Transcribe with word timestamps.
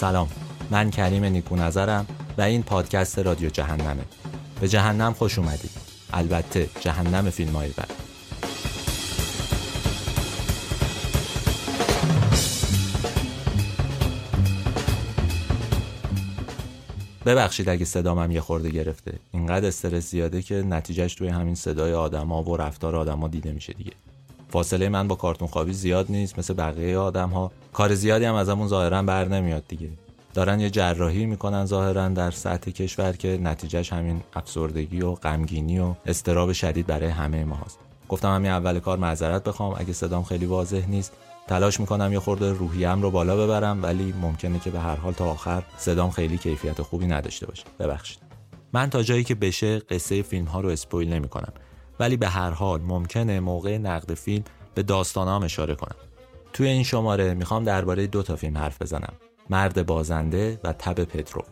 سلام. 0.00 0.28
من 0.70 0.90
کریم 0.90 1.24
نیکو 1.24 1.56
نظرم 1.56 2.06
و 2.38 2.42
این 2.42 2.62
پادکست 2.62 3.18
رادیو 3.18 3.50
جهنمه. 3.50 4.04
به 4.60 4.68
جهنم 4.68 5.12
خوش 5.12 5.38
اومدید. 5.38 5.70
البته 6.12 6.68
جهنم 6.80 7.30
فیلم 7.30 7.56
های 7.56 7.68
بد 7.68 7.90
ببخشید 17.26 17.68
اگه 17.68 17.84
صدامم 17.84 18.30
یه 18.30 18.40
خورده 18.40 18.70
گرفته. 18.70 19.12
اینقدر 19.32 19.68
استرس 19.68 20.10
زیاده 20.10 20.42
که 20.42 20.54
نتیجهش 20.54 21.14
توی 21.14 21.28
همین 21.28 21.54
صدای 21.54 21.92
آدما 21.92 22.42
و 22.42 22.56
رفتار 22.56 22.96
آدما 22.96 23.28
دیده 23.28 23.52
میشه 23.52 23.72
دیگه. 23.72 23.92
فاصله 24.48 24.88
من 24.88 25.08
با 25.08 25.14
کارتون 25.14 25.48
خوابی 25.48 25.72
زیاد 25.72 26.06
نیست 26.08 26.38
مثل 26.38 26.54
بقیه 26.54 26.98
آدم 26.98 27.28
ها 27.28 27.52
کار 27.72 27.94
زیادی 27.94 28.24
هم 28.24 28.34
از 28.34 28.48
همون 28.48 28.68
ظاهرا 28.68 29.02
بر 29.02 29.28
نمیاد 29.28 29.64
دیگه. 29.68 29.88
دارن 30.34 30.60
یه 30.60 30.70
جراحی 30.70 31.26
می‌کنن 31.26 31.64
ظاهرا 31.64 32.08
در 32.08 32.30
سطح 32.30 32.70
کشور 32.70 33.12
که 33.12 33.38
نتیجهش 33.42 33.92
همین 33.92 34.20
افسردگی 34.34 35.00
و 35.00 35.12
غمگینی 35.12 35.78
و 35.78 35.94
استراب 36.06 36.52
شدید 36.52 36.86
برای 36.86 37.08
همه 37.08 37.44
ما 37.44 37.56
هست. 37.56 37.78
گفتم 38.08 38.34
همین 38.34 38.50
اول 38.50 38.78
کار 38.78 38.98
معذرت 38.98 39.44
بخوام. 39.44 39.74
اگه 39.78 39.92
صدام 39.92 40.24
خیلی 40.24 40.46
واضح 40.46 40.86
نیست 40.88 41.12
تلاش 41.46 41.80
می‌کنم 41.80 42.12
یه 42.12 42.18
خورده 42.18 42.52
روحیم 42.52 43.02
رو 43.02 43.10
بالا 43.10 43.36
ببرم 43.36 43.82
ولی 43.82 44.14
ممکنه 44.22 44.58
که 44.58 44.70
به 44.70 44.80
هر 44.80 44.96
حال 44.96 45.12
تا 45.12 45.30
آخر 45.30 45.62
صدام 45.78 46.10
خیلی 46.10 46.38
کیفیت 46.38 46.82
خوبی 46.82 47.06
نداشته 47.06 47.46
باشه. 47.46 47.64
ببخشید. 47.78 48.18
من 48.72 48.90
تا 48.90 49.02
جایی 49.02 49.24
که 49.24 49.34
بشه 49.34 49.78
قصه 49.78 50.22
فیلم 50.22 50.44
ها 50.44 50.60
رو 50.60 50.68
اسپویل 50.68 51.12
نمی‌کنم. 51.12 51.52
ولی 52.00 52.16
به 52.16 52.28
هر 52.28 52.50
حال 52.50 52.80
ممکنه 52.80 53.40
موقع 53.40 53.78
نقد 53.78 54.14
فیلم 54.14 54.44
به 54.74 54.82
داستانام 54.82 55.42
اشاره 55.42 55.74
کنم. 55.74 55.96
توی 56.52 56.68
این 56.68 56.82
شماره 56.82 57.34
می‌خوام 57.34 57.64
درباره 57.64 58.06
دو 58.06 58.22
تا 58.22 58.36
فیلم 58.36 58.58
حرف 58.58 58.82
بزنم. 58.82 59.12
مرد 59.50 59.86
بازنده 59.86 60.60
و 60.64 60.72
تب 60.72 61.04
پترو. 61.04 61.44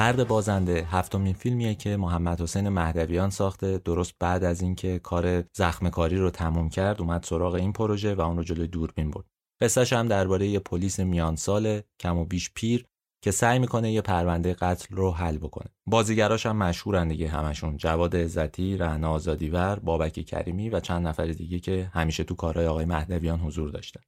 مرد 0.00 0.28
بازنده 0.28 0.86
هفتمین 0.90 1.32
فیلمیه 1.34 1.74
که 1.74 1.96
محمد 1.96 2.40
حسین 2.40 2.68
مهدویان 2.68 3.30
ساخته. 3.30 3.78
درست 3.78 4.14
بعد 4.18 4.44
از 4.44 4.62
اینکه 4.62 4.98
کار 4.98 5.44
زخم 5.56 5.88
کاری 5.90 6.16
رو 6.16 6.30
تموم 6.30 6.68
کرد 6.68 7.00
اومد 7.00 7.22
سراغ 7.22 7.54
این 7.54 7.72
پروژه 7.72 8.14
و 8.14 8.20
اون 8.20 8.36
رو 8.36 8.42
جلوی 8.42 8.66
دوربین 8.66 9.10
برد. 9.10 9.24
قصهش 9.60 9.92
هم 9.92 10.08
درباره 10.08 10.46
یه 10.46 10.58
پلیس 10.58 11.00
میان 11.00 11.36
سال 11.36 11.80
کم 12.00 12.16
و 12.16 12.24
بیش 12.24 12.50
پیر 12.54 12.84
که 13.24 13.30
سعی 13.30 13.58
می‌کنه 13.58 13.92
یه 13.92 14.00
پرونده 14.00 14.54
قتل 14.54 14.96
رو 14.96 15.10
حل 15.10 15.38
بکنه. 15.38 15.68
بازیگراش 15.86 16.46
هم 16.46 16.56
مشهورن 16.56 17.08
دیگه 17.08 17.28
همشون. 17.28 17.76
جواد 17.76 18.16
عزتی 18.16 18.76
رهنا 18.76 19.10
آزادیور 19.10 19.78
بابک 19.78 20.12
کریمی 20.12 20.70
و 20.70 20.80
چند 20.80 21.06
نفر 21.06 21.26
دیگه 21.26 21.58
که 21.58 21.90
همیشه 21.94 22.24
تو 22.24 22.34
کارهای 22.34 22.66
آقای 22.66 22.84
مهدویان 22.84 23.40
حضور 23.40 23.70
داشتن. 23.70 24.00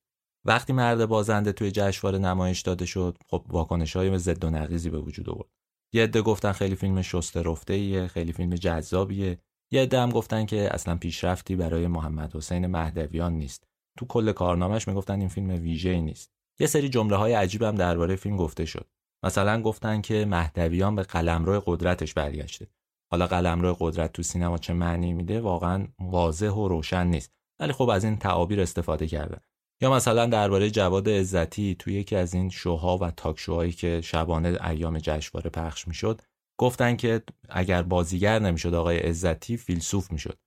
وقتی 0.45 0.73
مرد 0.73 1.07
بازنده 1.07 1.53
توی 1.53 1.71
جشنواره 1.71 2.19
نمایش 2.19 2.61
داده 2.61 2.87
شد 2.87 3.19
خب 3.29 3.45
واکنش 3.49 3.97
های 3.97 4.19
ضد 4.19 4.45
و 4.45 4.51
نقیزی 4.51 4.91
به 4.91 4.99
وجود 4.99 5.31
آورد. 5.31 5.62
یه 5.93 6.03
عده 6.03 6.23
گفتن 6.23 6.53
خیلی 6.53 6.77
فیلم 6.77 7.03
شسته 7.03 7.43
رفته 7.43 7.75
ایه 7.75 8.07
خیلی 8.07 8.33
فیلم 8.33 8.55
جذابیه. 8.55 9.39
یه 9.71 9.83
عده 9.83 10.01
هم 10.01 10.11
گفتن 10.11 10.47
که 10.47 10.75
اصلا 10.75 10.97
پیشرفتی 10.97 11.57
برای 11.57 11.87
محمد 11.87 12.37
حسین 12.37 12.67
مهدویان 12.67 13.33
نیست. 13.33 13.65
تو 13.99 14.07
کل 14.07 14.33
کارنامهش 14.33 14.89
می‌گفتن 14.89 15.21
این 15.21 15.29
فیلم 15.29 15.51
ویژه 15.51 16.01
نیست. 16.01 16.31
یه 16.61 16.67
سری 16.67 16.89
جمله 16.89 17.17
های 17.17 17.33
عجیب 17.33 17.63
هم 17.63 17.75
درباره 17.75 18.17
فیلم 18.17 18.37
گفته 18.37 18.65
شد. 18.65 18.87
مثلا 19.25 19.63
گفتن 19.63 20.01
که 20.01 20.25
مهدویان 20.25 20.95
به 20.95 21.03
قلمرو 21.03 21.63
قدرتش 21.67 22.15
برگشته. 22.15 22.67
حالا 23.11 23.27
قلمرو 23.27 23.77
قدرت 23.81 24.13
تو 24.13 24.23
سینما 24.23 24.59
چه 24.59 24.73
معنی 24.73 25.13
میده؟ 25.13 25.41
واقعا 25.41 25.89
واضح 25.99 26.51
و 26.51 26.69
روشن 26.69 27.07
نیست. 27.07 27.33
ولی 27.61 27.73
خب 27.73 27.89
از 27.89 28.05
این 28.05 28.17
تعابیر 28.17 28.61
استفاده 28.61 29.07
کردن. 29.07 29.41
یا 29.83 29.91
مثلا 29.91 30.27
درباره 30.27 30.71
جواد 30.71 31.09
عزتی 31.09 31.77
توی 31.79 31.95
یکی 31.95 32.17
از 32.17 32.35
این 32.35 32.51
شوها 32.51 32.99
و 32.99 33.11
تاک 33.11 33.39
شوهایی 33.39 33.73
که 33.73 34.01
شبانه 34.01 34.59
ایام 34.69 34.99
جشنواره 34.99 35.51
پخش 35.51 35.89
می‌شد 35.89 36.21
گفتن 36.61 36.97
که 36.97 37.23
اگر 37.49 37.83
بازیگر 37.83 38.39
نمی‌شد 38.39 38.75
آقای 38.75 38.99
عزتی 38.99 39.57
فیلسوف 39.57 40.13
می‌شد. 40.13 40.39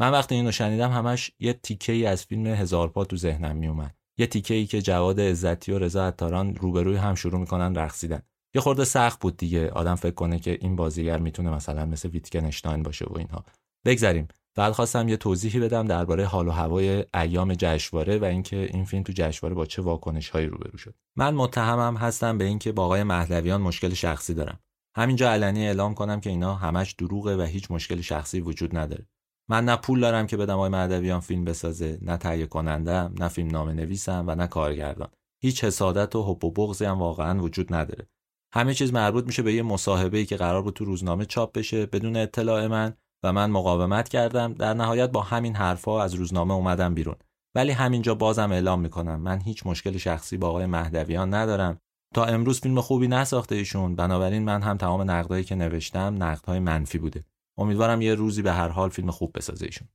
من 0.00 0.10
وقتی 0.10 0.34
اینو 0.34 0.52
شنیدم 0.52 0.90
همش 0.90 1.30
یه 1.38 1.52
تیکه 1.52 1.92
ای 1.92 2.06
از 2.06 2.24
فیلم 2.24 2.46
هزار 2.46 2.88
پا 2.88 3.04
تو 3.04 3.16
ذهنم 3.16 3.56
میومد 3.56 3.94
یه 4.18 4.26
تیکه 4.26 4.54
ای 4.54 4.66
که 4.66 4.82
جواد 4.82 5.20
عزتی 5.20 5.72
و 5.72 5.78
رضا 5.78 6.06
عطاران 6.06 6.56
روبروی 6.56 6.96
هم 6.96 7.14
شروع 7.14 7.40
می‌کنن 7.40 7.74
رقصیدن. 7.74 8.22
یه 8.54 8.60
خورده 8.60 8.84
سخت 8.84 9.20
بود 9.20 9.36
دیگه. 9.36 9.70
آدم 9.70 9.94
فکر 9.94 10.14
کنه 10.14 10.38
که 10.38 10.58
این 10.60 10.76
بازیگر 10.76 11.18
می‌تونه 11.18 11.50
مثلا 11.50 11.86
مثل 11.86 12.08
ویتکنشتاین 12.08 12.82
باشه 12.82 13.04
و 13.04 13.18
اینها. 13.18 13.44
بگذریم. 13.86 14.28
بعد 14.56 14.72
خواستم 14.72 15.08
یه 15.08 15.16
توضیحی 15.16 15.60
بدم 15.60 15.86
درباره 15.86 16.24
حال 16.24 16.48
و 16.48 16.50
هوای 16.50 17.04
ایام 17.14 17.54
جشنواره 17.54 18.18
و 18.18 18.24
اینکه 18.24 18.56
این 18.56 18.84
فیلم 18.84 19.02
تو 19.02 19.12
جشنواره 19.16 19.54
با 19.54 19.66
چه 19.66 19.82
واکنش 19.82 20.28
هایی 20.28 20.46
روبرو 20.46 20.78
شد. 20.78 20.94
من 21.16 21.34
متهمم 21.34 21.96
هستم 21.96 22.38
به 22.38 22.44
اینکه 22.44 22.72
با 22.72 22.84
آقای 22.84 23.02
مهدویان 23.02 23.60
مشکل 23.60 23.94
شخصی 23.94 24.34
دارم. 24.34 24.60
همینجا 24.96 25.30
علنی 25.30 25.66
اعلام 25.66 25.94
کنم 25.94 26.20
که 26.20 26.30
اینا 26.30 26.54
همش 26.54 26.92
دروغه 26.92 27.36
و 27.36 27.42
هیچ 27.42 27.70
مشکل 27.70 28.00
شخصی 28.00 28.40
وجود 28.40 28.76
نداره. 28.76 29.06
من 29.48 29.64
نه 29.64 29.76
پول 29.76 30.00
دارم 30.00 30.26
که 30.26 30.36
بدم 30.36 30.54
آقای 30.54 30.70
مهدویان 30.70 31.20
فیلم 31.20 31.44
بسازه 31.44 31.98
نه 32.02 32.16
تهیه 32.16 32.46
کنندم 32.46 33.14
نه 33.18 33.28
فیلم 33.28 33.50
نامه 33.50 33.72
نویسم 33.72 34.24
و 34.26 34.34
نه 34.34 34.46
کارگردان. 34.46 35.08
هیچ 35.42 35.64
حسادت 35.64 36.16
و 36.16 36.22
حب 36.22 36.44
و 36.44 36.50
بغضی 36.50 36.84
هم 36.84 36.98
واقعا 36.98 37.42
وجود 37.42 37.74
نداره. 37.74 38.08
همه 38.52 38.74
چیز 38.74 38.92
مربوط 38.92 39.26
میشه 39.26 39.42
به 39.42 39.54
یه 39.54 39.62
مصاحبه 39.62 40.18
ای 40.18 40.26
که 40.26 40.36
قرار 40.36 40.62
بود 40.62 40.74
تو 40.74 40.84
روزنامه 40.84 41.24
چاپ 41.24 41.52
بشه 41.52 41.86
بدون 41.86 42.16
اطلاع 42.16 42.66
من. 42.66 42.94
و 43.24 43.32
من 43.32 43.50
مقاومت 43.50 44.08
کردم. 44.08 44.52
در 44.52 44.74
نهایت 44.74 45.10
با 45.10 45.22
همین 45.22 45.56
حرفها 45.56 46.02
از 46.02 46.14
روزنامه 46.14 46.54
اومدم 46.54 46.94
بیرون. 46.94 47.16
ولی 47.54 47.72
همینجا 47.72 48.14
بازم 48.14 48.52
اعلام 48.52 48.80
می‌کنم. 48.80 49.20
من 49.20 49.40
هیچ 49.40 49.66
مشکل 49.66 49.96
شخصی 49.96 50.36
با 50.36 50.48
آقای 50.48 50.66
مهدویان 50.66 51.34
ندارم. 51.34 51.78
تا 52.14 52.24
امروز 52.24 52.60
فیلم 52.60 52.80
خوبی 52.80 53.08
نساخته 53.08 53.54
ایشون. 53.54 53.96
بنابراین 53.96 54.44
من 54.44 54.62
هم 54.62 54.76
تمام 54.76 55.10
نقدهایی 55.10 55.44
که 55.44 55.54
نوشتم 55.54 56.22
نقدهای 56.22 56.58
منفی 56.58 56.98
بوده. 56.98 57.24
امیدوارم 57.58 58.02
یه 58.02 58.14
روزی 58.14 58.42
به 58.42 58.52
هر 58.52 58.68
حال 58.68 58.88
فیلم 58.88 59.10
خوب 59.10 59.30
بسازه 59.34 59.66
ایشون. 59.66 59.88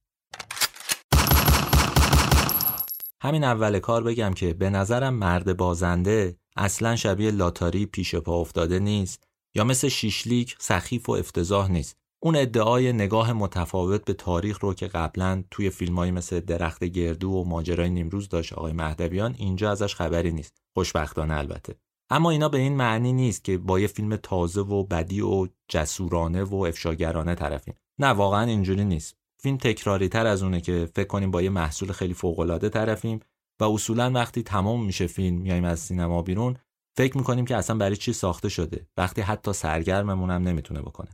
همین 3.22 3.44
اول 3.44 3.79
کار 3.79 4.03
بگم 4.03 4.34
که 4.34 4.53
به 4.53 4.69
نظرم 4.69 5.13
مرد 5.13 5.57
بازنده 5.57 6.35
اصلا 6.57 6.95
شبیه 6.95 7.31
لاتاری 7.31 7.85
پیش 7.85 8.16
پا 8.16 8.41
افتاده 8.41 8.79
نیست 8.79 9.23
یا 9.56 9.63
مثل 9.63 9.88
شیشلیک 9.88 10.56
سخیف 10.59 11.09
و 11.09 11.12
افتضاح 11.12 11.72
نیست. 11.72 11.97
اون 12.22 12.35
ادعای 12.35 12.94
نگاه 12.94 13.34
متفاوت 13.34 14.06
به 14.06 14.13
تاریخ 14.13 14.59
رو 14.59 14.74
که 14.74 14.88
قبلا 14.88 15.44
توی 15.52 15.69
فیلمایی 15.69 16.12
مثل 16.12 16.40
درخت 16.40 16.84
گردو 16.84 17.30
و 17.30 17.44
ماجرای 17.44 17.90
نیمروز 17.90 18.30
داشت 18.30 18.53
آقای 18.53 18.74
مهدویان 18.74 19.35
اینجا 19.38 19.72
ازش 19.72 19.96
خبری 19.96 20.31
نیست. 20.31 20.62
خوشبختانه 20.74 21.34
البته. 21.34 21.75
اما 22.09 22.31
اینا 22.31 22.50
به 22.50 22.57
این 22.57 22.75
معنی 22.75 23.13
نیست 23.13 23.44
که 23.44 23.57
با 23.57 23.80
یه 23.80 23.88
فیلم 23.88 24.16
تازه 24.16 24.62
و 24.62 24.84
بدی 24.84 25.22
و 25.22 25.47
جسورانه 25.68 26.44
و 26.44 26.56
افشاگرانه 26.56 27.35
طرفیم 27.35 27.74
نه 28.00 28.07
واقعا 28.07 28.44
اینجوری 28.44 28.86
نیست. 28.86 29.16
فیلم 29.41 29.57
تکراری 29.57 30.09
تر 30.09 30.28
از 30.28 30.44
اونه 30.44 30.62
که 30.62 30.90
فکر 30.96 31.07
کنیم 31.07 31.31
با 31.31 31.41
یه 31.41 31.50
محصول 31.50 31.91
خیلی 31.91 32.13
فوق 32.13 32.40
العاده 32.40 32.69
طرفیم 32.69 33.19
و 33.59 33.63
اصولا 33.63 34.12
وقتی 34.12 34.44
تمام 34.44 34.86
میشه 34.86 35.07
فیلم 35.07 35.38
میایم 35.38 35.63
از 35.63 35.80
سینما 35.80 36.22
بیرون 36.22 36.57
فکر 36.97 37.18
می‌کنیم 37.18 37.46
که 37.46 37.56
اصلا 37.56 37.78
برای 37.78 37.96
چی 37.96 38.13
ساخته 38.13 38.50
شده؟ 38.50 38.88
وقتی 38.97 39.22
حتی 39.22 39.53
سرگرممون 39.53 40.30
هم 40.30 40.44
نمی‌تونه 40.44 40.81
بکنه. 40.81 41.09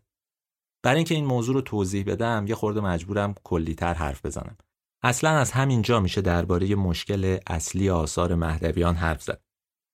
برای 0.85 0.97
اینکه 0.97 1.15
این 1.15 1.25
موضوع 1.25 1.55
رو 1.55 1.61
توضیح 1.61 2.03
بدم 2.03 2.45
یه 2.47 2.55
خورده 2.55 2.81
مجبورم 2.81 3.35
کلیتر 3.43 3.93
حرف 3.93 4.25
بزنم. 4.25 4.57
اصلا 5.03 5.29
از 5.29 5.51
همین 5.51 5.81
جا 5.81 5.99
میشه 5.99 6.21
درباره 6.21 6.75
مشکل 6.75 7.37
اصلی 7.47 7.89
آثار 7.89 8.35
مهدویان 8.35 8.95
حرف 8.95 9.23
زد. 9.23 9.41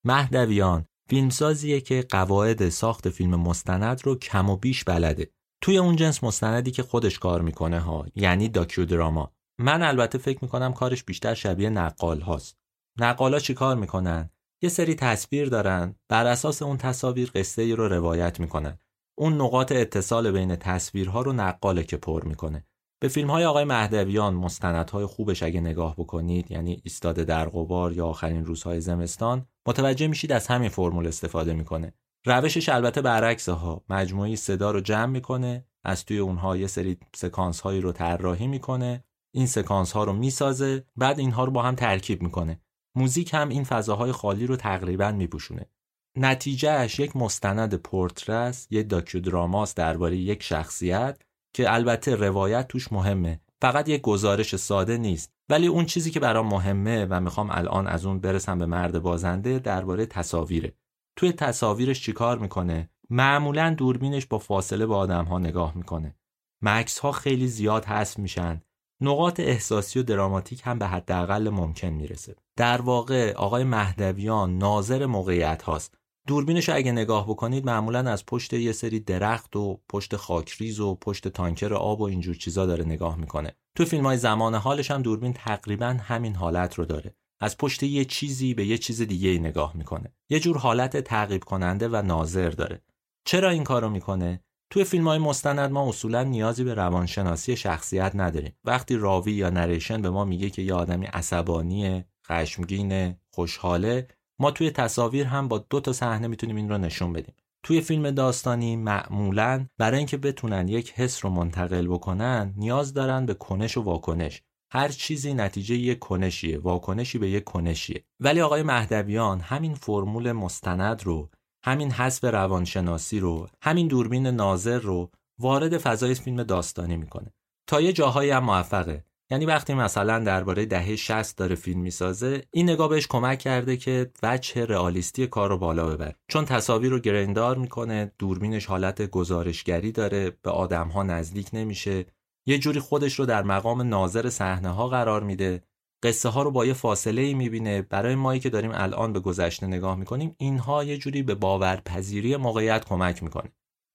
مهدویان 0.05 0.85
فیلمسازیه 1.09 1.81
که 1.81 2.05
قواعد 2.09 2.69
ساخت 2.69 3.09
فیلم 3.09 3.35
مستند 3.35 4.05
رو 4.05 4.15
کم 4.15 4.49
و 4.49 4.57
بیش 4.57 4.83
بلده. 4.83 5.31
توی 5.61 5.77
اون 5.77 5.95
جنس 5.95 6.23
مستندی 6.23 6.71
که 6.71 6.83
خودش 6.83 7.19
کار 7.19 7.41
می‌کنه 7.41 7.79
ها 7.79 8.05
یعنی 8.15 8.49
داکیو 8.49 8.85
دراما 8.85 9.31
من 9.59 9.83
البته 9.83 10.17
فکر 10.17 10.39
می‌کنم 10.41 10.73
کارش 10.73 11.03
بیشتر 11.03 11.33
شبیه 11.33 11.69
نقال 11.69 12.21
هاست. 12.21 12.57
نقالا 12.99 13.39
چی 13.39 13.53
کار 13.53 13.75
می‌کنن؟ 13.75 14.29
یه 14.61 14.69
سری 14.69 14.95
تصویر 14.95 15.49
دارن 15.49 15.95
بر 16.09 16.25
اساس 16.25 16.61
اون 16.61 16.77
تصاویر 16.77 17.31
قصه 17.35 17.75
رو 17.75 17.87
روایت 17.87 18.39
می‌کنن. 18.39 18.77
اون 19.21 19.41
نقاط 19.41 19.71
اتصال 19.71 20.31
بین 20.31 20.55
تصویرها 20.55 21.21
رو 21.21 21.33
نقاله 21.33 21.83
که 21.83 21.97
پر 21.97 22.23
می‌کنه. 22.23 22.65
به 23.01 23.07
فیلم 23.07 23.29
های 23.29 23.45
آقای 23.45 23.63
مهدویان 23.63 24.33
مستندهای 24.33 25.05
خوبش 25.05 25.43
اگه 25.43 25.61
نگاه 25.61 25.95
بکنید 25.95 26.51
یعنی 26.51 26.81
ایستاد 26.83 27.15
در 27.15 27.49
قبار 27.49 27.93
یا 27.93 28.07
آخرین 28.07 28.45
روزهای 28.45 28.81
زمستان 28.81 29.45
متوجه 29.67 30.07
میشید 30.07 30.31
از 30.31 30.47
همین 30.47 30.69
فرمول 30.69 31.07
استفاده 31.07 31.53
می‌کنه. 31.53 31.93
روشش 32.25 32.69
البته 32.69 33.01
برعکس 33.01 33.49
ها. 33.49 33.83
مجموعی 33.89 34.35
صدا 34.35 34.71
رو 34.71 34.81
جمع 34.81 35.05
می‌کنه 35.05 35.65
از 35.83 36.05
توی 36.05 36.17
اونها 36.17 36.57
یه 36.57 36.67
سری 36.67 36.97
سکانس 37.15 37.59
هایی 37.59 37.81
رو 37.81 37.91
طراحی 37.91 38.47
می‌کنه. 38.47 39.03
این 39.35 39.47
سکانس 39.47 39.91
ها 39.91 40.03
رو 40.03 40.13
می‌سازه 40.13 40.85
بعد 40.95 41.19
اینها 41.19 41.43
رو 41.43 41.51
با 41.51 41.63
هم 41.63 41.75
ترکیب 41.75 42.23
می‌کنه. 42.23 42.61
موزیک 42.95 43.33
هم 43.33 43.49
این 43.49 43.63
فضاهای 43.63 44.11
خالی 44.11 44.47
رو 44.47 44.55
تقریبا 44.55 45.11
میپوشونه. 45.11 45.69
نتیجهش 46.17 46.99
یک 46.99 47.15
مستند 47.15 47.75
پورترس 47.75 48.67
یک 48.69 48.89
داکیودراماست 48.89 49.77
درباره 49.77 50.17
یک 50.17 50.43
شخصیت 50.43 51.21
که 51.53 51.73
البته 51.73 52.15
روایت 52.15 52.67
توش 52.67 52.91
مهمه. 52.91 53.41
فقط 53.61 53.89
یک 53.89 54.01
گزارش 54.01 54.55
ساده 54.55 54.97
نیست. 54.97 55.31
ولی 55.49 55.67
اون 55.67 55.85
چیزی 55.85 56.11
که 56.11 56.19
برام 56.19 56.47
مهمه 56.47 57.05
و 57.09 57.19
می‌خوام 57.19 57.49
الان 57.51 57.87
از 57.87 58.05
اون 58.05 58.19
برسم 58.19 58.57
به 58.57 58.65
مرد 58.65 59.01
بازنده 59.01 59.59
درباره 59.59 60.05
تصاویره. 60.05 60.73
توی 61.15 61.31
تصاویرش 61.31 62.03
چیکار 62.03 62.37
می‌کنه؟ 62.37 62.89
معمولا 63.09 63.75
دوربینش 63.77 64.25
با 64.25 64.37
فاصله 64.37 64.85
به 64.85 64.95
آدم 64.95 65.25
ها 65.25 65.39
نگاه 65.39 65.77
می‌کنه. 65.77 66.15
مکس 66.61 66.99
ها 66.99 67.11
خیلی 67.11 67.47
زیاد 67.47 67.85
حذف 67.85 68.19
میشن. 68.19 68.61
نقاط 69.01 69.39
احساسی 69.39 69.99
و 69.99 70.03
دراماتیک 70.03 70.61
هم 70.63 70.79
به 70.79 70.87
حداقل 70.87 71.49
ممکن 71.49 71.87
می‌رسه. 71.87 72.35
در 72.57 72.81
واقع 72.81 73.33
آقای 73.33 73.63
مهدویان 73.63 74.57
ناظر 74.57 75.05
موقعیت 75.05 75.61
هاست 75.61 75.97
دوربینش 76.27 76.69
اگه 76.69 76.91
نگاه 76.91 77.27
بکنید 77.27 77.65
معمولا 77.65 77.99
از 78.11 78.25
پشت 78.25 78.53
یه 78.53 78.71
سری 78.71 78.99
درخت 78.99 79.55
و 79.55 79.81
پشت 79.89 80.15
خاکریز 80.15 80.79
و 80.79 80.95
پشت 80.95 81.27
تانکر 81.27 81.73
آب 81.73 82.01
و 82.01 82.03
اینجور 82.03 82.35
چیزا 82.35 82.65
داره 82.65 82.85
نگاه 82.85 83.17
می‌کنه. 83.17 83.55
تو 83.75 83.85
فیلم 83.85 84.05
های 84.05 84.17
زمان 84.17 84.55
حالش 84.55 84.91
هم 84.91 85.01
دوربین 85.01 85.33
تقریبا 85.33 85.97
همین 86.01 86.35
حالت 86.35 86.75
رو 86.75 86.85
داره. 86.85 87.15
از 87.39 87.57
پشت 87.57 87.83
یه 87.83 88.05
چیزی 88.05 88.53
به 88.53 88.65
یه 88.65 88.77
چیز 88.77 89.01
دیگه 89.01 89.29
ای 89.29 89.39
نگاه 89.39 89.77
می‌کنه. 89.77 90.13
یه 90.29 90.39
جور 90.39 90.57
حالت 90.57 90.97
تعقیب 90.97 91.43
کننده 91.43 91.87
و 91.87 92.01
ناظر 92.01 92.49
داره. 92.49 92.81
چرا 93.25 93.49
این 93.49 93.63
کارو 93.63 93.89
می‌کنه؟ 93.89 94.43
توی 94.69 94.83
فیلم 94.83 95.07
های 95.07 95.19
مستند 95.19 95.71
ما 95.71 95.89
اصولا 95.89 96.23
نیازی 96.23 96.63
به 96.63 96.73
روانشناسی 96.73 97.55
شخصیت 97.55 98.11
نداریم. 98.15 98.55
وقتی 98.63 98.95
راوی 98.95 99.31
یا 99.31 99.49
نریشن 99.49 100.01
به 100.01 100.09
ما 100.09 100.25
میگه 100.25 100.49
که 100.49 100.61
یه 100.61 100.73
آدمی 100.73 101.05
عصبانی 101.05 102.03
خشمگین 102.27 103.15
خوشحاله 103.33 104.07
ما 104.41 104.51
توی 104.51 104.71
تصاویر 104.71 105.25
هم 105.27 105.47
با 105.47 105.65
دو 105.69 105.79
تا 105.79 105.93
صحنه 105.93 106.27
می‌تونیم 106.27 106.55
این 106.55 106.69
رو 106.69 106.77
نشون 106.77 107.13
بدیم. 107.13 107.35
توی 107.63 107.81
فیلم 107.81 108.11
داستانی 108.11 108.75
معمولا 108.75 109.67
برای 109.77 109.97
اینکه 109.97 110.17
بتونن 110.17 110.67
یک 110.67 110.93
حس 110.95 111.25
رو 111.25 111.31
منتقل 111.31 111.87
بکنن 111.87 112.53
نیاز 112.57 112.93
دارن 112.93 113.25
به 113.25 113.33
کنش 113.33 113.77
و 113.77 113.81
واکنش. 113.81 114.41
هر 114.71 114.89
چیزی 114.89 115.33
نتیجه 115.33 115.75
یک 115.75 115.99
کنشیه 115.99 116.57
واکنشی 116.57 117.17
به 117.17 117.29
یک 117.29 117.43
کنشیه. 117.43 118.03
ولی 118.19 118.41
آقای 118.41 118.63
مهدویان 118.63 119.39
همین 119.39 119.73
فرمول 119.73 120.31
مستند 120.31 121.03
رو 121.03 121.29
همین 121.63 121.91
حسب 121.91 122.25
روانشناسی 122.25 123.19
رو 123.19 123.47
همین 123.61 123.87
دوربین 123.87 124.27
ناظر 124.27 124.79
رو 124.79 125.11
وارد 125.39 125.77
فضای 125.77 126.13
فیلم 126.15 126.43
داستانی 126.43 126.97
می‌کنه. 126.97 127.33
تا 127.67 127.81
یه 127.81 127.93
جاهایی 127.93 128.31
هم 128.31 128.43
موفقه. 128.43 129.05
یعنی 129.31 129.45
وقتی 129.45 129.73
مثلا 129.73 130.19
درباره 130.19 130.65
دهه 130.65 130.95
60 130.95 131.37
داره 131.37 131.55
فیلم 131.55 131.79
می‌سازه 131.79 132.43
این 132.51 132.69
نگاه 132.69 132.89
بهش 132.89 133.07
کمک 133.07 133.39
کرده 133.39 133.77
که 133.77 134.11
وجه 134.23 134.65
رئالیستی 134.65 135.27
کار 135.27 135.49
رو 135.49 135.57
بالا 135.57 135.87
ببره. 135.87 136.15
چون 136.27 136.45
تصاویر 136.45 136.91
رو 136.91 136.99
گریندار 136.99 137.57
می‌کنه 137.57 138.11
دوربینش 138.19 138.65
حالت 138.65 139.01
گزارشگری 139.01 139.91
داره 139.91 140.31
به 140.41 140.51
آدم 140.51 140.87
ها 140.87 141.03
نزدیک 141.03 141.49
نمیشه. 141.53 142.05
یه 142.47 142.57
جوری 142.57 142.79
خودش 142.79 143.19
رو 143.19 143.25
در 143.25 143.43
مقام 143.43 143.81
ناظر 143.81 144.29
صحنه 144.29 144.69
ها 144.69 144.87
قرار 144.87 145.23
میده. 145.23 145.63
قصه 146.03 146.29
ها 146.29 146.43
رو 146.43 146.51
با 146.51 146.65
یه 146.65 146.73
فاصله 146.73 147.21
ای 147.21 147.33
می‌بینه. 147.33 147.81
برای 147.81 148.15
مایی 148.15 148.39
که 148.39 148.49
داریم 148.49 148.71
الان 148.73 149.13
به 149.13 149.19
گذشته 149.19 149.67
نگاه 149.67 149.95
می‌کنیم 149.95 150.35
اینها 150.37 150.83
یه 150.83 150.97
جوری 150.97 151.23
به 151.23 151.35
باورپذیری 151.35 152.35
موقعیت 152.35 152.85
کمک 152.85 153.23
می‌کنه. 153.23 153.51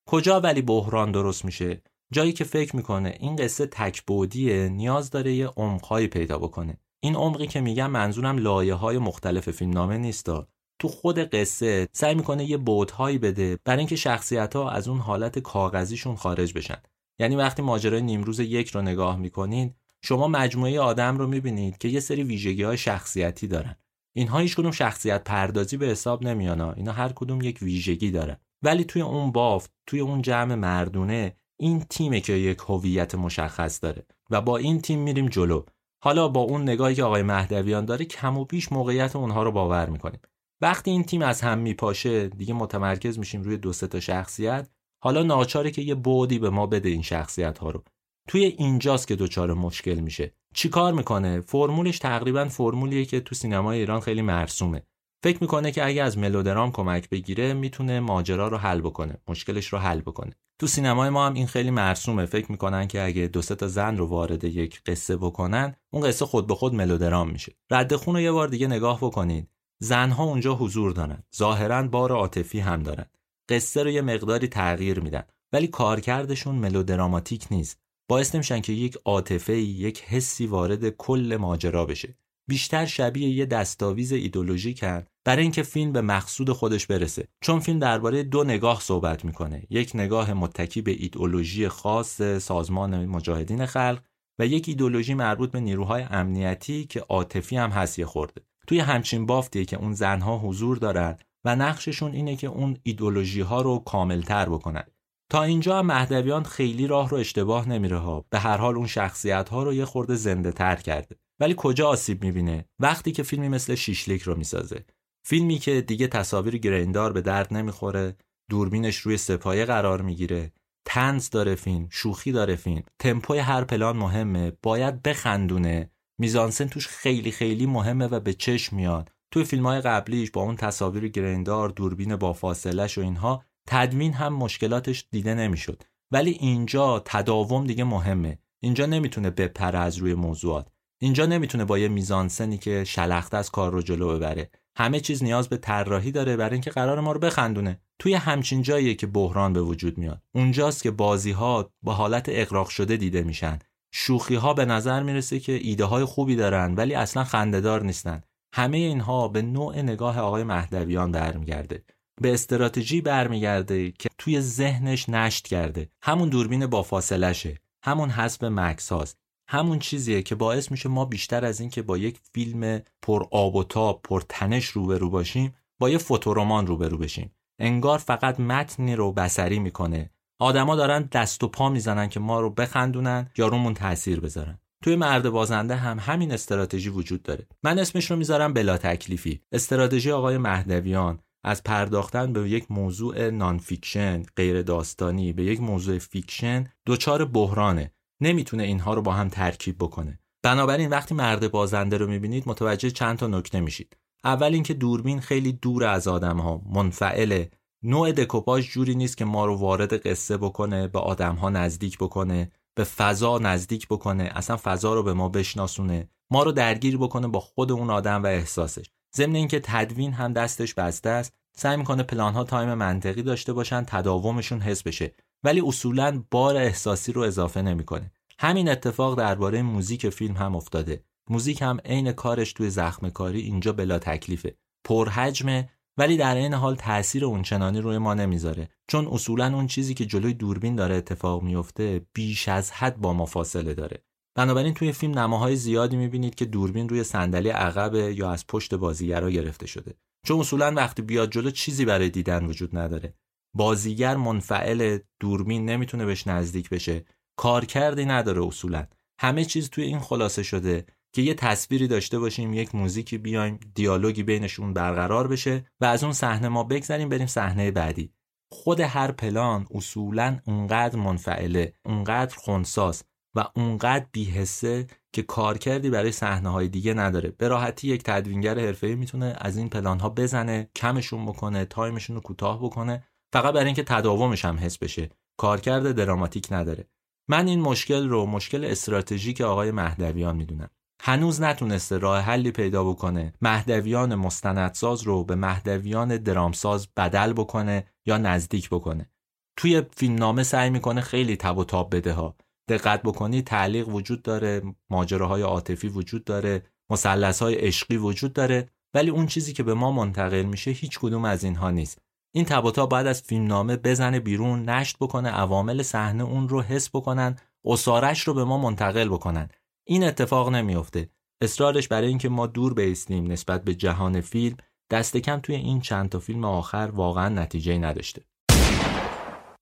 کجا 0.09 0.41
ولی 0.41 0.63
بحران 0.63 1.13
درست 1.13 1.45
میشه؟ 1.45 1.83
جایی 2.13 2.33
که 2.33 2.45
فکر 2.45 2.77
می‌کنه 2.77 3.17
این 3.21 3.37
قصه 3.37 3.67
تکبودیه 3.67 4.69
نیاز 4.69 5.11
داره 5.11 5.33
یه 5.33 5.47
عمقهایی 5.47 6.07
پیدا 6.07 6.39
بکنه. 6.39 6.79
این 7.01 7.17
عمقی 7.17 7.47
که 7.47 7.61
میگم 7.61 7.91
منظورم 7.91 8.39
لایه 8.39 8.75
های 8.75 8.99
مختلف 8.99 9.51
فیلمنامه 9.51 9.99
نیستا 9.99 10.49
تو 10.79 10.89
خود 10.89 11.19
قصه 11.19 11.89
سعی 11.93 12.15
می‌کنه 12.15 12.45
یه 12.45 12.57
بودهایی 12.57 13.19
بده 13.19 13.59
برای 13.65 13.79
اینکه 13.79 13.97
شخصیت 13.97 14.57
ها 14.57 14.71
از 14.71 14.89
اون 14.89 14.99
حالت 14.99 15.39
کاغذیشون 15.39 16.17
خارج 16.17 16.53
بشن. 16.53 16.83
یعنی 17.19 17.37
وقتی 17.37 17.63
ماجرای 17.63 18.03
نیمروز 18.03 18.41
یک 18.41 18.71
رو 18.71 18.83
نگاه 18.83 19.17
می‌کنید 19.17 19.75
شما 20.03 20.29
مجموعه 20.29 20.81
آدم 20.81 21.19
رو 21.19 21.27
می‌بینید 21.27 21.79
که 21.79 21.89
یه 21.89 22.01
سری 22.01 22.23
ویژگی 22.23 22.63
های 22.63 22.79
شخصیتی 22.79 23.47
دارن. 23.47 23.77
اینها 24.17 24.39
هیچ 24.39 24.57
کدوم 24.57 24.71
شخصیت 24.71 25.25
پردازی 25.25 25.77
به 25.77 25.87
حساب 25.87 26.23
نمیان 26.23 26.61
اینا 26.61 26.93
هر 26.93 27.13
کدوم 27.15 27.41
یک 27.41 27.59
ویژگی 27.63 28.11
دارن. 28.11 28.37
ولی 28.63 28.85
توی 28.85 29.03
اون 29.03 29.33
بافت 29.33 29.71
توی 29.87 30.01
اون 30.01 30.23
جمع 30.23 30.55
مردونه 30.55 31.37
این 31.57 31.81
تیمه 31.81 32.21
که 32.21 32.33
یک 32.33 32.59
هویت 32.69 33.15
مشخص 33.15 33.83
داره 33.83 34.07
و 34.31 34.41
با 34.41 34.57
این 34.57 34.81
تیم 34.81 34.99
میریم 34.99 35.29
جلو. 35.29 35.63
حالا 36.03 36.29
با 36.29 36.41
اون 36.41 36.63
نگاهی 36.63 36.95
که 36.95 37.03
آقای 37.03 37.23
مهدویان 37.23 37.85
داره 37.85 38.05
کم 38.05 38.39
و 38.39 38.45
بیش 38.45 38.73
موقعیت 38.73 39.17
اونها 39.17 39.43
رو 39.43 39.53
باور 39.53 39.89
می‌کنیم. 39.89 40.21
وقتی 40.61 40.91
این 40.91 41.05
تیم 41.05 41.23
از 41.23 41.41
هم 41.41 41.59
میپاشه 41.59 42.29
دیگه 42.29 42.55
متمرکز 42.55 43.19
میشیم 43.19 43.43
روی 43.43 43.57
دو 43.57 43.73
تا 43.73 44.01
شخصیت. 44.01 44.69
حالا 45.03 45.23
ناچاره 45.23 45.71
که 45.71 45.83
یه 45.83 45.95
بودی 45.95 46.39
به 46.39 46.51
ما 46.51 46.67
بده 46.67 46.89
این 46.89 47.03
شخصیت 47.03 47.59
ها 47.59 47.71
رو. 47.71 47.83
توی 48.29 48.45
اینجاست 48.45 49.09
که 49.09 49.17
دچار 49.17 49.55
مشکل 49.55 49.95
میشه. 49.95 50.33
چیکار 50.55 50.93
می‌کنه؟ 50.93 51.41
فرمولش 51.41 51.99
تقریبا 51.99 52.45
فرمولیه 52.45 53.05
که 53.05 53.21
تو 53.21 53.35
سینمای 53.35 53.79
ایران 53.79 54.01
خیلی 54.01 54.23
مرسومه. 54.23 54.83
فکر 55.23 55.39
می‌کنه 55.41 55.73
که 55.73 55.87
اگه 55.87 56.03
از 56.03 56.19
ملودرام 56.19 56.73
کمک 56.73 57.09
بگیره 57.09 57.55
می‌تونه 57.55 58.01
ماجرا 58.01 58.49
رو 58.49 58.57
حل 58.57 58.81
بکنه. 58.81 59.17
مشکلش 59.29 59.67
رو 59.67 59.79
حل 59.79 60.01
بکنه. 60.01 60.33
تو 60.59 60.67
سینمای 60.67 61.11
ما 61.11 61.27
هم 61.27 61.35
این 61.35 61.47
خیلی 61.47 61.71
مرسومه. 61.71 62.27
فکر 62.27 62.53
می‌کنن 62.53 62.89
که 62.89 63.05
اگه 63.05 63.27
دو 63.27 63.43
تا 63.43 63.69
زن 63.69 63.97
رو 63.97 64.07
وارد 64.07 64.45
یک 64.45 64.83
قصه 64.87 65.17
بکنن 65.17 65.77
اون 65.91 66.09
قصه 66.09 66.27
خود 66.27 66.47
به 66.47 66.55
خود 66.55 66.75
ملودرام 66.75 67.31
میشه. 67.31 67.57
رد 67.71 67.97
خون 67.97 68.15
رو 68.15 68.21
یه 68.21 68.33
بار 68.33 68.49
دیگه 68.49 68.67
نگاه 68.67 68.99
بکنید. 68.99 69.51
زنها 69.79 70.25
اونجا 70.25 70.55
حضور 70.55 70.93
دارن. 70.93 71.23
ظاهرا 71.37 71.83
بار 71.83 72.13
عاطفی 72.13 72.61
هم 72.61 72.83
دارن. 72.83 73.07
قصه 73.49 73.83
رو 73.83 73.91
یه 73.91 74.03
مقداری 74.03 74.49
تغییر 74.49 75.01
میدن. 75.01 75.23
ولی 75.53 75.67
کارکردشون 75.67 76.55
ملودراماتیک 76.55 77.47
نیست. 77.51 77.79
باعث 78.09 78.35
نمیشن 78.35 78.61
که 78.61 78.73
یک 78.73 78.99
عاطفه 79.05 79.57
یک 79.57 80.03
حسی 80.03 80.47
وارد 80.47 80.89
کل 80.89 81.37
ماجرا 81.41 81.87
بشه. 81.87 82.19
بیشتر 82.49 82.87
شبیه 82.87 83.29
یه 83.29 83.47
دستاویز 83.47 84.13
ایدولوژیکن 84.13 85.05
برای 85.25 85.43
اینکه 85.43 85.63
فیلم 85.63 85.93
به 85.93 86.01
مقصود 86.01 86.53
خودش 86.53 86.87
برسه. 86.87 87.29
چون 87.41 87.61
فیلم 87.61 87.79
درباره 87.79 88.23
دو 88.23 88.45
نگاه 88.45 88.81
صحبت 88.81 89.25
می‌کنه. 89.25 89.63
یک 89.71 89.91
نگاه 89.95 90.33
متکی 90.33 90.83
به 90.83 90.91
ایدولوژی 90.91 91.69
خاص 91.69 92.23
سازمان 92.23 93.07
مجاهدین 93.07 93.67
خلق 93.67 94.03
و 94.39 94.47
یک 94.47 94.69
ایدولوژی 94.69 95.15
مربوط 95.15 95.51
به 95.51 95.61
نیروهای 95.61 96.03
امنیتی 96.11 96.85
که 96.85 97.01
عاطفی 97.01 97.57
هم 97.57 97.71
حسیه 97.71 98.07
خورده. 98.07 98.43
توی 98.67 98.79
همچین 98.79 99.27
بافتیه 99.27 99.65
که 99.65 99.77
اون 99.77 99.93
زنها 99.93 100.39
حضور 100.39 100.77
دارن 100.77 101.17
و 101.45 101.57
نقششون 101.57 102.13
اینه 102.13 102.37
که 102.37 102.47
اون 102.47 102.77
ایدولوژی 102.83 103.41
ها 103.41 103.63
رو 103.63 103.79
کاملتر 103.79 104.49
بکنن. 104.49 104.85
تا 105.31 105.43
اینجا 105.43 105.83
مهدویان 105.83 106.43
خیلی 106.43 106.87
راه 106.87 107.11
رو 107.11 107.17
اشتباه 107.17 107.69
نمیره 107.69 107.99
ها. 107.99 108.25
به 108.31 108.39
هر 108.39 108.57
حال 108.57 108.77
اون 108.77 108.87
شخصیت 108.87 109.49
ها 109.49 109.63
رو 109.63 109.75
یه 109.75 109.85
خورده 109.85 110.15
زنده 110.15 110.53
تر 110.53 110.77
کرده. 110.77 111.17
ولی 111.41 111.55
کجا 111.57 111.89
آسیب 111.89 112.25
می‌بینه؟ 112.25 112.65
وقتی 112.79 113.13
که 113.13 113.23
فیلمی 113.23 113.49
مثل 113.49 113.75
شیشلیک 113.75 114.23
رو 114.23 114.35
می‌سازه. 114.35 114.85
فیلمی 115.25 115.59
که 115.59 115.81
دیگه 115.81 116.07
تصاویر 116.07 116.59
گریندار 116.59 117.13
به 117.13 117.21
درد 117.21 117.55
نمی‌خوره 117.55 118.17
دوربینش 118.51 118.97
روی 118.97 119.17
سپایه 119.17 119.65
قرار 119.65 120.03
می‌گیره. 120.03 120.53
تنز 120.89 121.31
داره 121.31 121.55
فیلم 121.55 121.89
شوخی 121.91 122.33
داره 122.33 122.57
فیلم. 122.57 122.83
تمپوی 122.99 123.39
هر 123.39 123.65
پلان 123.65 123.97
مهمه 123.97 124.53
باید 124.63 125.03
بخندونه. 125.03 125.91
میزانسن 126.19 126.67
توش 126.67 126.89
خیلی 126.89 127.31
خیلی 127.31 127.67
مهمه 127.67 128.07
و 128.07 128.21
به 128.21 128.33
چشم 128.33 128.77
میاد. 128.77 129.13
توی 129.31 129.45
فیلم 129.45 129.67
های 129.67 129.81
قبلیش 129.81 130.31
با 130.31 130.43
اون 130.43 130.57
تصاویر 130.57 131.09
گریندار 131.09 131.69
دوربین 131.69 132.17
با 132.17 132.33
فاصلش 132.33 132.99
و 132.99 133.01
اینها 133.01 133.45
تدوین 133.69 134.13
هم 134.13 134.35
مشکلاتش 134.35 135.07
دیده 135.11 135.35
نمی‌شد. 135.35 135.83
ولی 136.13 136.31
اینجا 136.31 137.03
تداوم 137.05 137.67
دیگه 137.67 137.85
مهمه. 137.85 138.39
اینجا 138.61 138.87
نمی‌تونه 138.87 139.31
بپره 139.31 139.79
از 139.79 139.97
روی 139.97 140.15
موضوعات. 140.15 140.69
اینجا 140.99 141.27
نمی‌تونه 141.27 141.65
با 141.65 141.79
یه 141.79 141.89
میزانسنی 141.89 142.59
که 142.59 142.85
شلخته 142.85 143.37
از 143.37 143.51
کار 143.51 143.73
رو 143.73 143.83
جلو 143.83 144.17
ببره. 144.17 144.51
همه 144.77 145.01
چیز 145.01 145.23
نیاز 145.23 145.49
به 145.49 145.57
طراحی 145.57 146.13
داره 146.13 146.37
برای 146.37 146.53
اینکه 146.53 146.71
قرار 146.71 147.01
ما 147.01 147.13
رو 147.13 147.21
بخندونه. 147.21 147.81
توی 147.99 148.15
همچین 148.15 148.63
جاییه 148.63 148.95
که 148.95 149.07
بحران 149.07 149.53
به 149.53 149.61
وجود 149.61 149.99
میاد. 149.99 150.23
اونجاست 150.35 150.83
که 150.83 150.91
بازی 150.91 151.31
ها 151.31 151.71
با 151.83 151.93
حالت 151.93 152.27
اقراق 152.29 152.69
شده 152.69 152.97
دیده 152.97 153.23
میشن. 153.23 153.59
شوخی 153.93 154.35
ها 154.35 154.55
به 154.55 154.65
نظر 154.65 155.03
می‌رسه 155.03 155.41
که 155.41 155.53
ایده 155.53 155.85
های 155.85 156.05
خوبی 156.05 156.37
دارن 156.37 156.75
ولی 156.75 156.95
اصلا 156.95 157.25
خندهدار 157.25 157.83
نیستن. 157.83 158.21
همه 158.55 158.77
اینها 158.77 159.29
به 159.29 159.43
نوع 159.43 159.83
نگاه 159.83 160.19
آقای 160.19 160.45
مهدویان 160.45 161.13
برمیگرده. 161.13 161.85
به 162.23 162.35
استراتژی 162.35 163.01
برمیگرده 163.01 163.91
که 163.91 164.09
توی 164.19 164.41
ذهنش 164.41 165.09
نشت 165.09 165.49
کرده. 165.49 165.89
همون 166.03 166.29
دوربین 166.29 166.67
با 166.67 166.83
فاصلشه 166.83 167.59
همون 167.83 168.11
حسب 168.11 168.45
مکس 168.45 168.93
هاست. 168.93 169.19
همون 169.49 169.79
چیزیه 169.79 170.23
که 170.23 170.35
باعث 170.35 170.71
میشه 170.71 170.89
ما 170.89 171.05
بیشتر 171.05 171.45
از 171.45 171.61
این 171.61 171.71
که 171.71 171.83
با 171.83 171.99
یک 171.99 172.19
فیلم 172.33 172.81
پر 173.03 173.25
آب 173.31 173.57
و 173.57 173.65
تاب 173.65 174.01
پر 174.05 174.23
تنش 174.29 174.65
روبرو 174.65 175.11
باشیم 175.11 175.55
با 175.79 175.91
یه 175.91 175.99
فوتورمان 175.99 176.67
روبرو 176.67 176.99
بشیم. 176.99 177.31
انگار 177.59 177.99
فقط 177.99 178.41
متنی 178.41 178.97
رو 178.97 179.13
بصری 179.13 179.59
می‌کنه. 179.59 180.11
آدما 180.39 180.77
دارن 180.77 181.09
دست 181.13 181.45
و 181.45 181.49
پا 181.49 181.69
می‌زنن 181.69 182.09
که 182.09 182.21
ما 182.21 182.41
رو 182.41 182.51
بخندونن 182.51 183.31
یا 183.39 183.49
رومون 183.49 183.75
تاثیر 183.75 184.21
بذارن. 184.21 184.59
توی 184.85 184.97
مرد 184.97 185.31
بازنده 185.31 185.77
هم 185.77 185.99
همین 185.99 186.33
استراتژی 186.33 186.89
وجود 186.89 187.23
داره. 187.23 187.47
من 187.63 187.79
اسمش 187.79 188.11
رو 188.11 188.17
می‌ذارم 188.17 188.53
بلا 188.53 188.77
تکلیفی. 188.77 189.41
استراتژی 189.53 190.11
آقای 190.11 190.39
مهدویان. 190.39 191.19
از 191.45 191.63
پرداختن 191.63 192.33
به 192.33 192.51
یک 192.51 192.71
موضوع 192.71 193.31
non-fiction 193.31 194.23
غیر 194.37 194.63
داستانی 194.63 195.33
به 195.33 195.45
یک 195.45 195.61
موضوع 195.61 195.99
fiction 195.99 196.65
دچار 196.87 197.25
بحرانه. 197.25 197.93
نمی‌تونه 198.21 198.63
اینها 198.63 198.95
رو 198.95 199.03
با 199.03 199.13
هم 199.13 199.29
ترکیب 199.29 199.77
بکنه. 199.79 200.19
بنابراین 200.43 200.91
وقتی 200.91 201.15
مرد 201.15 201.51
بازنده 201.51 201.97
رو 201.97 202.07
می‌بینید 202.07 202.49
متوجه 202.49 202.91
چند 202.91 203.19
تا 203.19 203.27
نکته 203.27 203.61
میشید. 203.61 203.97
اول 204.25 204.55
اینکه 204.55 204.75
دوربین 204.75 205.21
خیلی 205.21 205.53
دور 205.53 205.85
از 205.85 206.09
آدم 206.09 206.41
ها 206.41 206.63
منفعله 206.75 207.51
نوع 207.83 208.13
دکوپاژ 208.13 208.69
جوری 208.71 208.95
نیست 208.95 209.17
که 209.17 209.25
ما 209.25 209.47
رو 209.47 209.57
وارد 209.57 210.07
قصه 210.07 210.37
بکنه 210.37 210.89
به 210.89 210.99
آدم 210.99 211.35
ها 211.35 211.51
نزدیک 211.51 211.99
بکنه 211.99 212.51
به 212.75 212.85
فضا 212.85 213.39
نزدیک 213.39 213.89
بکنه. 213.89 214.31
اصلا 214.35 214.57
فضا 214.57 214.95
رو 214.95 215.03
به 215.03 215.13
ما 215.13 215.29
بشناسونه. 215.29 216.09
ما 216.31 216.43
رو 216.43 216.53
درگیر 216.53 216.99
بکنه 216.99 217.29
با 217.29 217.41
خود 217.41 217.73
اون 217.73 217.91
آدم 217.91 218.23
و 218.23 218.27
احساسش. 218.27 218.91
ضمن 219.17 219.35
اینکه 219.35 219.61
تدوین 219.61 220.13
هم 220.13 220.33
دستش 220.33 220.75
بسته 220.75 221.11
است. 221.11 221.35
سعی 221.57 221.77
می‌کنه 221.77 222.03
پلان 222.03 222.35
ها 222.35 222.45
تایم 222.45 222.75
منطقی 222.75 223.23
داشته 223.23 223.53
باشن 223.53 223.85
تداومشون 223.85 224.61
حس 224.61 224.83
بشه. 224.83 225.15
ولی 225.47 225.63
اصولا 225.67 226.25
بار 226.31 226.57
احساسی 226.57 227.13
رو 227.13 227.23
اضافه 227.23 227.63
نمی‌کنه. 227.63 228.13
همین 228.39 228.69
اتفاق 228.69 229.19
درباره 229.19 229.63
موزیک 229.63 230.09
فیلم 230.09 230.37
هم 230.37 230.57
افتاده. 230.57 231.05
موزیک 231.31 231.63
هم 231.63 231.79
عین 231.85 232.13
کارش 232.13 232.53
توی 232.53 232.71
زخم 232.71 233.09
کاری 233.11 233.41
اینجا 233.41 233.73
بلا 233.73 233.99
تکلیفه. 233.99 234.57
پرحجمه 234.85 235.71
ولی 235.99 236.17
در 236.17 236.37
این 236.37 236.55
حال 236.55 236.75
تاثیر 236.75 237.25
اونچنانی 237.25 237.81
روی 237.81 237.99
ما 237.99 238.15
نمی‌ذاره. 238.15 238.69
چون 238.89 239.07
اصولا 239.07 239.55
اون 239.55 239.67
چیزی 239.67 239.95
که 239.95 240.07
جلوی 240.07 240.35
دوربین 240.35 240.77
داره 240.77 240.95
اتفاق 240.95 241.43
میفته 241.43 242.07
بیش 242.15 242.49
از 242.49 242.71
حد 242.71 242.97
با 242.97 243.13
ما 243.13 243.27
فاصله 243.27 243.75
داره. 243.75 244.05
بنابراین 244.35 244.75
توی 244.75 244.93
فیلم 244.93 245.19
نماهای 245.19 245.57
زیادی 245.57 245.97
می‌بینید 245.97 246.35
که 246.35 246.45
دوربین 246.45 246.89
روی 246.89 247.05
صندلی 247.05 247.49
عقب 247.49 247.95
یا 247.95 248.31
از 248.31 248.47
پشت 248.47 248.75
بازیگرا 248.75 249.31
گرفته 249.31 249.67
شده. 249.67 249.95
چون 250.27 250.41
اصولا 250.41 250.73
وقتی 250.77 251.03
بیاد 251.03 251.31
جلو 251.31 251.51
چیزی 251.51 251.85
برای 251.85 252.11
دیدن 252.11 252.45
وجود 252.47 252.77
نداره. 252.77 253.15
بازیگر 253.57 254.17
منفعل 254.17 254.99
دوربین 255.21 255.65
نمی‌تونه 255.65 256.05
بهش 256.05 256.27
نزدیک 256.27 256.71
بشه. 256.71 257.05
کارکردی 257.37 258.05
نداره 258.05 258.47
اصولا. 258.47 258.87
همه 259.21 259.45
چیز 259.45 259.71
توی 259.71 259.85
این 259.85 259.99
خلاصه 259.99 260.43
شده 260.43 260.87
که 261.13 261.23
یه 261.23 261.35
تصویری 261.35 261.89
داشته 261.89 262.19
باشیم 262.19 262.55
یک 262.55 262.75
موزیکی 262.75 263.19
بیایم 263.19 263.61
دیالوگی 263.75 264.23
بینشون 264.23 264.73
برقرار 264.73 265.29
بشه 265.29 265.65
و 265.81 265.85
از 265.85 266.05
اون 266.05 266.13
صحنه 266.13 266.49
ما 266.49 266.65
بگذریم 266.65 267.09
بریم 267.09 267.27
صحنه 267.27 267.71
بعدی. 267.71 268.13
خود 268.53 268.81
هر 268.81 269.13
پلان 269.13 269.67
اصولا 269.75 270.39
اونقدر 270.47 270.99
منفعله 270.99 271.73
اونقدر 271.85 272.37
خونساز 272.37 273.05
و 273.37 273.45
اونقدر 273.57 274.07
بیحسه 274.13 274.87
که 275.13 275.23
کارکردی 275.23 275.91
برای 275.91 276.13
صحنه 276.13 276.49
های 276.49 276.69
دیگه 276.69 276.95
نداره. 276.95 277.31
به 277.31 277.49
راحتی 277.49 277.89
یک 277.89 278.03
تدوینگر 278.03 278.59
حرفه‌ای 278.59 278.95
می‌تونه 278.95 279.37
از 279.39 279.57
این 279.57 279.69
پلان 279.69 280.01
ها 280.01 280.09
بزنه 280.09 280.71
کمشون 280.77 281.27
بکنه 281.27 281.65
تایمشون 281.65 282.17
رو 282.17 282.23
کوتاه 282.23 282.59
بکنه 282.63 283.05
فقط 283.33 283.55
برای 283.55 283.67
اینکه 283.67 283.83
تداومش 283.83 284.45
هم 284.45 284.59
حس 284.59 284.79
بشه. 284.79 285.11
کارکرد 285.37 285.93
دراماتیک 285.93 286.49
نداره. 286.51 286.89
من 287.29 287.49
این 287.49 287.61
مشکل 287.61 288.09
رو 288.09 288.27
مشکل 288.27 288.65
استراتژیک 288.65 289.41
آقای 289.41 289.71
مهدویان 289.71 290.37
می‌دونم. 290.37 290.71
هنوز 291.03 291.41
نتونسته 291.41 291.99
راه 291.99 292.21
حلی 292.21 292.51
پیدا 292.51 292.85
بکنه. 292.85 293.35
مهدویان 293.43 294.15
مستندساز 294.15 295.03
رو 295.03 295.25
به 295.25 295.35
مهدویان 295.35 296.17
درامساز 296.17 296.89
بدل 296.97 297.33
بکنه 297.33 297.87
یا 298.07 298.19
نزدیک 298.19 298.71
بکنه. 298.71 299.11
توی 299.59 299.83
فیلمنامه 299.97 300.43
سعی 300.43 300.71
می‌کنه 300.71 301.01
خیلی 301.01 301.37
تب 301.37 301.59
و 301.59 301.65
تاب 301.65 301.97
بده 301.97 302.13
ها. 302.13 302.37
دقت 302.69 303.03
بکنی 303.03 303.43
تعلیق 303.43 303.89
وجود 303.89 304.23
داره 304.23 304.63
ماجراهای 304.91 305.43
عاطفی 305.43 305.89
وجود 305.89 306.25
داره 306.25 306.63
مثلث 306.91 307.43
عشقی 307.43 307.97
وجود 307.97 308.33
داره 308.33 308.69
ولی 308.95 309.11
اون 309.11 309.27
چیزی 309.27 309.53
که 309.53 309.63
به 309.63 309.75
ما 309.75 309.93
منتقل 309.93 310.43
میشه 310.43 310.71
هیچ 310.71 310.99
کدوم 310.99 311.25
از 311.25 311.45
اینها 311.45 311.71
نیست. 311.71 311.99
این 312.37 312.45
تباتا 312.45 312.87
باید 312.87 313.07
از 313.07 313.23
فیلمنامه 313.23 313.77
بزنه 313.77 314.21
بیرون 314.21 314.69
نشت 314.69 314.97
بکنه 315.01 315.29
عوامل 315.29 315.83
صحنه 315.83 316.25
اون 316.25 316.49
رو 316.49 316.63
حس 316.63 316.89
بکنن 316.89 317.37
اسارش 317.65 318.21
رو 318.29 318.35
به 318.35 318.45
ما 318.45 318.59
منتقل 318.59 319.09
بکنن. 319.09 319.49
این 319.87 320.05
اتفاق 320.05 320.49
نمیافته. 320.49 321.11
اصرارش 321.41 321.89
برای 321.89 322.09
اینکه 322.09 322.29
ما 322.29 322.47
دور 322.47 322.75
بیستیم 322.75 323.33
نسبت 323.33 323.65
به 323.65 323.75
جهان 323.75 324.21
فیلم 324.21 324.57
دست 324.91 325.17
کم 325.17 325.41
توی 325.41 325.55
این 325.55 325.81
چند 325.81 326.09
تا 326.09 326.19
فیلم 326.19 326.45
آخر 326.45 326.91
واقعا 326.95 327.29
نتیجه 327.29 327.79
نداشته. 327.79 328.23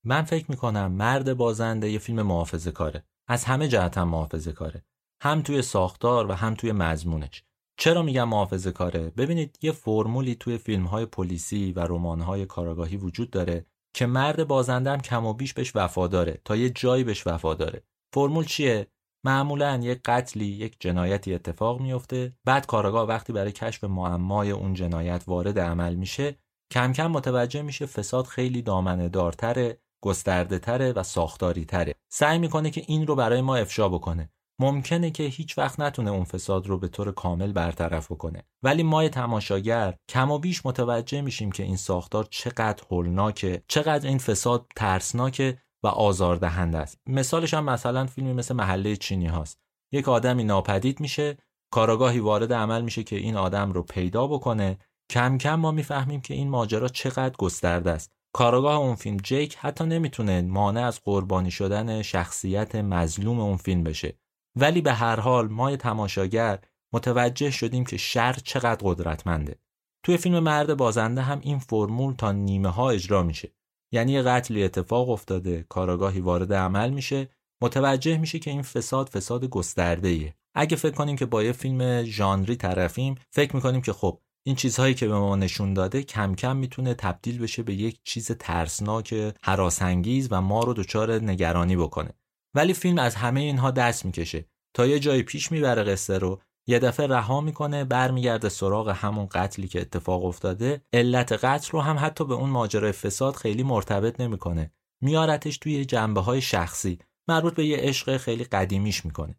من 0.04 0.23
فکر 0.23 0.47
می‌کنم 0.49 0.93
مرد 0.93 1.35
بازنده 1.35 1.90
یه 1.90 1.99
فیلم 1.99 2.23
محافظه 2.23 2.71
کاره 2.71 3.04
از 3.28 3.45
همه 3.45 3.69
جهت 3.69 3.99
هم 3.99 4.09
محافظه 4.09 4.52
کاره 4.52 4.85
هم 5.23 5.43
توی 5.43 5.62
ساختار 5.62 6.31
و 6.31 6.33
هم 6.33 6.54
توی 6.54 6.73
مضمونش. 6.73 7.45
چرا 7.76 8.02
میگم 8.02 8.28
محافظه 8.28 8.73
کاره؟ 8.73 9.12
ببینید 9.16 9.59
یه 9.62 9.73
فرمولی 9.73 10.35
توی 10.35 10.59
فیلم 10.59 10.85
های 10.85 11.07
پلیسی 11.07 11.73
و 11.73 11.81
رمان 11.81 12.21
های 12.21 12.47
کاراگاهی 12.47 12.97
وجود 12.97 13.31
داره 13.31 13.66
که 13.95 14.07
مرد 14.07 14.49
بازندم 14.49 14.99
کم 14.99 15.26
و 15.26 15.33
بیش 15.33 15.54
بهش 15.54 15.73
وفاداره 15.76 16.40
تا 16.45 16.57
یه 16.57 16.71
جایی 16.71 17.04
بهش 17.04 17.26
وفاداره. 17.26 17.83
فرمول 18.14 18.45
چیه؟ 18.45 18.87
معمولا 19.25 19.81
یک 19.83 20.00
قتلی 20.04 20.45
یک 20.45 20.76
جنایتی 20.81 21.35
اتفاق 21.35 21.81
میفته 21.81 22.33
بعد 22.45 22.66
کاراگاه 22.66 23.09
وقتی 23.09 23.33
برای 23.33 23.52
کشف 23.52 23.85
معمای 23.85 24.50
اون 24.50 24.75
جنایت 24.75 25.25
وارد 25.26 25.59
عمل 25.59 25.95
میشه 25.95 26.37
کم 26.73 26.93
کم 26.93 27.07
متوجه 27.07 27.62
میشه 27.62 27.87
فساد 27.87 28.26
خیلی 28.26 28.62
دامنه 28.62 29.09
دارتره 29.09 29.78
گسترده 30.04 30.59
تره 30.59 30.93
و 30.93 31.02
ساختاری 31.02 31.64
تره 31.64 31.95
سعی 32.12 32.38
می‌کنه 32.38 32.71
که 32.71 32.83
این 32.87 33.07
رو 33.07 33.14
برای 33.14 33.40
ما 33.40 33.57
افشا 33.57 33.88
بکنه. 33.88 34.31
ممکنه 34.61 35.11
که 35.11 35.23
هیچ 35.23 35.58
وقت 35.58 35.80
نتونه 35.80 36.11
اون 36.11 36.25
فساد 36.25 36.66
رو 36.66 36.78
به 36.78 36.88
طور 36.88 37.12
کامل 37.12 37.52
برطرف 37.52 38.12
بکنه. 38.12 38.42
ولی 38.62 38.82
ما 38.82 39.08
تماشاگر 39.08 39.94
کم 40.08 40.30
و 40.30 40.38
بیش 40.38 40.66
متوجه 40.66 41.20
میشیم 41.20 41.52
که 41.52 41.62
این 41.62 41.76
ساختار 41.76 42.26
چقدر 42.30 42.84
هولناکه 42.90 43.62
چقدر 43.68 44.08
این 44.08 44.18
فساد 44.18 44.66
ترسناکه 44.76 45.58
و 45.82 45.87
آزاردهنده 45.87 46.78
است. 46.78 46.99
مثالش 47.06 47.54
هم 47.54 47.64
مثلا 47.64 48.06
فیلمی 48.06 48.32
مثل 48.32 48.54
محله 48.54 48.96
چینی 48.96 49.26
هاست. 49.26 49.61
یک 49.92 50.08
آدمی 50.08 50.44
ناپدید 50.44 51.00
میشه 51.00 51.37
کاراگاهی 51.70 52.18
وارد 52.18 52.52
عمل 52.52 52.82
میشه 52.82 53.02
که 53.02 53.16
این 53.16 53.37
آدم 53.37 53.73
رو 53.73 53.82
پیدا 53.82 54.26
بکنه. 54.26 54.78
کم 55.11 55.38
کم 55.38 55.54
ما 55.54 55.70
می‌فهمیم 55.70 56.20
که 56.20 56.34
این 56.34 56.49
ماجرا 56.49 56.88
چقدر 56.88 57.37
گسترده 57.37 57.90
است. 57.90 58.12
کاراگاه 58.32 58.76
اون 58.76 58.94
فیلم 58.94 59.16
جیک 59.16 59.56
حتی 59.56 59.84
نمی‌تونه 59.84 60.42
مانع 60.42 60.87
از 60.87 61.00
قربانی 61.04 61.50
شدن 61.50 62.02
شخصیت 62.02 62.75
مظلوم 62.75 63.40
اون 63.40 63.56
فیلم 63.56 63.84
بشه. 63.84 64.18
ولی 64.56 64.80
به 64.80 64.92
هر 64.92 65.20
حال 65.20 65.49
ما 65.49 65.76
تماشاگر 65.76 66.58
متوجه 66.92 67.50
شدیم 67.50 67.84
که 67.84 67.96
شر 67.96 68.32
چقدر 68.32 68.80
قدرتمنده. 68.82 69.58
توی 70.02 70.16
فیلم 70.16 70.38
مرد 70.38 70.76
بازنده 70.76 71.23
هم 71.23 71.40
این 71.42 71.58
فرمول 71.58 72.14
تا 72.14 72.32
نیمه 72.32 72.68
ها 72.68 72.90
اجرا 72.90 73.23
میشه. 73.23 73.52
یعنی 73.92 74.23
قتلی 74.23 74.64
اتفاق 74.64 75.11
افتاده 75.11 75.66
کاراگاهی 75.68 76.20
وارد 76.20 76.52
عمل 76.52 76.90
میشه. 76.90 77.28
متوجه 77.62 78.18
میشه 78.18 78.38
که 78.38 78.50
این 78.50 78.62
فساد 78.62 79.08
فساد 79.08 79.44
گسترده 79.44 80.08
ایه. 80.08 80.34
اگه 80.54 80.76
فکر 80.76 80.94
کنیم 80.94 81.16
که 81.16 81.26
با 81.26 81.42
یه 81.42 81.52
فیلم 81.52 82.02
ژانری 82.02 82.56
طرفیم 82.56 83.14
فکر 83.30 83.56
می‌کنیم 83.56 83.80
که 83.80 83.92
خب 83.92 84.20
این 84.46 84.56
چیزهایی 84.56 84.94
که 84.94 85.08
به 85.08 85.18
ما 85.18 85.37
نشون 85.37 85.75
داده 85.75 86.02
کم 86.02 86.34
کم 86.34 86.56
می‌تونه 86.56 86.94
تبدیل 86.94 87.38
بشه 87.38 87.62
به 87.62 87.75
یک 87.75 88.00
چیز 88.04 88.32
ترسناک 88.32 89.34
حراسانگیز 89.42 90.28
و 90.30 90.40
ما 90.40 90.61
رو 90.64 90.75
دچار 90.75 91.12
نگرانی 91.12 91.76
بکنه. 91.76 92.11
ولی 92.54 92.75
فیلم 92.75 92.99
از 92.99 93.14
همه 93.14 93.40
اینها 93.40 93.70
دست 93.70 94.04
می‌کشه. 94.04 94.44
تا 94.75 94.87
یه 94.87 94.99
جایی 94.99 95.23
پیش 95.23 95.52
می‌بره 95.52 95.84
قصه 95.84 96.18
رو 96.18 96.40
یه 96.66 96.78
دفعه 96.78 97.06
رها 97.06 97.40
می‌کنه 97.40 97.84
برمیگرده 97.84 98.49
سراغ 98.49 98.88
همون 98.88 99.26
قتلی 99.26 99.68
که 99.68 99.80
اتفاق 99.80 100.25
افتاده. 100.25 100.82
علت 100.92 101.32
قتل 101.32 101.70
رو 101.73 101.80
هم 101.80 101.96
حتی 102.00 102.25
به 102.25 102.34
اون 102.34 102.50
ماجرای 102.50 102.92
فساد 102.92 103.34
خیلی 103.37 103.62
مرتبط 103.62 104.20
نمی‌کنه. 104.20 104.73
میارتش 105.02 105.58
توی 105.58 105.84
جنبه 105.84 106.20
های 106.20 106.40
شخصی 106.40 106.99
مربوط 107.28 107.54
به 107.54 107.66
یه 107.66 107.76
عشق 107.76 108.16
خیلی 108.16 108.44
قدیمیش 108.44 109.04
می‌کنه. 109.04 109.38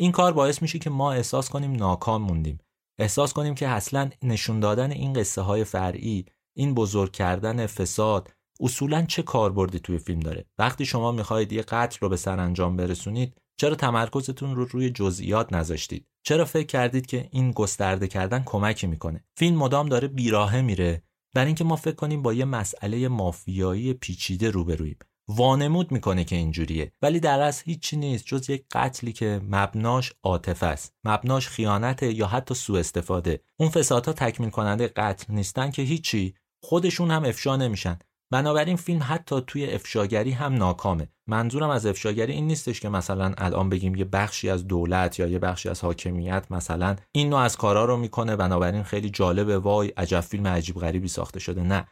این 0.00 0.12
کار 0.12 0.32
باعث 0.32 0.62
میشه 0.62 0.78
که 0.78 0.90
ما 0.90 1.12
احساس 1.12 1.50
کنیم 1.50 1.72
ناکام 1.72 2.22
موندیم. 2.22 2.58
احساس 2.98 3.32
کنیم 3.32 3.54
که 3.54 3.68
اصلا 3.68 4.10
نشون 4.22 4.60
دادن 4.60 4.90
این 4.90 5.12
قصه 5.12 5.40
های 5.42 5.64
فرعی 5.64 6.26
این 6.56 6.74
بزرگ 6.74 7.12
کردن 7.12 7.66
فساد 7.66 8.33
اصولا 8.60 9.02
چه 9.02 9.22
کاربردی 9.22 9.78
توی 9.78 9.98
فیلم 9.98 10.20
داره؟ 10.20 10.44
وقتی 10.58 10.86
شما 10.86 11.12
می‌خواهید 11.12 11.52
یه 11.52 11.62
قتل 11.62 11.98
رو 12.00 12.08
به 12.08 12.16
سرانجام 12.16 12.76
برسونید 12.76 13.40
چرا 13.56 13.74
تمرکزتون 13.74 14.56
رو 14.56 14.64
روی 14.64 14.90
جزئیات 14.90 15.52
نذاشتید؟ 15.52 16.06
چرا 16.22 16.44
فکر 16.44 16.66
کردید 16.66 17.06
که 17.06 17.28
این 17.30 17.50
گسترده 17.50 18.08
کردن 18.08 18.42
کمکی 18.46 18.86
می‌کنه؟ 18.86 19.24
فیلم 19.36 19.56
مدام 19.56 19.88
داره 19.88 20.08
بیراهه 20.08 20.60
میره. 20.60 21.02
برای 21.34 21.46
اینکه 21.46 21.64
ما 21.64 21.76
فکر 21.76 21.94
کنیم 21.94 22.22
با 22.22 22.32
یه 22.32 22.44
مسئله 22.44 23.08
مافیایی 23.08 23.92
پیچیده 23.92 24.50
روبرویم 24.50 24.98
وانمود 25.28 25.92
می‌کنه 25.92 26.24
که 26.24 26.36
اینجوریه. 26.36 26.92
ولی 27.02 27.20
در 27.20 27.40
اصل 27.40 27.62
هیچی 27.66 27.96
نیست 27.96 28.26
جز 28.26 28.50
یک 28.50 28.64
قتلی 28.72 29.12
که 29.12 29.40
مبناش 29.48 30.12
عاطفه 30.22 30.66
است. 30.66 30.94
مبناش 31.04 31.48
خیانت 31.48 32.02
یا 32.02 32.26
حتی 32.26 32.54
سوء 32.54 32.80
استفاده. 32.80 33.40
اون 33.56 33.68
فسادها 33.68 34.12
تکمیل 34.12 34.50
کننده 34.50 34.88
قتل 34.88 35.34
نیستن 35.34 35.70
که 35.70 35.82
هیچی. 35.82 36.34
خودشون 36.62 37.10
هم 37.10 37.24
افشا 37.24 37.56
نمیشن. 37.56 37.98
بنابراین 38.30 38.76
فیلم 38.76 39.00
حتی 39.02 39.42
توی 39.46 39.70
افشاگری 39.70 40.30
هم 40.30 40.54
ناکامه. 40.54 41.08
منظورم 41.26 41.70
از 41.70 41.86
افشاگری 41.86 42.32
این 42.32 42.46
نیستش 42.46 42.80
که 42.80 42.88
مثلا 42.88 43.34
الان 43.38 43.68
بگیم 43.68 43.94
یه 43.94 44.04
بخشی 44.04 44.50
از 44.50 44.66
دولت 44.66 45.18
یا 45.18 45.26
یه 45.26 45.38
بخشی 45.38 45.68
از 45.68 45.80
حاکمیت 45.80 46.46
مثلا 46.50 46.96
این 47.12 47.28
نوع 47.28 47.40
از 47.40 47.56
کارا 47.56 47.84
رو 47.84 47.96
می‌کنه 47.96 48.36
بنابراین 48.36 48.82
خیلی 48.82 49.10
جالبه 49.10 49.58
وای 49.58 49.88
عجب 49.88 50.20
فیلم 50.20 50.46
عجیب 50.46 50.76
غریبی 50.76 51.08
ساخته 51.08 51.40
شده. 51.40 51.62
نه. 51.62 51.88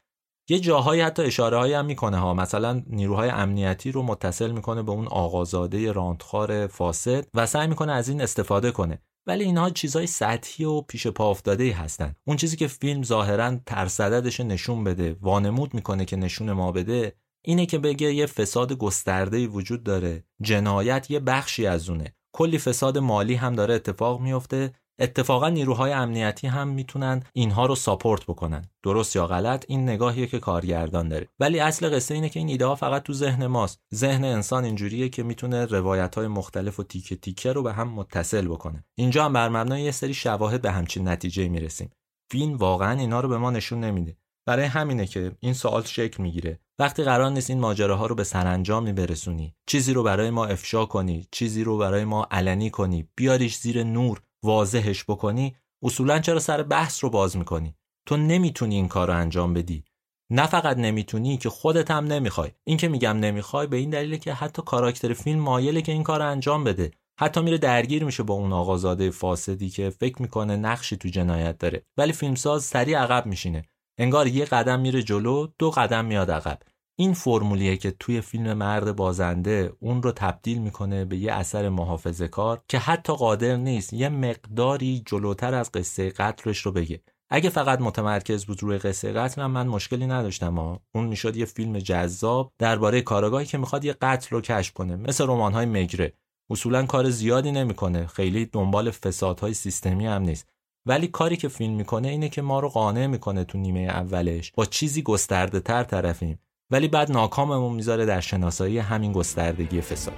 یه 0.48 0.58
جاهایی 0.58 1.00
حتی 1.00 1.22
اشاره 1.22 1.58
هایی 1.58 1.74
هم 1.74 1.84
می‌کنه 1.84 2.16
ها. 2.16 2.34
مثلا 2.34 2.82
نیروهای 2.86 3.30
امنیتی 3.30 3.92
رو 3.92 4.02
متصل 4.02 4.50
می‌کنه 4.50 4.82
به 4.82 4.92
اون 4.92 5.06
آقازاده 5.06 5.92
راندخار 5.92 6.66
فاسد 6.66 7.26
و 7.34 7.46
سعی 7.46 7.66
می‌کنه 7.66 7.92
از 7.92 8.08
این 8.08 8.20
استفاده 8.20 8.70
کنه. 8.70 9.02
ولی 9.26 9.44
اینها 9.44 9.70
چیزای 9.70 10.06
سطحی 10.06 10.64
و 10.64 10.80
پیش 10.80 11.06
پا 11.06 11.30
افتاده 11.30 11.72
هستن. 11.72 12.14
اون 12.24 12.36
چیزی 12.36 12.56
که 12.56 12.66
فیلم 12.66 13.02
ظاهرا 13.02 13.56
ترصددش 13.66 14.40
نشون 14.40 14.84
بده 14.84 15.16
وانمود 15.20 15.74
می‌کنه 15.74 16.04
که 16.04 16.16
نشون 16.16 16.52
ما 16.52 16.72
بده 16.72 17.16
اینه 17.44 17.66
که 17.66 17.78
بگه 17.78 18.14
یه 18.14 18.26
فساد 18.26 18.72
گسترده 18.72 19.46
وجود 19.46 19.84
داره. 19.84 20.24
جنایت 20.40 21.10
یه 21.10 21.20
بخشی 21.20 21.66
از 21.66 21.90
اونه. 21.90 22.14
کلی 22.32 22.58
فساد 22.58 22.98
مالی 22.98 23.34
هم 23.34 23.54
داره 23.54 23.74
اتفاق 23.74 24.20
میفته 24.20 24.72
اتفاقا 25.02 25.48
نیروهای 25.48 25.92
امنیتی 25.92 26.46
هم 26.46 26.68
می‌تونن 26.68 27.22
اینها 27.32 27.66
رو 27.66 27.74
ساپورت 27.74 28.24
بکنن. 28.24 28.64
درست 28.82 29.16
یا 29.16 29.26
غلط 29.26 29.64
این 29.68 29.88
نگاهیه 29.88 30.26
که 30.26 30.38
کارگردان 30.38 31.08
داره. 31.08 31.28
ولی 31.40 31.60
اصل 31.60 31.94
قصه 31.96 32.14
اینه 32.14 32.28
که 32.28 32.40
این 32.40 32.48
ایده 32.48 32.66
ها 32.66 32.74
فقط 32.74 33.02
تو 33.02 33.12
ذهن 33.12 33.46
ماست. 33.46 33.80
ذهن 33.94 34.24
انسان 34.24 34.64
اینجوریه 34.64 35.08
که 35.08 35.22
می‌تونه 35.22 35.66
روایت 35.66 36.14
های 36.14 36.26
مختلف 36.26 36.80
و 36.80 36.82
تیکه 36.82 37.16
تیکه 37.16 37.52
رو 37.52 37.62
به 37.62 37.72
هم 37.72 37.88
متصل 37.88 38.48
بکنه. 38.48 38.84
اینجا 38.94 39.24
هم 39.24 39.32
بر 39.32 39.48
مبنای 39.48 39.82
یه 39.82 39.90
سری 39.90 40.14
شواهد 40.14 40.62
به 40.62 40.70
همچین 40.70 41.08
نتیجه 41.08 41.48
می‌رسیم. 41.48 41.90
فیلم 42.30 42.56
واقعا 42.56 43.00
اینا 43.00 43.20
رو 43.20 43.28
به 43.28 43.38
ما 43.38 43.50
نشون 43.50 43.80
نمیده. 43.80 44.16
برای 44.46 44.64
همینه 44.64 45.06
که 45.06 45.32
این 45.40 45.54
سوال 45.54 45.82
شکل 45.82 46.22
می‌گیره. 46.22 46.60
وقتی 46.78 47.02
قرار 47.02 47.30
نیست 47.30 47.50
این 47.50 47.60
ماجراها 47.60 48.06
رو 48.06 48.14
به 48.14 48.24
سرانجامی 48.24 48.92
برسونی. 48.92 49.54
چیزی 49.66 49.92
رو 49.92 50.02
برای 50.02 50.30
ما 50.30 50.46
افشا 50.46 50.84
کنی. 50.84 51.26
چیزی 51.30 51.64
رو 51.64 51.78
برای 51.78 52.04
ما 52.04 52.26
علنی 52.30 52.70
کنی. 52.70 53.08
بیاریش 53.16 53.56
زیر 53.56 53.84
نور. 53.84 54.22
واضحش 54.42 55.04
بکنی 55.04 55.56
اصولا 55.82 56.18
چرا 56.18 56.40
سر 56.40 56.62
بحث 56.62 57.04
رو 57.04 57.10
باز 57.10 57.36
می‌کنی؟ 57.36 57.74
تو 58.06 58.16
نمی‌تونی 58.16 58.74
این 58.74 58.88
کار 58.88 59.08
رو 59.08 59.16
انجام 59.16 59.54
بدی. 59.54 59.84
نه 60.30 60.46
فقط 60.46 60.76
نمی‌تونی 60.76 61.36
که 61.36 61.48
خودت 61.48 61.90
هم 61.90 62.04
نمی‌خوای. 62.04 62.50
این 62.64 62.76
که 62.76 62.88
میگم 62.88 63.16
نمی‌خوای 63.16 63.66
به 63.66 63.76
این 63.76 63.90
دلیله 63.90 64.18
که 64.18 64.34
حتی 64.34 64.62
کاراکتر 64.62 65.12
فیلم 65.12 65.40
مایله 65.40 65.82
که 65.82 65.92
این 65.92 66.02
کار 66.02 66.20
رو 66.20 66.30
انجام 66.30 66.64
بده. 66.64 66.90
حتی 67.20 67.40
میره 67.40 67.58
درگیر 67.58 68.04
میشه 68.04 68.22
با 68.22 68.34
اون 68.34 68.52
آقازاده 68.52 69.10
فاسدی 69.10 69.70
که 69.70 69.90
فکر 69.90 70.22
می‌کنه 70.22 70.56
نقشی 70.56 70.96
تو 70.96 71.08
جنایت 71.08 71.58
داره. 71.58 71.82
ولی 71.96 72.12
فیلمساز 72.12 72.64
سریع 72.64 72.98
عقب 72.98 73.26
میشینه. 73.26 73.64
انگار 73.98 74.26
یه 74.26 74.44
قدم 74.44 74.80
میره 74.80 75.02
جلو 75.02 75.46
دو 75.58 75.70
قدم 75.70 76.04
میاد 76.04 76.30
عقب. 76.30 76.58
این 76.96 77.12
فرمولیه 77.12 77.76
که 77.76 77.90
توی 77.90 78.20
فیلم 78.20 78.52
مرد 78.52 78.96
بازنده 78.96 79.72
اون 79.80 80.02
رو 80.02 80.12
تبدیل 80.12 80.58
می‌کنه 80.58 81.04
به 81.04 81.16
یه 81.16 81.32
اثر 81.32 81.68
محافظه 81.68 82.28
کار 82.28 82.62
که 82.68 82.78
حتی 82.78 83.12
قادر 83.12 83.56
نیست 83.56 83.92
یه 83.92 84.08
مقداری 84.08 85.02
جلوتر 85.06 85.54
از 85.54 85.72
قصه 85.72 86.10
قتلش 86.10 86.58
رو 86.58 86.72
بگه. 86.72 87.00
اگه 87.30 87.50
فقط 87.50 87.80
متمرکز 87.80 88.44
بود 88.44 88.62
روی 88.62 88.78
قصه 88.78 89.12
قتل 89.12 89.46
من 89.46 89.66
مشکلی 89.66 90.06
نداشتم 90.06 90.54
ها 90.54 90.80
اون 90.94 91.06
می‌شد 91.06 91.36
یه 91.36 91.44
فیلم 91.44 91.78
جذاب 91.78 92.52
درباره 92.58 93.00
کارگاهی 93.00 93.46
که 93.46 93.58
می‌خواد 93.58 93.84
یه 93.84 93.92
قتل 93.92 94.28
رو 94.30 94.40
کشف 94.40 94.72
کنه 94.72 94.96
مثل 94.96 95.24
رمان‌های 95.24 95.66
مگره. 95.66 96.12
اصولا 96.50 96.86
کار 96.86 97.10
زیادی 97.10 97.52
نمی‌کنه 97.52 98.06
خیلی 98.06 98.46
دنبال 98.46 98.90
فسادهای 98.90 99.54
سیستمی 99.54 100.06
هم 100.06 100.22
نیست. 100.22 100.48
ولی 100.86 101.08
کاری 101.08 101.36
که 101.36 101.48
فیلم 101.48 101.74
می‌کنه 101.74 102.08
اینه 102.08 102.28
که 102.28 102.42
ما 102.42 102.60
رو 102.60 102.68
قانع 102.68 103.06
می‌کنه 103.06 103.44
تو 103.44 103.58
نیمه 103.58 103.80
اولش 103.80 104.52
با 104.54 104.64
چیزی 104.64 105.02
گسترده 105.02 105.60
تر 105.60 105.84
طرفیم. 105.84 106.38
ولی 106.72 106.88
بعد 106.88 107.12
ناکاممون 107.12 107.72
می‌ذاره 107.72 108.06
در 108.06 108.20
شناسایی 108.20 108.78
همین 108.78 109.12
گستردگی 109.12 109.80
فساد. 109.80 110.14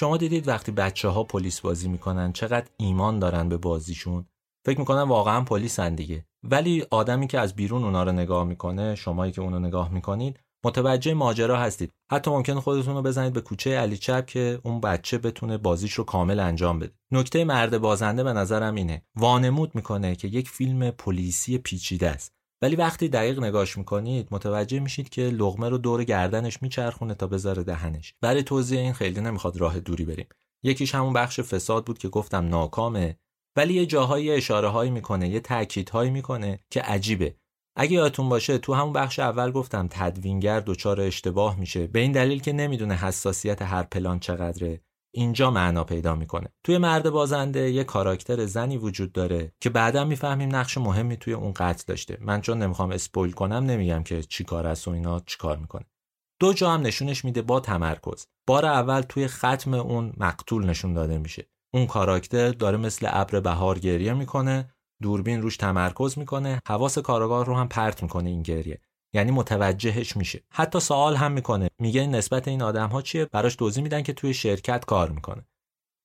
شما 0.00 0.16
دیدید 0.16 0.48
وقتی 0.48 0.72
بچه 0.72 1.08
ها 1.08 1.24
پلیس 1.24 1.60
بازی 1.60 1.88
می‌کنن 1.88 2.32
چقدر 2.32 2.66
ایمان 2.76 3.18
دارن 3.18 3.48
به 3.48 3.56
بازیشون؟ 3.56 4.26
فکر 4.66 4.78
می‌کنن 4.78 5.02
واقعا 5.02 5.40
پلیسن 5.40 5.94
دیگه. 5.94 6.24
ولی 6.42 6.84
آدمی 6.90 7.26
که 7.26 7.38
از 7.38 7.54
بیرون 7.54 7.84
اونا 7.84 8.02
رو 8.02 8.12
نگاه 8.12 8.44
می‌کنه 8.44 8.94
شمایی 8.94 9.32
که 9.32 9.40
اونو 9.40 9.58
نگاه 9.58 9.92
می‌کنید 9.92 10.40
متوجه 10.64 11.14
ماجرا 11.14 11.56
هستید. 11.56 11.92
حتی 12.12 12.30
ممکن 12.30 12.60
خودتون 12.60 12.94
رو 12.94 13.02
بزنید 13.02 13.32
به 13.32 13.40
کوچه 13.40 13.78
علی 13.78 13.96
چپ 13.96 14.26
که 14.26 14.60
اون 14.62 14.80
بچه 14.80 15.18
بتونه 15.18 15.58
بازیش 15.58 15.92
رو 15.92 16.04
کامل 16.04 16.40
انجام 16.40 16.78
بده. 16.78 16.92
نکته 17.12 17.44
مرد 17.44 17.78
بازنده 17.78 18.24
به 18.24 18.32
نظرم 18.32 18.74
اینه. 18.74 19.02
وانمود 19.16 19.74
می‌کنه 19.74 20.16
که 20.16 20.28
یک 20.28 20.48
فیلم 20.48 20.90
پلیسی 20.90 21.58
پیچیده 21.58 22.10
است. 22.10 22.39
ولی 22.62 22.76
وقتی 22.76 23.08
دقیق 23.08 23.38
نگاش 23.38 23.78
می‌کنید 23.78 24.28
متوجه 24.30 24.80
میشید 24.80 25.08
که 25.08 25.22
لغمه 25.22 25.68
رو 25.68 25.78
دور 25.78 26.04
گردنش 26.04 26.62
میچرخونه 26.62 27.14
تا 27.14 27.26
بذاره 27.26 27.62
دهنش. 27.62 28.14
برای 28.20 28.42
توضیح 28.42 28.78
این 28.78 28.92
خیلی 28.92 29.20
نمی‌خواد 29.20 29.56
راه 29.56 29.80
دوری 29.80 30.04
بریم. 30.04 30.26
یکیش 30.62 30.94
همون 30.94 31.12
بخش 31.12 31.40
فساد 31.40 31.84
بود 31.86 31.98
که 31.98 32.08
گفتم 32.08 32.48
ناکامه. 32.48 33.16
ولی 33.56 33.74
یه 33.74 33.86
جاهایی 33.86 34.30
اشاره 34.30 34.68
هایی 34.68 34.90
می‌کنه 34.90 35.28
یه 35.28 35.40
تاکیدهایی 35.40 36.10
می‌کنه 36.10 36.60
که 36.70 36.82
عجیبه. 36.82 37.34
اگه 37.76 37.92
یادتون 37.92 38.28
باشه 38.28 38.58
تو 38.58 38.74
همون 38.74 38.92
بخش 38.92 39.18
اول 39.18 39.50
گفتم 39.50 39.88
تدوینگر 39.90 40.60
دچار 40.60 41.00
اشتباه 41.00 41.60
میشه. 41.60 41.86
به 41.86 42.00
این 42.00 42.12
دلیل 42.12 42.40
که 42.40 42.52
نمی‌دونه 42.52 42.94
حساسیت 42.94 43.62
هر 43.62 43.82
پلان 43.82 44.20
چقدره. 44.20 44.80
اینجا 45.14 45.50
معنا 45.50 45.84
پیدا 45.84 46.14
می‌کنه. 46.14 46.48
توی 46.64 46.78
مرد 46.78 47.10
بازنده 47.10 47.70
یه 47.70 47.84
کاراکتر 47.84 48.46
زنی 48.46 48.76
وجود 48.76 49.12
داره 49.12 49.52
که 49.60 49.70
بعدا 49.70 50.04
می‌فهمیم 50.04 50.56
نقش 50.56 50.78
مهمی 50.78 51.16
توی 51.16 51.32
اون 51.32 51.52
قتل 51.56 51.84
داشته. 51.86 52.18
من 52.20 52.40
چون 52.40 52.62
نمی‌خوام 52.62 52.90
اسپویل 52.90 53.32
کنم 53.32 53.64
نمیگم 53.64 54.02
که 54.02 54.22
چی 54.22 54.44
کار 54.44 54.66
است 54.66 54.88
و 54.88 54.90
اینا 54.90 55.20
چی 55.20 55.38
کار 55.38 55.56
می‌کنه. 55.56 55.84
دو 56.40 56.52
جا 56.52 56.70
هم 56.70 56.80
نشونش 56.80 57.24
میده 57.24 57.42
با 57.42 57.60
تمرکز. 57.60 58.26
بار 58.46 58.66
اول 58.66 59.00
توی 59.00 59.26
ختم 59.26 59.74
اون 59.74 60.12
مقتول 60.16 60.66
نشون 60.66 60.94
داده 60.94 61.18
میشه. 61.18 61.48
اون 61.74 61.86
کاراکتر 61.86 62.50
داره 62.50 62.76
مثل 62.76 63.08
ابر 63.10 63.40
بهار 63.40 63.78
گریه 63.78 64.14
می‌کنه 64.14 64.74
دوربین 65.02 65.42
روش 65.42 65.56
تمرکز 65.56 66.18
می‌کنه 66.18 66.60
حواس 66.68 66.98
کارگاه 66.98 67.44
رو 67.44 67.54
هم 67.54 67.68
پرت 67.68 68.02
می‌کنه 68.02 68.30
این 68.30 68.42
گریه. 68.42 68.80
یعنی 69.12 69.30
متوجهش 69.30 70.16
میشه. 70.16 70.44
حتی 70.50 70.80
سوال 70.80 71.16
هم 71.16 71.32
می‌کنه. 71.32 71.70
میگه 71.78 72.06
نسبت 72.06 72.48
این 72.48 72.62
آدم 72.62 72.88
ها 72.88 73.02
چیه؟ 73.02 73.24
براش 73.24 73.56
توضیح 73.56 73.82
میدن 73.82 74.02
که 74.02 74.12
توی 74.12 74.34
شرکت 74.34 74.84
کار 74.84 75.10
می‌کنه. 75.10 75.46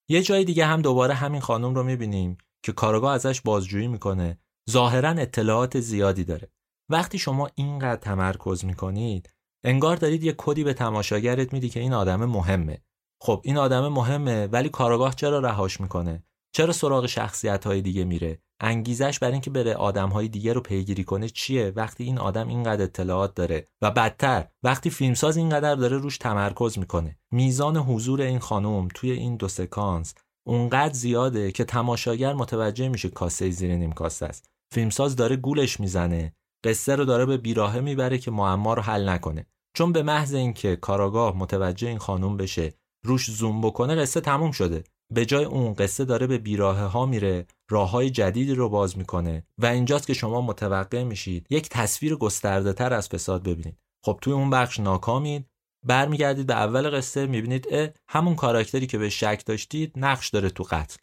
یه 0.09 0.21
جای 0.21 0.45
دیگه 0.45 0.65
هم 0.65 0.81
دوباره 0.81 1.13
همین 1.13 1.41
خانم 1.41 1.75
رو 1.75 1.83
می‌بینیم 1.83 2.37
که 2.63 2.71
کارگاه 2.71 3.13
ازش 3.13 3.41
بازجویی 3.41 3.87
می‌کنه. 3.87 4.39
ظاهرا 4.69 5.09
اطلاعات 5.09 5.79
زیادی 5.79 6.23
داره. 6.23 6.51
وقتی 6.89 7.19
شما 7.19 7.49
اینقدر 7.55 8.01
تمرکز 8.01 8.65
می‌کنید 8.65 9.29
انگار 9.63 9.95
دارید 9.95 10.23
یه 10.23 10.35
کدی 10.37 10.63
به 10.63 10.73
تماشاگرت 10.73 11.53
میدی 11.53 11.69
که 11.69 11.79
این 11.79 11.93
آدم 11.93 12.25
مهمه. 12.25 12.81
خب 13.21 13.41
این 13.43 13.57
آدم 13.57 13.87
مهمه 13.87 14.47
ولی 14.47 14.69
کارگاه 14.69 15.15
چرا 15.15 15.39
رهاش 15.39 15.81
می‌کنه؟ 15.81 16.23
چرا 16.55 16.73
سراغ 16.73 17.05
شخصیت 17.05 17.67
های 17.67 17.81
دیگه 17.81 18.03
میره؟ 18.03 18.39
انگیزش 18.59 19.19
برای 19.19 19.33
اینکه 19.33 19.49
بره 19.49 19.73
آدم 19.73 20.09
های 20.09 20.27
دیگه 20.27 20.53
رو 20.53 20.61
پیگیری 20.61 21.03
کنه 21.03 21.29
چیه؟ 21.29 21.73
وقتی 21.75 22.03
این 22.03 22.17
آدم 22.17 22.47
اینقدر 22.47 22.83
اطلاعات 22.83 23.35
داره 23.35 23.67
و 23.81 23.91
بدتر 23.91 24.47
وقتی 24.63 24.89
فیلمساز 24.89 25.37
اینقدر 25.37 25.75
داره 25.75 25.97
روش 25.97 26.17
تمرکز 26.17 26.79
می‌کنه. 26.79 27.17
میزان 27.31 27.77
حضور 27.77 28.21
این 28.21 28.39
خانم 28.39 28.87
توی 28.93 29.11
این 29.11 29.37
دو 29.37 29.47
سکانس 29.47 30.15
اونقدر 30.47 30.93
زیاده 30.93 31.51
که 31.51 31.63
تماشاگر 31.63 32.33
متوجه 32.33 32.89
میشه 32.89 33.09
کاسه 33.09 33.49
زیر 33.49 33.75
نیم 33.75 33.91
کاسه 33.91 34.25
است. 34.25 34.49
فیلمساز 34.73 35.15
داره 35.15 35.35
گولش 35.35 35.79
می‌زنه 35.79 36.33
قصه 36.63 36.95
رو 36.95 37.05
داره 37.05 37.25
به 37.25 37.37
بیراهه 37.37 37.79
می‌بره 37.79 38.17
که 38.17 38.31
معما 38.31 38.73
رو 38.73 38.81
حل 38.81 39.09
نکنه. 39.09 39.45
چون 39.77 39.91
به 39.91 40.03
محض 40.03 40.33
اینکه 40.33 40.75
کاراگاه 40.75 41.37
متوجه 41.37 41.87
این 41.87 41.97
خانم 41.97 42.37
بشه 42.37 42.73
روش 43.05 43.31
زوم 43.31 43.61
بکنه 43.61 43.95
قصه 43.95 44.21
تموم 44.21 44.51
شده. 44.51 44.83
به 45.13 45.25
جای 45.25 45.45
اون 45.45 45.73
قصه 45.73 46.05
داره 46.05 46.27
به 46.27 46.37
بیراه 46.37 46.77
ها 46.77 47.05
میره 47.05 47.45
راه 47.69 47.89
های 47.89 48.09
جدیدی 48.09 48.53
رو 48.53 48.69
باز 48.69 48.97
می‌کنه 48.97 49.43
و 49.57 49.65
اینجاست 49.65 50.07
که 50.07 50.13
شما 50.13 50.41
متوقع 50.41 51.03
میشید 51.03 51.47
یک 51.49 51.69
تصویر 51.69 52.15
گسترده 52.15 52.73
تر 52.73 52.93
از 52.93 53.09
فساد 53.09 53.43
ببینید. 53.43 53.77
خب 54.05 54.19
توی 54.21 54.33
اون 54.33 54.49
بخش 54.49 54.79
ناکامید 54.79 55.49
برمیگردید 55.83 56.47
به 56.47 56.53
اول 56.53 56.97
قصه 56.97 57.25
می‌بینید 57.25 57.67
اه 57.71 57.89
همون 58.07 58.35
کاراکتری 58.35 58.87
که 58.87 58.97
به 58.97 59.09
شک 59.09 59.43
داشتید 59.45 59.93
نقش 59.95 60.29
داره 60.29 60.49
تو 60.49 60.63
قتل. 60.63 60.97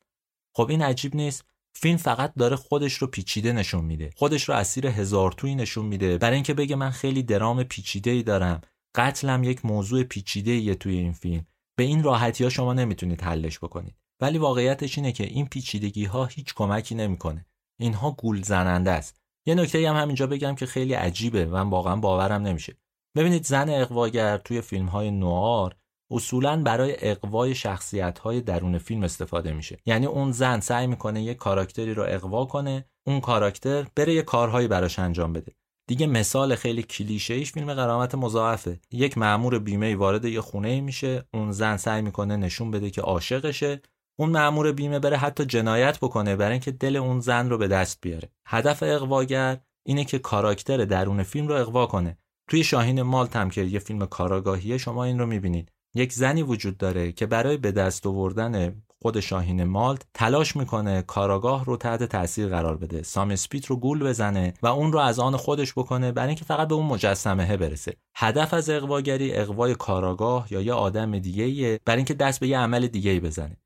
خب 0.57 0.67
این 0.71 0.83
عجیب 0.83 1.17
نیست. 1.17 1.45
فیلم 1.75 1.97
فقط 1.97 2.35
داره 2.35 2.57
خودش 2.57 2.95
رو 2.95 3.07
پیچیده 3.07 3.53
نشون 3.53 3.85
میده. 3.85 4.11
خودش 4.17 4.49
رو 4.49 4.55
اسیر 4.55 4.87
هزار 4.87 5.33
توی 5.33 5.55
نشون 5.55 5.87
میده. 5.87 6.19
برای 6.19 6.35
اینکه 6.35 6.55
بگه 6.55 6.77
من 6.77 6.91
خیلی 6.91 7.23
درام 7.23 7.65
پیچیده 7.65 8.11
ای 8.11 8.23
دارم 8.23 8.61
قتلم 8.95 9.45
یک 9.45 9.65
موضوع 9.65 10.03
پیچیده 10.03 10.75
توی 10.75 10.97
این 10.97 11.13
فیلم. 11.13 11.47
به 11.77 11.85
این 11.85 12.03
راحتی 12.03 12.45
ها 12.45 12.51
شما 12.51 12.73
نمی‌تونید 12.73 13.23
حلش 13.23 13.59
بکنید. 13.59 13.97
ولی 14.21 14.39
واقعیتش 14.39 14.99
اینه 14.99 15.13
که 15.13 15.25
این 15.25 15.47
پیچیدگی 15.47 16.05
ها 16.05 16.25
هیچ 16.25 16.55
کمکی 16.55 16.95
نمی‌کنه. 16.95 17.47
اینها 17.81 18.11
گول 18.11 18.43
زننده 18.43 18.91
است. 18.91 19.23
یه 19.47 19.55
نکته 19.55 19.91
هم 19.91 19.97
همینجا 19.97 20.27
بگم 20.27 20.55
که 20.55 20.67
خیلی 20.67 20.95
عجیبه. 20.95 21.47
و 21.47 21.57
واقعا 21.57 21.97
باورم 21.97 22.43
نمیشه. 22.43 22.77
ببینید 23.17 23.45
زن 23.45 23.69
اقواگر 23.69 24.39
توی 24.39 24.61
فیلم 24.61 24.87
های 24.87 25.11
نوار 25.11 25.77
اصولا 26.11 26.63
برای 26.63 26.97
اقوای 26.99 27.55
شخصیت 27.55 28.19
های 28.19 28.41
درون 28.41 28.79
فیلم 28.79 29.03
استفاده 29.03 29.53
میشه. 29.53 29.79
یعنی 29.87 30.07
اون 30.07 30.33
زن 30.33 30.61
سعی 30.61 30.87
می‌کنه 30.87 31.23
یه 31.23 31.35
کاراکتری 31.35 31.95
رو 31.95 32.05
اقوا 32.09 32.45
کنه 32.45 32.85
اون 33.07 33.21
کاراکتر 33.21 33.87
بره 33.97 34.15
یه 34.15 34.23
کارهایی 34.23 34.69
براش 34.69 34.99
انجام 34.99 35.33
بده. 35.33 35.53
دیگه 35.87 36.07
مثال 36.07 36.55
خیلی 36.55 36.83
کلیشه 36.83 37.35
ایش 37.35 37.53
فیلم 37.53 37.75
قرامت 37.75 38.15
مضاعفه. 38.15 38.81
یک 38.91 39.19
مأمور 39.19 39.59
بیمه 39.59 39.97
وارد 39.97 40.25
یه 40.25 40.41
خونه 40.41 40.81
میشه 40.81 41.25
اون 41.35 41.53
زن 41.53 41.77
سعی 41.77 42.03
می‌کنه 42.03 42.37
نشون 42.37 42.71
بده 42.71 42.91
که 42.91 43.03
عاشقشه. 43.03 43.83
اون 44.19 44.31
مأمور 44.31 44.73
بیمه 44.73 44.99
بره 44.99 45.17
حتی 45.17 45.45
جنایت 45.45 45.99
بکنه 45.99 46.37
برای 46.37 46.53
اینکه 46.53 46.71
دل 46.71 46.97
اون 46.97 47.21
زن 47.21 47.51
رو 47.51 47.59
به 47.59 47.69
دست 47.69 47.99
بیاره. 48.01 48.31
هدف 48.47 48.83
اقواگر 48.83 49.61
اینه 49.87 50.05
که 50.05 50.19
کاراکتر 50.19 50.85
درون 50.85 51.23
فیلم 51.23 51.49
رو 51.49 51.55
اقوا 51.55 51.87
کنه. 51.87 52.19
توی 52.51 52.65
شاهین 52.65 53.03
مالت 53.03 53.37
هم 53.37 53.51
که 53.51 53.63
یه 53.63 53.79
فیلم 53.79 54.07
کاراگاهیه 54.07 54.79
شما 54.79 55.05
این 55.05 55.19
رو 55.19 55.27
می‌بینید. 55.27 55.73
یک 55.95 56.13
زنی 56.13 56.43
وجود 56.43 56.77
داره 56.77 57.13
که 57.13 57.27
برای 57.27 57.57
به 57.57 57.73
دست 57.73 58.07
آوردن 58.07 58.83
خود 59.03 59.21
شاهین 59.21 59.65
مالت 59.65 60.03
تلاش 60.15 60.57
می‌کنه 60.57 61.03
کاراگاه 61.03 61.65
رو 61.65 61.77
تحت 61.77 62.03
تاثیر 62.03 62.49
قرار 62.49 62.77
بده. 62.77 63.03
سام 63.03 63.31
اسپیت 63.31 63.67
رو 63.67 63.77
گول 63.77 64.05
بزنه 64.05 64.55
و 64.63 64.67
اون 64.67 64.93
رو 64.93 64.99
از 64.99 65.19
آن 65.19 65.37
خودش 65.37 65.73
بکنه 65.73 66.13
برای 66.13 66.29
اینکه 66.29 66.45
فقط 66.45 66.69
به 66.69 66.75
اون 66.75 66.87
مجسمه 66.87 67.57
برسه. 67.57 67.97
هدف 68.17 68.55
از 68.55 68.71
اقواگری 68.71 69.35
اقوای 69.35 69.75
کاراگاه 69.75 70.53
یا 70.53 70.61
یه 70.61 70.73
آدم 70.73 71.19
دیگه 71.19 71.81
برای 71.85 71.97
اینکه 71.97 72.15
دست 72.15 72.41
به 72.41 72.49
یه 72.49 72.59
عمل 72.59 72.87
دیگه 72.87 73.21
بزنه. 73.21 73.57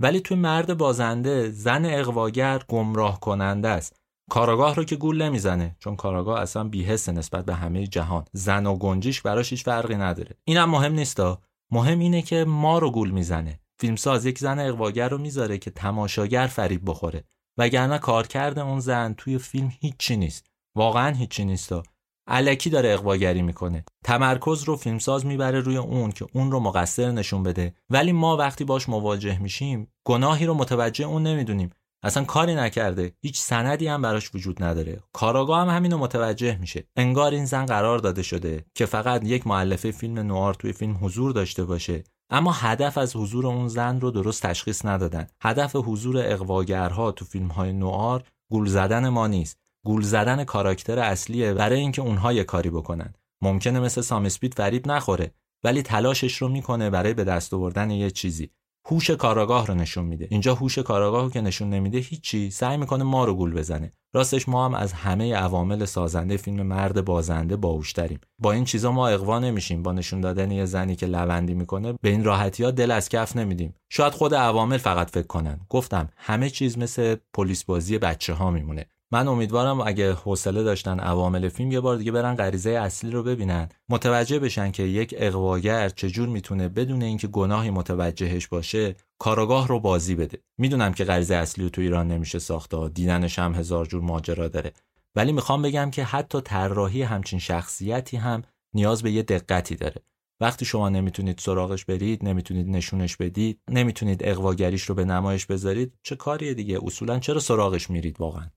ولی 0.00 0.20
توی 0.20 0.36
مرد 0.36 0.78
بازنده 0.78 1.50
زن 1.50 1.84
اقواگر 1.84 2.62
گمراه 2.68 3.20
کننده 3.20 3.68
است. 3.68 3.96
کاراگاه 4.30 4.74
رو 4.74 4.84
که 4.84 4.96
گول 4.96 5.22
نمی‌زنه 5.22 5.76
چون 5.78 5.96
کاراگاه 5.96 6.40
اصلا 6.40 6.64
بیهسته 6.64 7.12
نسبت 7.12 7.44
به 7.44 7.54
همه 7.54 7.86
جهان. 7.86 8.24
زن 8.32 8.66
و 8.66 8.76
گنجیش 8.76 9.22
براش 9.22 9.50
هیچ 9.50 9.64
فرقی 9.64 9.94
نداره. 9.94 10.36
اینم 10.44 10.70
مهم 10.70 10.92
نیستا 10.92 11.40
مهم 11.72 11.98
اینه 11.98 12.22
که 12.22 12.44
ما 12.44 12.78
رو 12.78 12.90
گول 12.90 13.10
می‌زنه. 13.10 13.60
فیلمساز 13.80 14.26
یک 14.26 14.38
زن 14.38 14.58
اقواگر 14.58 15.08
رو 15.08 15.18
می‌ذاره 15.18 15.58
که 15.58 15.70
تماشاگر 15.70 16.46
فریب 16.46 16.80
بخوره. 16.86 17.24
وگرنه 17.58 17.98
کارکرد 17.98 18.58
اون 18.58 18.80
زن 18.80 19.14
توی 19.18 19.38
فیلم 19.38 19.72
هیچی 19.80 20.16
نیست. 20.16 20.46
واقعا 20.76 21.10
هیچی 21.14 21.44
نیستا 21.44 21.82
علکی 22.28 22.70
داره 22.70 22.88
اقواگری 22.88 23.42
می‌کنه. 23.42 23.84
تمرکز 24.04 24.62
رو 24.62 24.76
فیلمساز 24.76 25.26
می‌بره 25.26 25.60
روی 25.60 25.76
اون 25.76 26.12
که 26.12 26.26
اون 26.32 26.52
رو 26.52 26.60
مقصر 26.60 27.10
نشون 27.10 27.42
بده. 27.42 27.74
ولی 27.90 28.12
ما 28.12 28.36
وقتی 28.36 28.64
باش 28.64 28.88
مواجه 28.88 29.38
میشیم 29.38 29.88
گناهی 30.06 30.46
رو 30.46 30.54
متوجه 30.54 31.06
اون 31.06 31.22
نمی‌دونیم. 31.22 31.70
اصلا 32.02 32.24
کاری 32.24 32.54
نکرده. 32.54 33.12
هیچ 33.22 33.40
سندی 33.40 33.86
هم 33.86 34.02
براش 34.02 34.34
وجود 34.34 34.62
نداره. 34.62 35.00
کاراگاه 35.12 35.60
هم 35.60 35.68
همینو 35.68 35.98
متوجه 35.98 36.56
میشه. 36.56 36.84
انگار 36.96 37.32
این 37.32 37.44
زن 37.44 37.66
قرار 37.66 37.98
داده 37.98 38.22
شده 38.22 38.64
که 38.74 38.86
فقط 38.86 39.24
یک 39.24 39.46
معلفه 39.46 39.90
فیلم 39.90 40.18
نوار 40.18 40.54
توی 40.54 40.72
فیلم 40.72 40.98
حضور 41.00 41.32
داشته 41.32 41.64
باشه. 41.64 42.04
اما 42.30 42.52
هدف 42.52 42.98
از 42.98 43.16
حضور 43.16 43.46
اون 43.46 43.68
زن 43.68 44.00
رو 44.00 44.10
درست 44.10 44.46
تشخیص 44.46 44.84
ندادن. 44.84 45.26
هدف 45.40 45.76
حضور 45.76 46.16
اقواگرها 46.18 47.12
تو 47.12 47.24
فیلم 47.24 47.48
های 47.48 47.72
نوار 47.72 48.24
گول 48.50 48.66
زدن 48.66 49.08
ما 49.08 49.26
نیست. 49.26 49.58
گول 49.84 50.02
زدن 50.02 50.44
کاراکتر 50.44 50.98
اصلیه 50.98 51.54
برای 51.54 51.80
اینکه 51.80 52.02
اونها 52.02 52.32
یه 52.32 52.44
کاری 52.44 52.70
بکنن. 52.70 53.14
ممکنه 53.42 53.80
مثل 53.80 54.00
سام 54.00 54.24
اسپید 54.24 54.54
فریب 54.54 54.88
نخوره 54.88 55.34
ولی 55.64 55.82
تلاشش 55.82 56.36
رو 56.36 56.48
می‌کنه 56.48 56.90
برای 56.90 57.14
به 57.14 57.24
دست 57.24 57.54
آوردن 57.54 57.90
یه 57.90 58.10
چیزی. 58.10 58.50
هوش 58.86 59.10
کاراگاه 59.10 59.66
رو 59.66 59.74
نشون 59.74 60.04
میده. 60.04 60.28
اینجا 60.30 60.54
هوش 60.54 60.78
کاراگاه 60.78 61.22
رو 61.22 61.30
که 61.30 61.40
نشون 61.40 61.70
نمیده 61.70 61.98
هیچی. 61.98 62.50
سعی 62.50 62.76
می‌کنه 62.76 63.04
ما 63.04 63.24
رو 63.24 63.34
گول 63.34 63.54
بزنه. 63.54 63.92
راستش 64.14 64.48
ما 64.48 64.64
هم 64.64 64.74
از 64.74 64.92
همه 64.92 65.34
عوامل 65.34 65.84
سازنده 65.84 66.36
فیلم 66.36 66.62
مرد 66.62 67.04
بازنده 67.04 67.56
باهوشتریم. 67.56 68.20
با 68.38 68.52
این 68.52 68.64
چیزا 68.64 68.92
ما 68.92 69.08
اقوا 69.08 69.38
نمیشیم. 69.38 69.82
با 69.82 69.92
نشون 69.92 70.20
دادن 70.20 70.50
یه 70.50 70.64
زنی 70.64 70.96
که 70.96 71.06
لوندی 71.06 71.54
می‌کنه 71.54 71.92
به 72.02 72.08
این 72.08 72.24
راحتی 72.24 72.64
ها 72.64 72.70
دل 72.70 72.90
از 72.90 73.08
کف 73.08 73.36
نمیدیم. 73.36 73.74
شاید 73.90 74.12
خود 74.12 74.34
عوامل 74.34 74.76
فقط 74.76 75.10
فکر 75.10 75.26
کنن. 75.26 75.60
گفتم 75.68 76.08
همه 76.16 76.50
چیز 76.50 76.78
مثل 76.78 77.16
پلیس 77.34 77.64
بازی 77.64 77.98
بچه 77.98 78.32
ها 78.32 78.50
میمونه. 78.50 78.86
من 79.12 79.28
امیدوارم 79.28 79.80
اگه 79.80 80.12
حوصله 80.12 80.62
داشتن 80.62 81.00
عوامل 81.00 81.48
فیلم 81.48 81.72
یه 81.72 81.80
بار 81.80 81.96
دیگه 81.96 82.12
برن 82.12 82.34
غریزه 82.34 82.70
اصلی 82.70 83.10
رو 83.10 83.22
ببینن. 83.22 83.68
متوجه 83.88 84.38
بشن 84.38 84.70
که 84.70 84.82
یک 84.82 85.14
اقواگر 85.18 85.88
چجور 85.88 86.28
می‌تونه 86.28 86.68
بدون 86.68 87.02
اینکه 87.02 87.26
گناهی 87.26 87.70
متوجهش 87.70 88.46
باشه 88.48 88.94
کاراگاه 89.18 89.68
رو 89.68 89.80
بازی 89.80 90.14
بده. 90.14 90.38
می‌دونم 90.58 90.92
که 90.92 91.04
غریزه 91.04 91.34
اصلی 91.34 91.64
رو 91.64 91.70
تو 91.70 91.80
ایران 91.80 92.08
نمیشه 92.08 92.38
ساخته 92.38 92.88
دیدنش 92.88 93.38
هم 93.38 93.54
هزار 93.54 93.86
جور 93.86 94.02
ماجرا 94.02 94.48
داره. 94.48 94.72
ولی 95.16 95.32
می‌خوام 95.32 95.62
بگم 95.62 95.90
که 95.90 96.04
حتی 96.04 96.40
طراحی 96.40 97.02
همچین 97.02 97.38
شخصیتی 97.38 98.16
هم 98.16 98.42
نیاز 98.74 99.02
به 99.02 99.10
یه 99.10 99.22
دقتی 99.22 99.74
داره. 99.74 100.02
وقتی 100.40 100.64
شما 100.64 100.88
نمی‌تونید 100.88 101.38
سراغش 101.38 101.84
برید 101.84 102.24
نمی‌تونید 102.24 102.68
نشونش 102.68 103.16
بدید 103.16 103.60
نمی‌تونید 103.70 104.20
اقواگریش 104.24 104.82
رو 104.82 104.94
به 104.94 105.04
نمایش 105.04 105.46
بذارید 105.46 105.92
چه 106.02 106.16
کاریه 106.16 106.54
دیگه؟ 106.54 106.78
اصولا 106.82 107.18
چرا 107.18 107.40
سراغش 107.40 107.90
میرید 107.90 108.20
واقعا؟ 108.20 108.50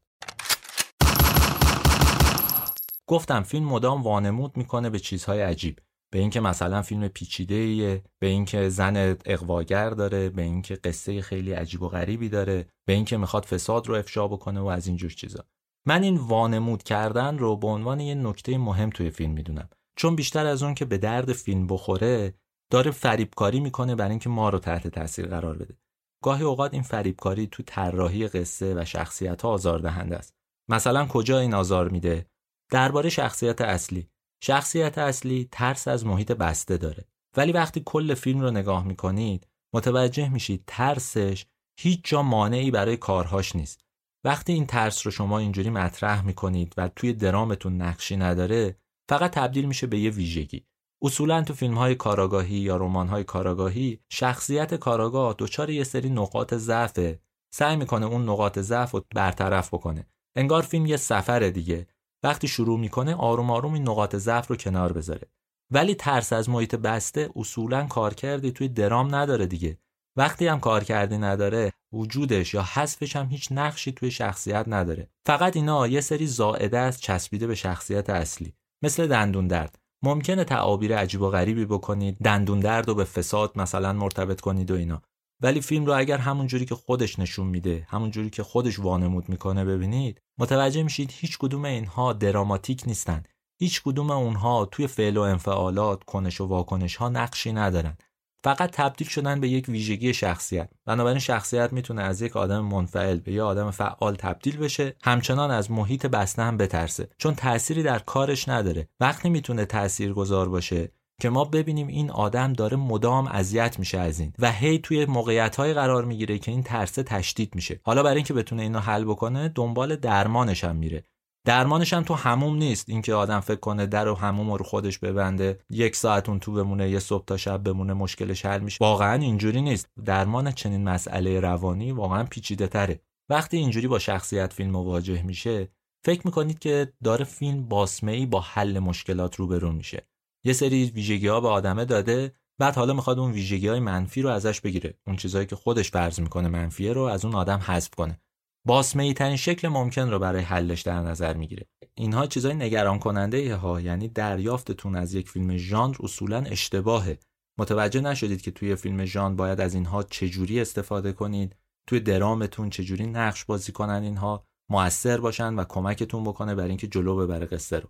گفتم 3.09 3.43
فیلم 3.43 3.65
مدام 3.65 4.03
وانمود 4.03 4.57
می‌کنه 4.57 4.89
به 4.89 4.99
چیزهای 4.99 5.41
عجیب. 5.41 5.79
به 6.11 6.19
اینکه 6.19 6.39
مثلا 6.39 6.81
فیلم 6.81 7.07
پیچیده 7.07 7.55
ایه 7.55 8.03
به 8.19 8.27
اینکه 8.27 8.69
زن 8.69 9.17
اقواگر 9.25 9.89
داره 9.89 10.29
به 10.29 10.41
اینکه 10.41 10.75
قصه 10.75 11.21
خیلی 11.21 11.51
عجیب 11.51 11.81
و 11.81 11.89
غریبی 11.89 12.29
داره 12.29 12.65
به 12.87 12.93
اینکه 12.93 13.17
می‌خواد 13.17 13.45
فساد 13.45 13.87
رو 13.87 13.95
افشا 13.95 14.27
بکنه 14.27 14.59
و 14.59 14.65
از 14.65 14.87
این 14.87 14.97
جور 14.97 15.11
چیزا. 15.11 15.43
من 15.87 16.03
این 16.03 16.17
وانمود 16.17 16.83
کردن 16.83 17.37
رو 17.37 17.55
به 17.55 17.67
عنوان 17.67 17.99
یه 17.99 18.15
نکته 18.15 18.57
مهم 18.57 18.89
توی 18.89 19.09
فیلم 19.09 19.31
می‌دونم. 19.31 19.69
چون 19.95 20.15
بیشتر 20.15 20.45
از 20.45 20.63
اون 20.63 20.73
که 20.73 20.85
به 20.85 20.97
درد 20.97 21.33
فیلم 21.33 21.67
بخوره 21.67 22.33
داره 22.71 22.91
فریبکاری 22.91 23.59
می‌کنه 23.59 23.95
برای 23.95 24.09
اینکه 24.09 24.29
ما 24.29 24.49
رو 24.49 24.59
تحت 24.59 24.87
تاثیر 24.87 25.27
قرار 25.27 25.57
بده. 25.57 25.77
گاهی 26.23 26.43
اوقات 26.43 26.73
این 26.73 26.83
فریبکاری 26.83 27.47
تو 27.47 27.63
طراحی 27.63 28.27
قصه 28.27 28.75
و 28.81 28.85
شخصیت 28.85 29.41
ها 29.41 29.49
آزاردهنده 29.49 30.15
است. 30.17 30.33
مثلا 30.69 31.05
کجا 31.05 31.39
این 31.39 31.53
آزار 31.53 31.89
میده؟ 31.89 32.25
درباره 32.71 33.09
شخصیت 33.09 33.61
اصلی. 33.61 34.09
شخصیت 34.43 34.97
اصلی 34.97 35.49
ترس 35.51 35.87
از 35.87 36.05
محیط 36.05 36.31
بسته 36.31 36.77
داره. 36.77 37.05
ولی 37.37 37.51
وقتی 37.51 37.81
کل 37.85 38.13
فیلم 38.13 38.41
رو 38.41 38.51
نگاه 38.51 38.87
می‌کنید 38.87 39.47
متوجه 39.73 40.29
میشید 40.29 40.63
ترسش 40.67 41.45
هیچ 41.79 42.01
جا 42.03 42.21
مانعی 42.21 42.71
برای 42.71 42.97
کارهاش 42.97 43.55
نیست. 43.55 43.81
وقتی 44.23 44.53
این 44.53 44.65
ترس 44.65 45.05
رو 45.05 45.11
شما 45.11 45.39
اینجوری 45.39 45.69
مطرح 45.69 46.25
می‌کنید 46.25 46.73
و 46.77 46.89
توی 46.95 47.13
درامتون 47.13 47.81
نقشی 47.81 48.17
نداره 48.17 48.77
فقط 49.09 49.31
تبدیل 49.31 49.65
میشه 49.65 49.87
به 49.87 49.99
یه 49.99 50.09
ویژگی. 50.09 50.65
اصولا 51.01 51.43
تو 51.43 51.53
فیلم 51.53 51.77
های 51.77 51.95
کاراگاهی 51.95 52.57
یا 52.57 52.77
رمان 52.77 53.07
های 53.07 53.23
کاراگاهی 53.23 53.99
شخصیت 54.09 54.75
کاراگاه 54.75 55.35
دچار 55.37 55.69
یه 55.69 55.83
سری 55.83 56.09
نقاط 56.09 56.53
ضعفه. 56.53 57.19
سعی 57.53 57.75
می‌کنه 57.75 58.05
اون 58.05 58.29
نقاط 58.29 58.59
ضعف 58.59 58.91
رو 58.91 59.05
برطرف 59.15 59.73
بکنه. 59.73 60.07
انگار 60.35 60.61
فیلم 60.61 60.85
یه 60.85 60.97
سفر 60.97 61.39
دیگه. 61.39 61.87
وقتی 62.27 62.47
شروع 62.47 62.79
می‌کنه 62.79 63.15
آروم 63.15 63.51
آروم 63.51 63.73
این 63.73 63.89
نقاط 63.89 64.15
ضعف 64.15 64.47
رو 64.47 64.55
کنار 64.55 64.93
بذاره. 64.93 65.27
ولی 65.71 65.95
ترس 65.95 66.33
از 66.33 66.49
محیط 66.49 66.75
بسته 66.75 67.29
اصولا 67.35 67.85
کار 67.85 68.13
کردی 68.13 68.51
توی 68.51 68.67
درام 68.67 69.15
نداره 69.15 69.45
دیگه. 69.45 69.77
وقتی 70.17 70.47
هم 70.47 70.59
کار 70.59 70.83
کردی 70.83 71.17
نداره 71.17 71.73
وجودش 71.93 72.53
یا 72.53 72.61
حذفش 72.61 73.15
هم 73.15 73.27
هیچ 73.29 73.47
نقشی 73.51 73.91
توی 73.91 74.11
شخصیت 74.11 74.65
نداره. 74.67 75.09
فقط 75.25 75.55
اینا 75.55 75.87
یه 75.87 76.01
سری 76.01 76.27
زائده 76.27 76.77
است 76.77 76.99
چسبیده 76.99 77.47
به 77.47 77.55
شخصیت 77.55 78.09
اصلی. 78.09 78.53
مثل 78.83 79.07
دندون 79.07 79.47
درد. 79.47 79.79
ممکنه 80.03 80.43
تعابیر 80.43 80.97
عجیب 80.97 81.21
و 81.21 81.29
غریبی 81.29 81.65
بکنید 81.65 82.17
دندون 82.23 82.59
درد 82.59 82.87
رو 82.87 82.95
به 82.95 83.03
فساد 83.03 83.51
مثلا 83.55 83.93
مرتبط 83.93 84.41
کنید 84.41 84.71
و 84.71 84.75
اینا. 84.75 85.01
ولی 85.41 85.61
فیلم 85.61 85.85
رو 85.85 85.97
اگر 85.97 86.17
همون 86.17 86.47
جوری 86.47 86.65
که 86.65 86.75
خودش 86.75 87.19
نشون 87.19 87.47
میده 87.47 87.87
همون 87.89 88.11
جوری 88.11 88.29
که 88.29 88.43
خودش 88.43 88.79
وانمود 88.79 89.29
می‌کنه 89.29 89.65
ببینید 89.65 90.21
متوجه 90.37 90.83
میشید 90.83 91.13
هیچ 91.13 91.37
کدوم 91.37 91.65
اینها 91.65 92.13
دراماتیک 92.13 92.83
نیستن. 92.87 93.23
هیچ 93.59 93.81
کدوم 93.83 94.11
اونها 94.11 94.65
توی 94.65 94.87
فعل 94.87 95.17
و 95.17 95.21
انفعالات 95.21 96.03
کنش 96.03 96.41
و 96.41 96.45
واکنش 96.45 96.95
ها 96.95 97.09
نقشی 97.09 97.53
ندارن. 97.53 97.97
فقط 98.43 98.71
تبدیل 98.71 99.07
شدن 99.07 99.39
به 99.39 99.49
یک 99.49 99.69
ویژگی 99.69 100.13
شخصیت. 100.13 100.69
بنابراین 100.85 101.19
شخصیت 101.19 101.73
می‌تونه 101.73 102.01
از 102.01 102.21
یک 102.21 102.37
آدم 102.37 102.65
منفعل 102.65 103.19
به 103.19 103.33
یک 103.33 103.39
آدم 103.39 103.71
فعال 103.71 104.15
تبدیل 104.15 104.57
بشه 104.57 104.95
همچنان 105.03 105.51
از 105.51 105.71
محیط 105.71 106.05
بسته 106.05 106.41
هم 106.41 106.57
بترسه. 106.57 107.09
چون 107.17 107.35
تأثیری 107.35 107.83
در 107.83 107.99
کارش 107.99 108.49
نداره. 108.49 108.89
وقتی 108.99 109.29
می‌تونه 109.29 109.65
تأثیر 109.65 110.13
گذار 110.13 110.49
باشه 110.49 110.91
که 111.21 111.29
ما 111.29 111.43
ببینیم 111.43 111.87
این 111.87 112.11
آدم 112.11 112.53
داره 112.53 112.77
مدام 112.77 113.27
اذیت 113.27 113.79
میشه 113.79 113.97
از 113.97 114.19
این 114.19 114.33
و 114.39 114.51
هی 114.51 114.79
توی 114.79 115.05
موقعیت 115.05 115.55
های 115.55 115.73
قرار 115.73 116.05
می‌گیره 116.05 116.39
که 116.39 116.51
این 116.51 116.63
ترسه 116.63 117.03
تشدید 117.03 117.55
میشه. 117.55 117.79
حالا 117.83 118.03
برای 118.03 118.15
اینکه 118.15 118.33
بتونه 118.33 118.63
اینو 118.63 118.79
حل 118.79 119.05
بکنه 119.05 119.49
دنبال 119.55 119.95
درمانش 119.95 120.63
هم 120.63 120.75
میره. 120.75 121.03
درمانش 121.45 121.93
هم 121.93 122.03
تو 122.03 122.13
هموم 122.13 122.55
نیست. 122.55 122.89
اینکه 122.89 123.13
آدم 123.13 123.39
فکر 123.39 123.59
کنه 123.59 123.85
در 123.85 124.07
و 124.07 124.15
هموم 124.15 124.51
رو 124.51 124.63
خودش 124.63 124.99
ببنده 124.99 125.59
یک 125.69 125.95
ساعت 125.95 126.29
اون 126.29 126.39
تو 126.39 126.53
بمونه 126.53 126.89
یه 126.89 126.99
صبح 126.99 127.25
تا 127.25 127.37
شب 127.37 127.63
بمونه 127.63 127.93
مشکلش 127.93 128.45
حل 128.45 128.59
میشه. 128.61 128.77
واقعا 128.81 129.13
اینجوری 129.13 129.61
نیست. 129.61 129.89
درمان 130.05 130.51
چنین 130.51 130.83
مسئله 130.83 131.39
روانی 131.39 131.91
واقعا 131.91 132.23
پیچیده 132.23 132.67
تره. 132.67 132.99
وقتی 133.29 133.57
اینجوری 133.57 133.87
با 133.87 133.99
شخصیت 133.99 134.53
فیلم 134.53 134.71
مواجه 134.71 135.23
میشه 135.23 135.67
فکر 136.05 136.21
می‌کنید 136.25 136.59
که 136.59 136.93
داره 137.03 137.25
فیلم 137.25 137.67
باسمه 137.67 138.25
با 138.25 138.39
حل 138.39 138.79
مشکلات 138.79 139.35
روبرو 139.35 139.71
میشه. 139.71 140.07
یه 140.47 140.53
سری 140.53 140.85
ویژگی 140.85 141.27
ها 141.27 141.41
به 141.41 141.47
آدمه 141.47 141.85
داده 141.85 142.33
بعد 142.59 142.75
حالا 142.75 142.93
می‌خواد 142.93 143.19
اون 143.19 143.31
ویژگی 143.31 143.67
های 143.67 143.79
منفی 143.79 144.21
رو 144.21 144.29
ازش 144.29 144.61
بگیره. 144.61 144.97
اون 145.07 145.15
چیزهایی 145.15 145.47
که 145.47 145.55
خودش 145.55 145.91
فرض 145.91 146.19
می‌کنه 146.19 146.47
منفیه 146.47 146.93
رو 146.93 147.01
از 147.01 147.25
اون 147.25 147.35
آدم 147.35 147.57
حذف 147.57 147.89
کنه. 147.89 148.21
باسمه 148.67 149.13
ترین 149.13 149.35
شکل 149.35 149.67
ممکن 149.67 150.09
رو 150.09 150.19
برای 150.19 150.41
حلش 150.41 150.81
در 150.81 150.99
نظر 151.01 151.33
می‌گیره. 151.33 151.67
اینها 151.95 152.27
چیزای 152.27 152.53
نگران 152.53 152.99
کننده 152.99 153.55
ها 153.55 153.81
یعنی 153.81 154.07
دریافتتون 154.07 154.95
از 154.95 155.13
یک 155.13 155.29
فیلم 155.29 155.57
ژانر 155.57 155.95
اصولا 155.99 156.37
اشتباهه. 156.37 157.19
متوجه 157.59 158.01
نشدید 158.01 158.41
که 158.41 158.51
توی 158.51 158.75
فیلم 158.75 159.05
ژانر 159.05 159.35
باید 159.35 159.61
از 159.61 159.73
اینها 159.73 160.03
چجوری 160.03 160.61
استفاده 160.61 161.13
کنید؟ 161.13 161.55
توی 161.87 161.99
درامتون 161.99 162.69
چجوری 162.69 163.07
نقش 163.07 163.45
بازی 163.45 163.71
کنن 163.71 164.03
اینها؟ 164.03 164.45
موثر 164.71 165.17
باشن 165.19 165.53
و 165.53 165.63
کمکتون 165.63 166.23
بکنه 166.23 166.55
برای 166.55 166.69
اینکه 166.69 166.87
جلو 166.87 167.17
ببره 167.17 167.45
قصه 167.45 167.79
رو. 167.79 167.89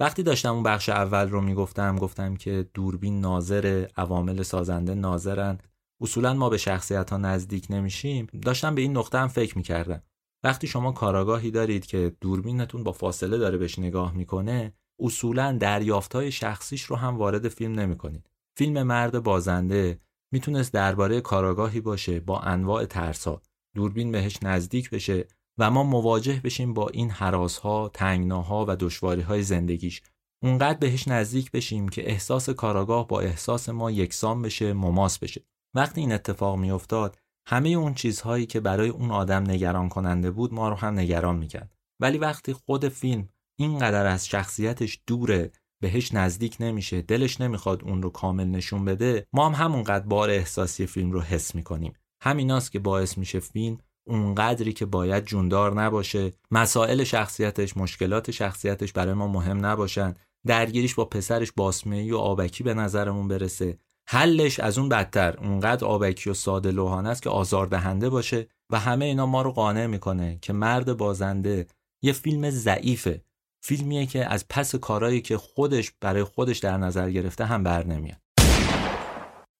وقتی 0.00 0.22
داشتم 0.22 0.54
اون 0.54 0.62
بخش 0.62 0.88
اول 0.88 1.28
رو 1.28 1.40
می‌گفتم 1.40 1.96
گفتم 1.96 2.36
که 2.36 2.68
دوربین 2.74 3.20
ناظر 3.20 3.86
عوامل 3.96 4.42
سازنده 4.42 4.94
ناظرن. 4.94 5.58
اصولا 6.00 6.34
ما 6.34 6.48
به 6.48 6.56
شخصیت 6.58 7.10
ها 7.10 7.16
نزدیک 7.16 7.66
نمیشیم. 7.70 8.26
داشتم 8.42 8.74
به 8.74 8.82
این 8.82 8.96
نقطه 8.96 9.18
هم 9.18 9.28
فکر 9.28 9.56
می‌کردم. 9.58 10.02
وقتی 10.44 10.66
شما 10.66 10.92
کاراگاهی 10.92 11.50
دارید 11.50 11.86
که 11.86 12.16
دوربینتون 12.20 12.84
با 12.84 12.92
فاصله 12.92 13.38
داره 13.38 13.58
بهش 13.58 13.78
نگاه 13.78 14.14
می‌کنه 14.14 14.72
اصولا 15.00 15.52
دریافت 15.60 16.14
های 16.14 16.32
شخصیش 16.32 16.82
رو 16.82 16.96
هم 16.96 17.16
وارد 17.16 17.48
فیلم 17.48 17.80
نمی‌کنید. 17.80 18.30
فیلم 18.56 18.82
مرد 18.82 19.22
بازنده 19.22 20.00
می‌تونست 20.32 20.72
درباره 20.72 21.20
کاراگاهی 21.20 21.80
باشه 21.80 22.20
با 22.20 22.40
انواع 22.40 22.84
ترسا 22.84 23.42
دوربین 23.74 24.12
بهش 24.12 24.38
نزدیک 24.42 24.90
بشه. 24.90 25.26
و 25.58 25.70
ما 25.70 25.82
مواجه 25.82 26.40
بشیم 26.44 26.74
با 26.74 26.88
این 26.88 27.10
حراسها، 27.10 27.90
تنگناها 27.94 28.64
و 28.68 28.76
دشواریهای 28.76 29.42
زندگیش. 29.42 30.02
اونقدر 30.42 30.78
بهش 30.78 31.08
نزدیک 31.08 31.50
بشیم 31.50 31.88
که 31.88 32.10
احساس 32.10 32.50
کاراگاه 32.50 33.08
با 33.08 33.20
احساس 33.20 33.68
ما 33.68 33.90
یکسان 33.90 34.42
بشه 34.42 34.72
مماس 34.72 35.18
بشه. 35.18 35.44
وقتی 35.76 36.00
این 36.00 36.12
اتفاق 36.12 36.58
میافتاد 36.58 37.18
همه 37.48 37.68
اون 37.68 37.94
چیزهایی 37.94 38.46
که 38.46 38.60
برای 38.60 38.88
اون 38.88 39.10
آدم 39.10 39.50
نگران 39.50 39.88
کننده 39.88 40.30
بود 40.30 40.54
ما 40.54 40.68
رو 40.68 40.74
هم 40.74 40.98
نگران 40.98 41.36
می‌کرد. 41.36 41.74
ولی 42.00 42.18
وقتی 42.18 42.52
خود 42.52 42.88
فیلم 42.88 43.28
اینقدر 43.58 44.06
از 44.06 44.26
شخصیتش 44.26 45.00
دوره 45.06 45.52
بهش 45.82 46.14
نزدیک 46.14 46.56
نمیشه 46.60 47.02
دلش 47.02 47.40
نمی‌خواد 47.40 47.84
اون 47.84 48.02
رو 48.02 48.10
کامل 48.10 48.46
نشون 48.46 48.84
بده 48.84 49.26
ما 49.32 49.48
هم 49.48 49.64
همونقدر 49.64 50.06
بار 50.06 50.30
احساسی 50.30 50.86
فیلم 50.86 51.12
رو 51.12 51.20
حس 51.20 51.54
می‌کنیم. 51.54 51.92
همیناست 52.22 52.72
که 52.72 52.78
باعث 52.78 53.18
میشه 53.18 53.40
فیلم 53.40 53.78
اونقدری 54.08 54.72
که 54.72 54.86
باید 54.86 55.24
جوندار 55.24 55.82
نباشه. 55.82 56.32
مسائل 56.50 57.04
شخصیتش 57.04 57.76
مشکلات 57.76 58.30
شخصیتش 58.30 58.92
برای 58.92 59.14
ما 59.14 59.28
مهم 59.28 59.66
نباشن. 59.66 60.14
درگیریش 60.46 60.94
با 60.94 61.04
پسرش 61.04 61.52
باسمهی 61.56 62.12
و 62.12 62.16
آبکی 62.16 62.64
به 62.64 62.74
نظرمون 62.74 63.28
برسه. 63.28 63.78
حلش 64.08 64.60
از 64.60 64.78
اون 64.78 64.88
بدتر. 64.88 65.36
اونقدر 65.36 65.84
آبکی 65.84 66.30
و 66.30 66.34
ساده 66.34 66.70
لوحانه 66.70 67.08
است 67.08 67.22
که 67.22 67.30
آزاردهنده 67.30 68.10
باشه 68.10 68.48
و 68.72 68.78
همه 68.78 69.04
اینا 69.04 69.26
ما 69.26 69.42
رو 69.42 69.52
قانع 69.52 69.86
می‌کنه 69.86 70.38
که 70.42 70.52
مرد 70.52 70.96
بازنده 70.96 71.66
یه 72.02 72.12
فیلم 72.12 72.50
ضعیفه. 72.50 73.22
فیلمیه 73.60 74.06
که 74.06 74.26
از 74.26 74.48
پس 74.48 74.74
کارایی 74.74 75.20
که 75.20 75.36
خودش 75.36 75.92
برای 76.00 76.24
خودش 76.24 76.58
در 76.58 76.76
نظر 76.76 77.10
گرفته 77.10 77.44
هم 77.44 77.62
بر 77.62 77.86
نمیاد. 77.86 78.20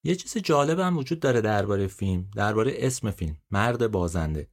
یه 0.05 0.15
چیز 0.15 0.39
جالب 0.39 0.79
هم 0.79 0.97
وجود 0.97 1.21
داره 1.21 1.41
درباره 1.41 1.87
فیلم 1.87 2.31
درباره 2.37 2.73
اسم 2.77 3.11
فیلم. 3.11 3.37
مرد 3.51 3.91
بازنده. 3.91 4.49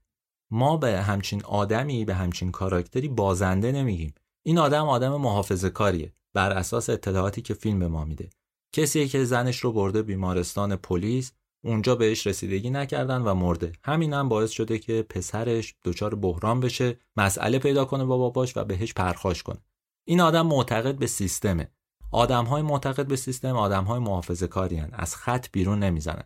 ما 0.51 0.77
به 0.77 1.01
همچین 1.01 1.43
آدمی 1.43 2.05
به 2.05 2.15
همچین 2.15 2.51
کاراکتری 2.51 3.07
بازنده 3.07 3.71
نمیگیم. 3.71 4.13
این 4.45 4.57
آدم 4.57 4.85
آدم 4.85 5.15
محافظه 5.15 5.69
کاریه 5.69 6.13
بر 6.33 6.51
اساس 6.51 6.89
اطلاعاتی 6.89 7.41
که 7.41 7.53
فیلم 7.53 7.79
به 7.79 7.87
ما 7.87 8.05
میده. 8.05 8.29
کسی 8.75 9.07
که 9.07 9.23
زنش 9.23 9.59
رو 9.59 9.71
برده 9.71 10.01
بیمارستان 10.01 10.75
پلیس 10.75 11.31
اونجا 11.63 11.95
بهش 11.95 12.27
رسیدگی 12.27 12.69
نکردن 12.69 13.21
و 13.21 13.33
مرده. 13.33 13.71
همین 13.83 14.13
هم 14.13 14.29
باعث 14.29 14.51
شده 14.51 14.79
که 14.79 15.05
پسرش 15.09 15.75
دچار 15.83 16.15
بحران 16.15 16.59
بشه 16.59 16.99
مسئله 17.17 17.59
پیدا 17.59 17.85
کنه 17.85 18.05
با 18.05 18.17
باباش 18.17 18.57
و 18.57 18.63
بهش 18.63 18.93
پرخاش 18.93 19.43
کنه. 19.43 19.65
این 20.07 20.21
آدم 20.21 20.47
معتقد 20.47 20.97
به 20.97 21.07
سیستمه. 21.07 21.71
آدم 22.11 22.45
های 22.45 22.61
معتقد 22.61 23.07
به 23.07 23.15
سیستم 23.15 23.55
آدم 23.55 23.83
های 23.83 23.99
محافظه 23.99 24.47
کاری 24.47 24.83
از 24.93 25.15
خط 25.15 25.47
بیرون 25.51 25.79
نمی‌زنن. 25.79 26.23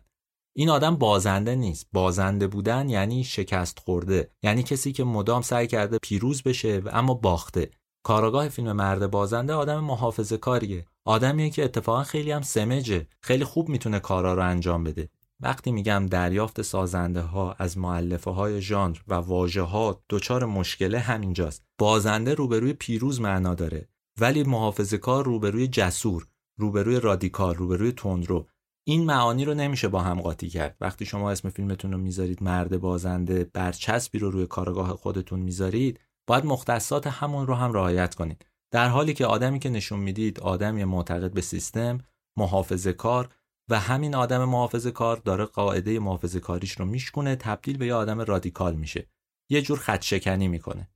این 0.56 0.70
آدم 0.70 0.96
بازنده 0.96 1.54
نیست. 1.54 1.86
بازنده 1.92 2.46
بودن 2.46 2.88
یعنی 2.88 3.24
شکست 3.24 3.78
خورده. 3.78 4.30
یعنی 4.42 4.62
کسی 4.62 4.92
که 4.92 5.04
مدام 5.04 5.42
سعی 5.42 5.66
کرده 5.66 5.98
پیروز 6.02 6.42
بشه 6.42 6.78
و 6.78 6.90
اما 6.92 7.14
باخته. 7.14 7.70
کاراگاه 8.02 8.48
فیلم 8.48 8.72
مرد 8.72 9.10
بازنده 9.10 9.52
آدم 9.52 9.84
محافظه 9.84 10.36
کاریه. 10.36 10.84
آدمیه 11.04 11.50
که 11.50 11.64
اتفاقا 11.64 12.02
خیلی 12.02 12.30
هم 12.30 12.42
سمجه. 12.42 13.06
خیلی 13.22 13.44
خوب 13.44 13.68
می‌تونه 13.68 14.00
کارا 14.00 14.34
رو 14.34 14.42
انجام 14.42 14.84
بده. 14.84 15.08
وقتی 15.40 15.72
میگم 15.72 16.06
دریافت 16.06 16.62
سازنده 16.62 17.20
ها 17.20 17.52
از 17.58 17.78
معلفه 17.78 18.30
های 18.30 18.62
ژانر 18.62 18.98
و 19.08 19.14
واژه 19.14 19.62
ها 19.62 20.02
دچار 20.10 20.44
مشکله 20.44 20.98
همینجاست. 20.98 21.64
بازنده 21.78 22.34
روبروی 22.34 22.72
پیروز 22.72 23.20
معنا 23.20 23.54
داره. 23.54 23.88
ولی 24.20 24.42
محافظه 24.42 24.98
کار 24.98 25.24
روبروی 25.24 25.68
جسور 25.68 26.26
روبروی 26.58 27.00
رادیکال 27.00 27.54
روبروی 27.54 27.92
تندرو 27.92 28.46
این 28.86 29.04
معانی 29.04 29.44
رو 29.44 29.54
نمیشه 29.54 29.88
با 29.88 30.00
هم 30.00 30.20
قاطی 30.20 30.48
کرد. 30.48 30.76
وقتی 30.80 31.06
شما 31.06 31.30
اسم 31.30 31.50
فیلمتون 31.50 31.92
رو 31.92 31.98
می‌ذارید 31.98 32.42
مرد 32.42 32.80
بازنده 32.80 33.44
برچسبی 33.44 34.18
رو 34.18 34.30
روی 34.30 34.46
کارگاه 34.46 34.88
خودتون 34.88 35.40
می‌ذارید 35.40 36.00
باید 36.26 36.46
مختصات 36.46 37.06
همون 37.06 37.46
رو 37.46 37.54
هم 37.54 37.72
رعایت 37.72 38.14
کنید. 38.14 38.46
در 38.70 38.88
حالی 38.88 39.14
که 39.14 39.26
آدمی 39.26 39.58
که 39.58 39.68
نشون 39.68 39.98
می‌دید 39.98 40.40
آدمی 40.40 40.84
معتقد 40.84 41.32
به 41.32 41.40
سیستم 41.40 41.98
محافظه 42.38 42.92
کار 42.92 43.28
و 43.70 43.78
همین 43.80 44.14
آدم 44.14 44.44
محافظه 44.44 44.90
کار 44.90 45.16
داره 45.16 45.44
قاعده 45.44 45.98
محافظه 45.98 46.40
کاریش 46.40 46.72
رو 46.72 46.84
میشکونه 46.84 47.36
تبدیل 47.36 47.78
به 47.78 47.86
یه 47.86 47.94
آدم 47.94 48.20
رادیکال 48.20 48.74
میشه. 48.74 49.08
یه 49.50 49.62
جور 49.62 49.78
خط 49.78 50.02
شکنی 50.02 50.48
می‌کنه. 50.48 50.88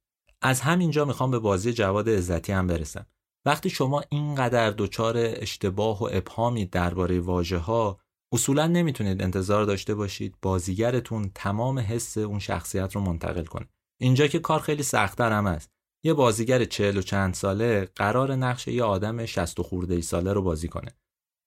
از 0.43 0.61
همینجا 0.61 1.05
می‌خوام 1.05 1.31
به 1.31 1.39
بازی 1.39 1.73
جواد 1.73 2.09
عزتی 2.09 2.53
هم 2.53 2.67
برسم. 2.67 3.07
وقتی 3.47 3.71
شما 3.71 4.03
اینقدر 4.09 4.71
دچار 4.71 5.15
اشتباه 5.17 6.03
و 6.03 6.09
ابهامی 6.13 6.67
درباره 6.67 7.21
واژه 7.21 7.59
ها 7.59 7.99
اصولا 8.33 8.67
نمی‌تونید 8.67 9.23
انتظار 9.23 9.65
داشته 9.65 9.95
باشید 9.95 10.35
بازیگرتون 10.43 11.31
تمام 11.35 11.79
حس 11.79 12.19
اون 12.19 12.39
شخصیت 12.39 12.95
رو 12.95 13.01
منتقل 13.01 13.45
کنه. 13.45 13.69
اینجا 14.01 14.27
که 14.27 14.39
کار 14.39 14.61
خیلی 14.61 14.83
سختتر 14.83 15.33
هم 15.33 15.47
است. 15.47 15.71
یه 16.05 16.15
بازیگر 16.15 16.65
چهل 16.65 16.97
و 16.97 17.03
چند 17.03 17.35
ساله 17.35 17.89
قرار 17.97 18.35
نقش 18.35 18.69
یه 18.69 18.85
آدم 18.85 19.27
شست 19.27 19.61
و 19.61 19.63
خورده 19.63 19.95
ای 19.95 20.03
ساله 20.03 20.33
رو 20.33 20.43
بازی 20.43 20.69
کنه. 20.69 20.95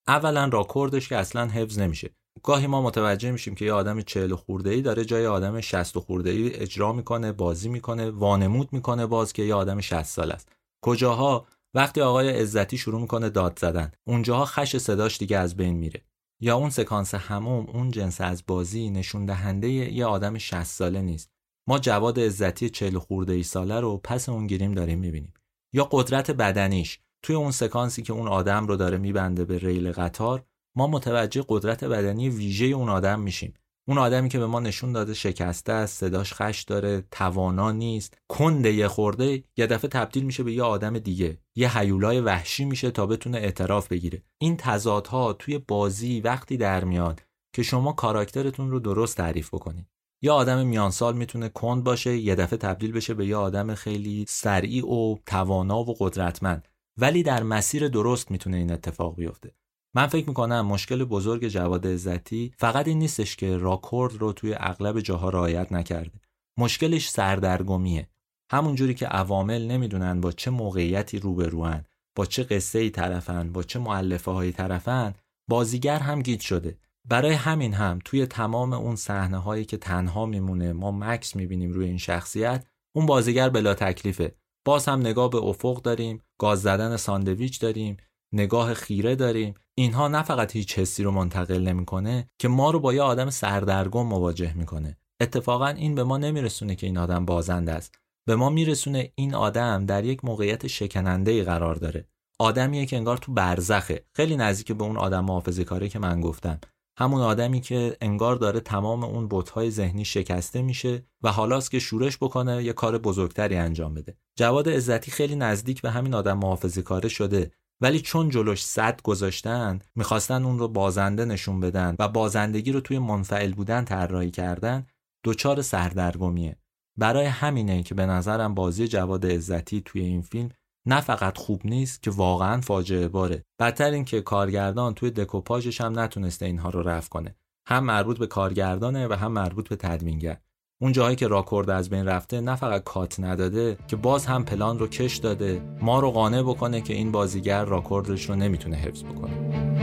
اولا 0.07 0.45
راکوردش 0.45 1.09
که 1.09 1.17
اصلا 1.17 1.45
حفظ 1.45 1.79
نمیشه. 1.79 2.09
گاهی 2.43 2.67
ما 2.67 2.81
متوجه 2.81 3.31
میشیم 3.31 3.55
که 3.55 3.65
یه 3.65 3.73
آدم 3.73 4.01
چهل 4.01 4.35
خورده 4.35 4.69
ای 4.69 4.81
داره 4.81 5.05
جای 5.05 5.25
آدم 5.27 5.61
60 5.61 5.99
خورده 5.99 6.29
ای 6.29 6.53
اجرا 6.53 6.93
می‌کنه 6.93 7.31
بازی 7.31 7.69
می‌کنه 7.69 8.09
وانمود 8.09 8.73
می‌کنه 8.73 9.05
باز 9.05 9.33
که 9.33 9.43
یه 9.43 9.55
آدم 9.55 9.81
60 9.81 10.03
سال 10.03 10.31
است. 10.31 10.51
کجاها؟ 10.85 11.47
وقتی 11.77 12.01
آقای 12.01 12.29
عزتی 12.29 12.77
شروع 12.77 13.01
می‌کنه 13.01 13.29
داد 13.29 13.59
زدن. 13.59 13.91
اونجاها 14.07 14.45
خش 14.45 14.77
صداش 14.77 15.17
دیگه 15.17 15.37
از 15.37 15.57
بین 15.57 15.75
میره. 15.75 16.01
یا 16.41 16.55
اون 16.55 16.69
سکانس 16.69 17.13
هموم 17.15 17.69
اون 17.69 17.91
جنس 17.91 18.21
از 18.21 18.43
بازی 18.47 18.89
نشون 18.89 19.25
دهنده 19.25 19.69
یه 19.69 20.05
آدم 20.05 20.37
60 20.37 20.63
ساله 20.63 21.01
نیست. 21.01 21.31
ما 21.67 21.79
جواد 21.79 22.19
عزتی 22.19 22.69
40 22.69 22.97
خورده 22.97 23.33
ای 23.33 23.43
ساله 23.43 23.79
رو 23.79 23.97
پس 23.97 24.29
اون 24.29 24.47
گیریم 24.47 24.73
داریم 24.73 24.99
می‌بینیم. 24.99 25.33
یا 25.73 25.87
قدرت 25.91 26.31
بدنیش. 26.31 26.99
توی 27.23 27.35
اون 27.35 27.51
سکانسی 27.51 28.01
که 28.01 28.13
اون 28.13 28.27
آدم 28.27 28.67
رو 28.67 28.75
داره 28.75 28.97
میبنده 28.97 29.45
به 29.45 29.57
ریل 29.57 29.91
قطار 29.91 30.45
ما 30.75 30.87
متوجه 30.87 31.45
قدرت 31.47 31.83
بدنی 31.83 32.29
ویژه 32.29 32.65
اون 32.65 32.89
آدم 32.89 33.19
میشیم. 33.19 33.53
اون 33.89 33.97
آدمی 33.97 34.29
که 34.29 34.39
به 34.39 34.45
ما 34.45 34.59
نشون 34.59 34.91
داده 34.91 35.13
شکسته 35.13 35.73
است 35.73 35.99
صداش 35.99 36.33
خش 36.33 36.63
داره 36.63 37.03
توانا 37.11 37.71
نیست 37.71 38.17
کنده 38.29 38.73
یه 38.73 38.87
خورده 38.87 39.43
یه 39.57 39.67
دفعه 39.67 39.89
تبدیل 39.89 40.23
میشه 40.23 40.43
به 40.43 40.53
یه 40.53 40.63
آدم 40.63 40.99
دیگه. 40.99 41.37
یه 41.55 41.77
حیولای 41.77 42.21
وحشی 42.21 42.65
میشه 42.65 42.91
تا 42.91 43.05
بتونه 43.05 43.37
اعتراف 43.37 43.87
بگیره. 43.87 44.23
این 44.37 44.57
تضادها 44.57 45.33
توی 45.33 45.57
بازی 45.57 46.21
وقتی 46.21 46.57
در 46.57 46.83
میاد 46.83 47.21
که 47.55 47.63
شما 47.63 47.93
کاراکترتون 47.93 48.71
رو 48.71 48.79
درست 48.79 49.17
تعریف 49.17 49.53
بکنید 49.53 49.87
یه 50.23 50.31
آدم 50.31 50.67
میانسال 50.67 51.17
می‌تونه 51.17 51.49
کند 51.49 51.83
باشه 51.83 52.17
یه 52.17 52.35
دفعه 52.35 52.57
تبدیل 52.57 52.91
بشه 52.91 53.13
به 53.13 53.27
یه 53.27 53.35
آدم 53.35 53.75
خیلی 53.75 54.25
سریع 54.27 54.85
و 54.85 55.15
توانا 55.25 55.79
و 55.79 55.95
قدرتمند. 55.99 56.67
ولی 56.97 57.23
در 57.23 57.43
مسیر 57.43 57.87
درست 57.87 58.31
می‌تونه 58.31 58.57
این 58.57 58.71
اتفاق 58.71 59.15
بیفته. 59.15 59.51
من 59.95 60.07
فکر 60.07 60.27
می‌کنم 60.27 60.65
مشکل 60.65 61.03
بزرگ 61.03 61.47
جواد 61.47 61.87
عزتی 61.87 62.53
فقط 62.57 62.87
این 62.87 62.99
نیستش 62.99 63.35
که 63.35 63.57
راکورد 63.57 64.15
رو 64.15 64.33
توی 64.33 64.55
اغلب 64.57 64.99
جاها 64.99 65.29
رعایت 65.29 65.71
نکرده. 65.71 66.19
مشکلش 66.57 67.09
سردرگمیه. 67.09 68.07
همونجوری 68.51 68.93
که 68.93 69.07
عوامل 69.07 69.67
نمی‌دونن 69.67 70.21
با 70.21 70.31
چه 70.31 70.51
موقعیتی 70.51 71.19
روبروان 71.19 71.85
با 72.15 72.25
چه 72.25 72.43
قصه 72.43 72.79
ای 72.79 72.89
طرفن 72.89 73.51
با 73.51 73.63
چه 73.63 73.79
معلفه 73.79 74.31
هایی 74.31 74.51
طرفن 74.51 75.13
بازیگر 75.49 75.99
هم 75.99 76.21
گیت 76.21 76.41
شده. 76.41 76.77
برای 77.05 77.33
همین 77.33 77.73
هم 77.73 77.99
توی 78.05 78.25
تمام 78.25 78.73
اون 78.73 78.95
صحنه 78.95 79.37
هایی 79.37 79.65
که 79.65 79.77
تنها 79.77 80.25
میمونه 80.25 80.73
ما 80.73 80.91
مکس 80.91 81.35
می‌بینیم 81.35 81.71
روی 81.71 81.85
این 81.85 81.97
شخصیت 81.97 82.65
اون 82.95 83.05
بازیگر 83.05 83.49
بلا 83.49 83.73
تکلیفه. 83.73 84.35
باز 84.65 84.85
هم 84.85 84.99
نگاه 84.99 85.29
به 85.29 85.37
افق 85.37 85.81
داریم 85.81 86.21
گاز 86.39 86.61
زدن 86.61 86.97
ساندویچ 86.97 87.61
داریم 87.61 87.97
نگاه 88.33 88.73
خیره 88.73 89.15
داریم. 89.15 89.53
اینها 89.75 90.07
نه 90.07 90.23
فقط 90.23 90.55
هیچ 90.55 90.79
حسی 90.79 91.03
رو 91.03 91.11
منتقل 91.11 91.59
نمی‌کنه 91.59 92.29
که 92.39 92.47
ما 92.47 92.71
رو 92.71 92.79
با 92.79 92.93
یه 92.93 93.01
آدم 93.01 93.29
سردرگم 93.29 94.05
مواجه 94.05 94.53
می‌کنه. 94.53 94.97
اتفاقا 95.21 95.67
این 95.67 95.95
به 95.95 96.03
ما 96.03 96.17
نمیرسونه 96.17 96.75
که 96.75 96.87
این 96.87 96.97
آدم 96.97 97.25
بازنده 97.25 97.73
است. 97.73 97.95
به 98.27 98.35
ما 98.35 98.49
میرسونه 98.49 99.11
این 99.15 99.35
آدم 99.35 99.85
در 99.85 100.05
یک 100.05 100.25
موقعیت 100.25 100.67
شکننده 100.67 101.31
ای 101.31 101.43
قرار 101.43 101.75
داره. 101.75 102.07
آدمیه 102.39 102.85
که 102.85 102.97
انگار 102.97 103.17
تو 103.17 103.33
برزخه. 103.33 104.05
خیلی 104.13 104.37
نزدیک 104.37 104.71
به 104.71 104.83
اون 104.83 104.97
آدم 104.97 105.25
محافظه 105.25 105.63
کاری 105.63 105.89
که 105.89 105.99
من 105.99 106.21
گفتم. 106.21 106.59
همون 106.99 107.21
آدمی 107.21 107.61
که 107.61 107.97
انگار 108.01 108.35
داره 108.35 108.59
تمام 108.59 109.03
اون 109.03 109.27
بتهای 109.31 109.71
ذهنی 109.71 110.05
شکسته 110.05 110.61
میشه 110.61 111.05
و 111.23 111.31
حالاست 111.31 111.71
که 111.71 111.79
شورش 111.79 112.17
بکنه 112.17 112.63
یه 112.63 112.73
کار 112.73 112.97
بزرگتری 112.97 113.55
انجام 113.55 113.93
بده. 113.93 114.17
جواد 114.35 114.69
عزتی 114.69 115.11
خیلی 115.11 115.35
نزدیک 115.35 115.81
به 115.81 115.91
همین 115.91 116.13
آدم 116.13 116.37
محافظه 116.37 116.81
کاره 116.81 117.09
شده. 117.09 117.51
ولی 117.81 117.99
چون 117.99 118.29
جلوش 118.29 118.65
صد 118.65 119.01
گذاشتن 119.01 119.79
می‌خواستن 119.95 120.43
اون 120.43 120.59
رو 120.59 120.67
بازنده 120.67 121.25
نشون 121.25 121.59
بدن 121.59 121.95
و 121.99 122.07
بازندگی 122.07 122.71
رو 122.71 122.81
توی 122.81 122.99
منفعل 122.99 123.53
بودن 123.53 123.85
طراحی 123.85 124.31
کردن 124.31 124.85
دچار 125.23 125.61
سردرگمیه. 125.61 126.57
برای 126.97 127.25
همینه 127.25 127.83
که 127.83 127.95
به 127.95 128.05
نظرم 128.05 128.53
بازی 128.53 128.87
جواد 128.87 129.25
عزتی 129.25 129.81
توی 129.85 130.01
این 130.01 130.21
فیلم 130.21 130.49
نه 130.87 131.01
فقط 131.01 131.37
خوب 131.37 131.61
نیست 131.65 132.03
که 132.03 132.11
واقعا 132.11 132.61
فاجعه 132.61 133.07
باره. 133.07 133.43
بدتر 133.59 133.91
این 133.91 134.05
که 134.05 134.21
کارگردان 134.21 134.93
توی 134.93 135.11
دکوپاژش 135.11 135.81
هم 135.81 135.99
نتونسته 135.99 136.45
اینها 136.45 136.69
رو 136.69 136.81
رفع 136.81 137.09
کنه. 137.09 137.35
هم 137.67 137.83
مربوط 137.83 138.19
به 138.19 138.27
کارگردانه 138.27 139.07
و 139.07 139.13
هم 139.13 139.31
مربوط 139.31 139.69
به 139.69 139.75
تدوینگر. 139.75 140.37
اون 140.81 140.91
جایی 140.91 141.15
که 141.15 141.27
راکورد 141.27 141.69
از 141.69 141.89
بین 141.89 142.05
رفته 142.05 142.41
نه 142.41 142.55
فقط 142.55 142.83
کات 142.83 143.19
نداده 143.19 143.77
که 143.87 143.95
باز 143.95 144.25
هم 144.25 144.45
پلان 144.45 144.79
رو 144.79 144.87
کش 144.87 145.17
داده 145.17 145.61
ما 145.81 145.99
رو 145.99 146.11
قانع 146.11 146.41
بکنه 146.41 146.81
که 146.81 146.93
این 146.93 147.11
بازیگر 147.11 147.65
راکوردش 147.65 148.29
رو 148.29 148.35
نمی‌تونه 148.35 148.75
حفظ 148.75 149.03
بکنه. 149.03 149.76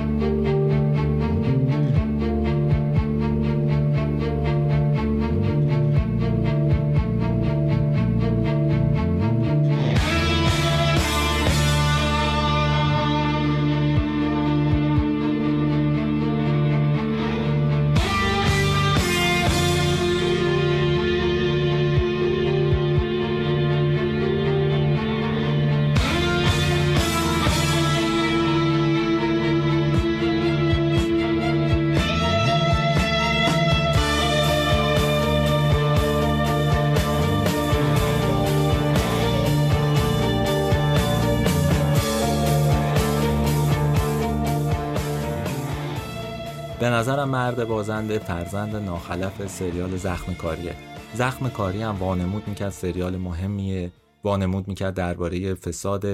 مرد 47.24 47.68
بازنده 47.68 48.18
فرزند 48.18 48.76
ناخلف 48.76 49.46
سریال 49.46 49.96
زخم 49.96 50.34
کاریه 50.34 50.76
زخم 51.14 51.48
کاری 51.48 51.82
هم 51.82 51.96
وانمود 51.96 52.48
می‌کرد 52.48 52.72
سریال 52.72 53.16
مهمیه. 53.16 53.92
وانمود 54.24 54.68
می‌کرد 54.68 54.94
درباره 54.94 55.54
فساد. 55.54 56.04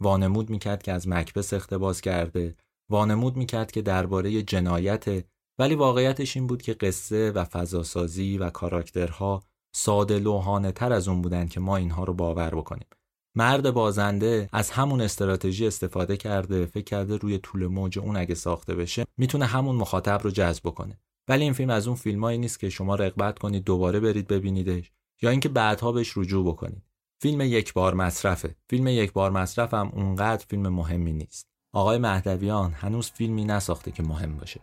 وانمود 0.00 0.50
می‌کرد 0.50 0.82
که 0.82 0.92
از 0.92 1.08
مکبس 1.08 1.52
اختباس 1.52 2.00
کرده. 2.00 2.54
وانمود 2.90 3.36
می‌کرد 3.36 3.70
که 3.70 3.82
درباره 3.82 4.42
جنایت. 4.42 5.24
ولی 5.58 5.74
واقعیتش 5.74 6.36
این 6.36 6.46
بود 6.46 6.62
که 6.62 6.74
قصه 6.74 7.30
و 7.30 7.44
فضاسازی 7.44 8.38
و 8.38 8.50
کاراکترها 8.50 9.42
ساده 9.74 10.18
لوحانه 10.18 10.72
تر 10.72 10.92
از 10.92 11.08
اون 11.08 11.22
بودن 11.22 11.46
که 11.46 11.60
ما 11.60 11.76
اینها 11.76 12.04
رو 12.04 12.14
باور 12.14 12.50
بکنیم. 12.50 12.86
مرد 13.34 13.70
بازنده 13.70 14.48
از 14.52 14.70
همون 14.70 15.00
استراتژی 15.00 15.66
استفاده 15.66 16.16
کرده 16.16 16.66
فکر 16.66 16.84
کرده 16.84 17.16
روی 17.16 17.38
طول 17.38 17.66
موج 17.66 17.98
اون 17.98 18.16
اگه 18.16 18.34
ساخته 18.34 18.74
بشه 18.74 19.04
می‌تونه 19.16 19.46
همون 19.46 19.76
مخاطب 19.76 20.20
رو 20.22 20.30
جذب 20.30 20.70
کنه 20.70 20.98
ولی 21.28 21.44
این 21.44 21.52
فیلم 21.52 21.70
از 21.70 21.86
اون 21.86 21.96
فیلمایی 21.96 22.38
نیست 22.38 22.60
که 22.60 22.70
شما 22.70 22.94
رغبت 22.94 23.38
کنید 23.38 23.64
دوباره 23.64 24.00
برید 24.00 24.26
ببینیدش 24.26 24.92
یا 25.22 25.30
اینکه 25.30 25.48
بعدها 25.48 25.92
بهش 25.92 26.16
رجوع 26.16 26.46
بکنید. 26.52 26.82
فیلم 27.22 27.40
یک 27.40 27.72
بار 27.72 27.94
مصرفه. 27.94 28.56
فیلم 28.70 28.86
یک 28.86 29.12
بار 29.12 29.30
مصرف 29.30 29.74
هم 29.74 29.90
اونقدر 29.94 30.44
فیلم 30.48 30.68
مهمی 30.68 31.12
نیست. 31.12 31.46
آقای 31.72 31.98
مهدویان 31.98 32.72
هنوز 32.72 33.10
فیلمی 33.10 33.44
نساخته 33.44 33.90
که 33.90 34.02
مهم 34.02 34.36
باشه. 34.36 34.60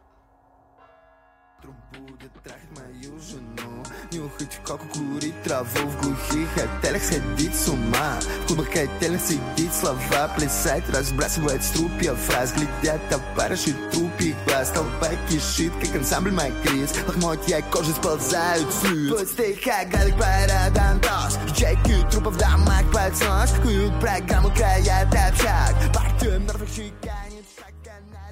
Нюхать 4.27 4.59
коку, 4.65 4.85
курить 4.87 5.41
траву 5.43 5.87
в 5.87 6.01
глухих 6.01 6.49
отелях 6.57 7.01
Сходить 7.01 7.55
с 7.55 7.69
ума, 7.69 8.19
в 8.43 8.47
клубах 8.47 8.67
отелях 8.71 9.21
сидеть 9.21 9.73
Слова 9.73 10.27
плясать, 10.35 10.83
разбрасывать 10.89 11.63
струпья 11.63 12.13
фраз 12.13 12.53
Глядят 12.53 12.99
товарищи 13.09 13.73
трупик 13.91 14.35
глаз 14.45 14.71
Толпа 14.71 15.11
кишит, 15.29 15.71
как 15.79 15.95
ансамбль 15.95 16.31
Макрис 16.31 16.93
Лохмотья 17.07 17.61
кожи 17.71 17.91
сползают 17.91 18.67
с 18.73 18.83
лиц 18.89 19.13
Пусть 19.17 19.31
стиха 19.31 19.85
градик 19.85 20.15
парадом 20.17 20.99
тос 20.99 21.39
Чайки 21.55 22.05
трупов 22.11 22.33
в 22.33 22.37
домах 22.37 22.83
под 22.91 23.15
снос. 23.15 23.51
Куют 23.63 23.97
программу 24.01 24.49
краят 24.49 25.07
общак 25.07 25.73
Партию 25.93 26.41
мертвых 26.41 26.69
чеканит 26.69 27.16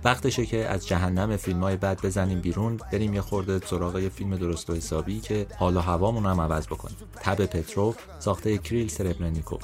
وقتشه 0.04 0.46
که 0.46 0.68
از 0.68 0.86
جهنم 0.86 1.36
فیلم 1.36 1.60
های 1.60 1.76
بد 1.76 2.00
بزنیم 2.02 2.40
بیرون 2.40 2.80
بریم 2.92 3.14
یه 3.14 3.20
خورده 3.20 3.66
سراغ 3.66 3.98
یه 3.98 4.08
فیلم 4.08 4.36
درست 4.36 4.70
و 4.70 4.74
حسابی 4.74 5.20
که 5.20 5.46
حال 5.58 5.76
و 5.76 5.80
هوامون 5.80 6.26
هم 6.26 6.40
عوض 6.40 6.66
بکنیم 6.66 6.96
تب 7.22 7.46
پترو 7.46 7.94
ساخته 8.18 8.58
کریل 8.58 8.88
سربرنیکو 8.88 9.58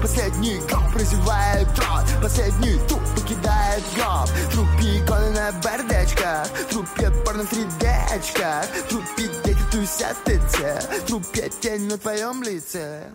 Последний 0.00 0.58
гол 0.70 0.84
прозевает 0.92 1.68
тот 1.74 2.06
Последний 2.22 2.78
туп 2.88 3.00
покидает 3.16 3.82
гол 3.96 4.26
Трупи 4.52 4.98
иконы 4.98 5.30
на 5.30 5.52
бардачках 5.62 6.48
Трупе 6.70 7.10
порно 7.24 7.44
в 7.44 7.52
3D 7.52 7.84
очках 8.16 8.66
Трупи 8.88 9.28
дети 9.44 9.64
тусят 9.72 10.16
в 10.16 10.22
ТЦ 10.24 11.06
Трупе 11.06 11.50
тень 11.60 11.88
на 11.88 11.98
твоем 11.98 12.42
лице 12.42 13.12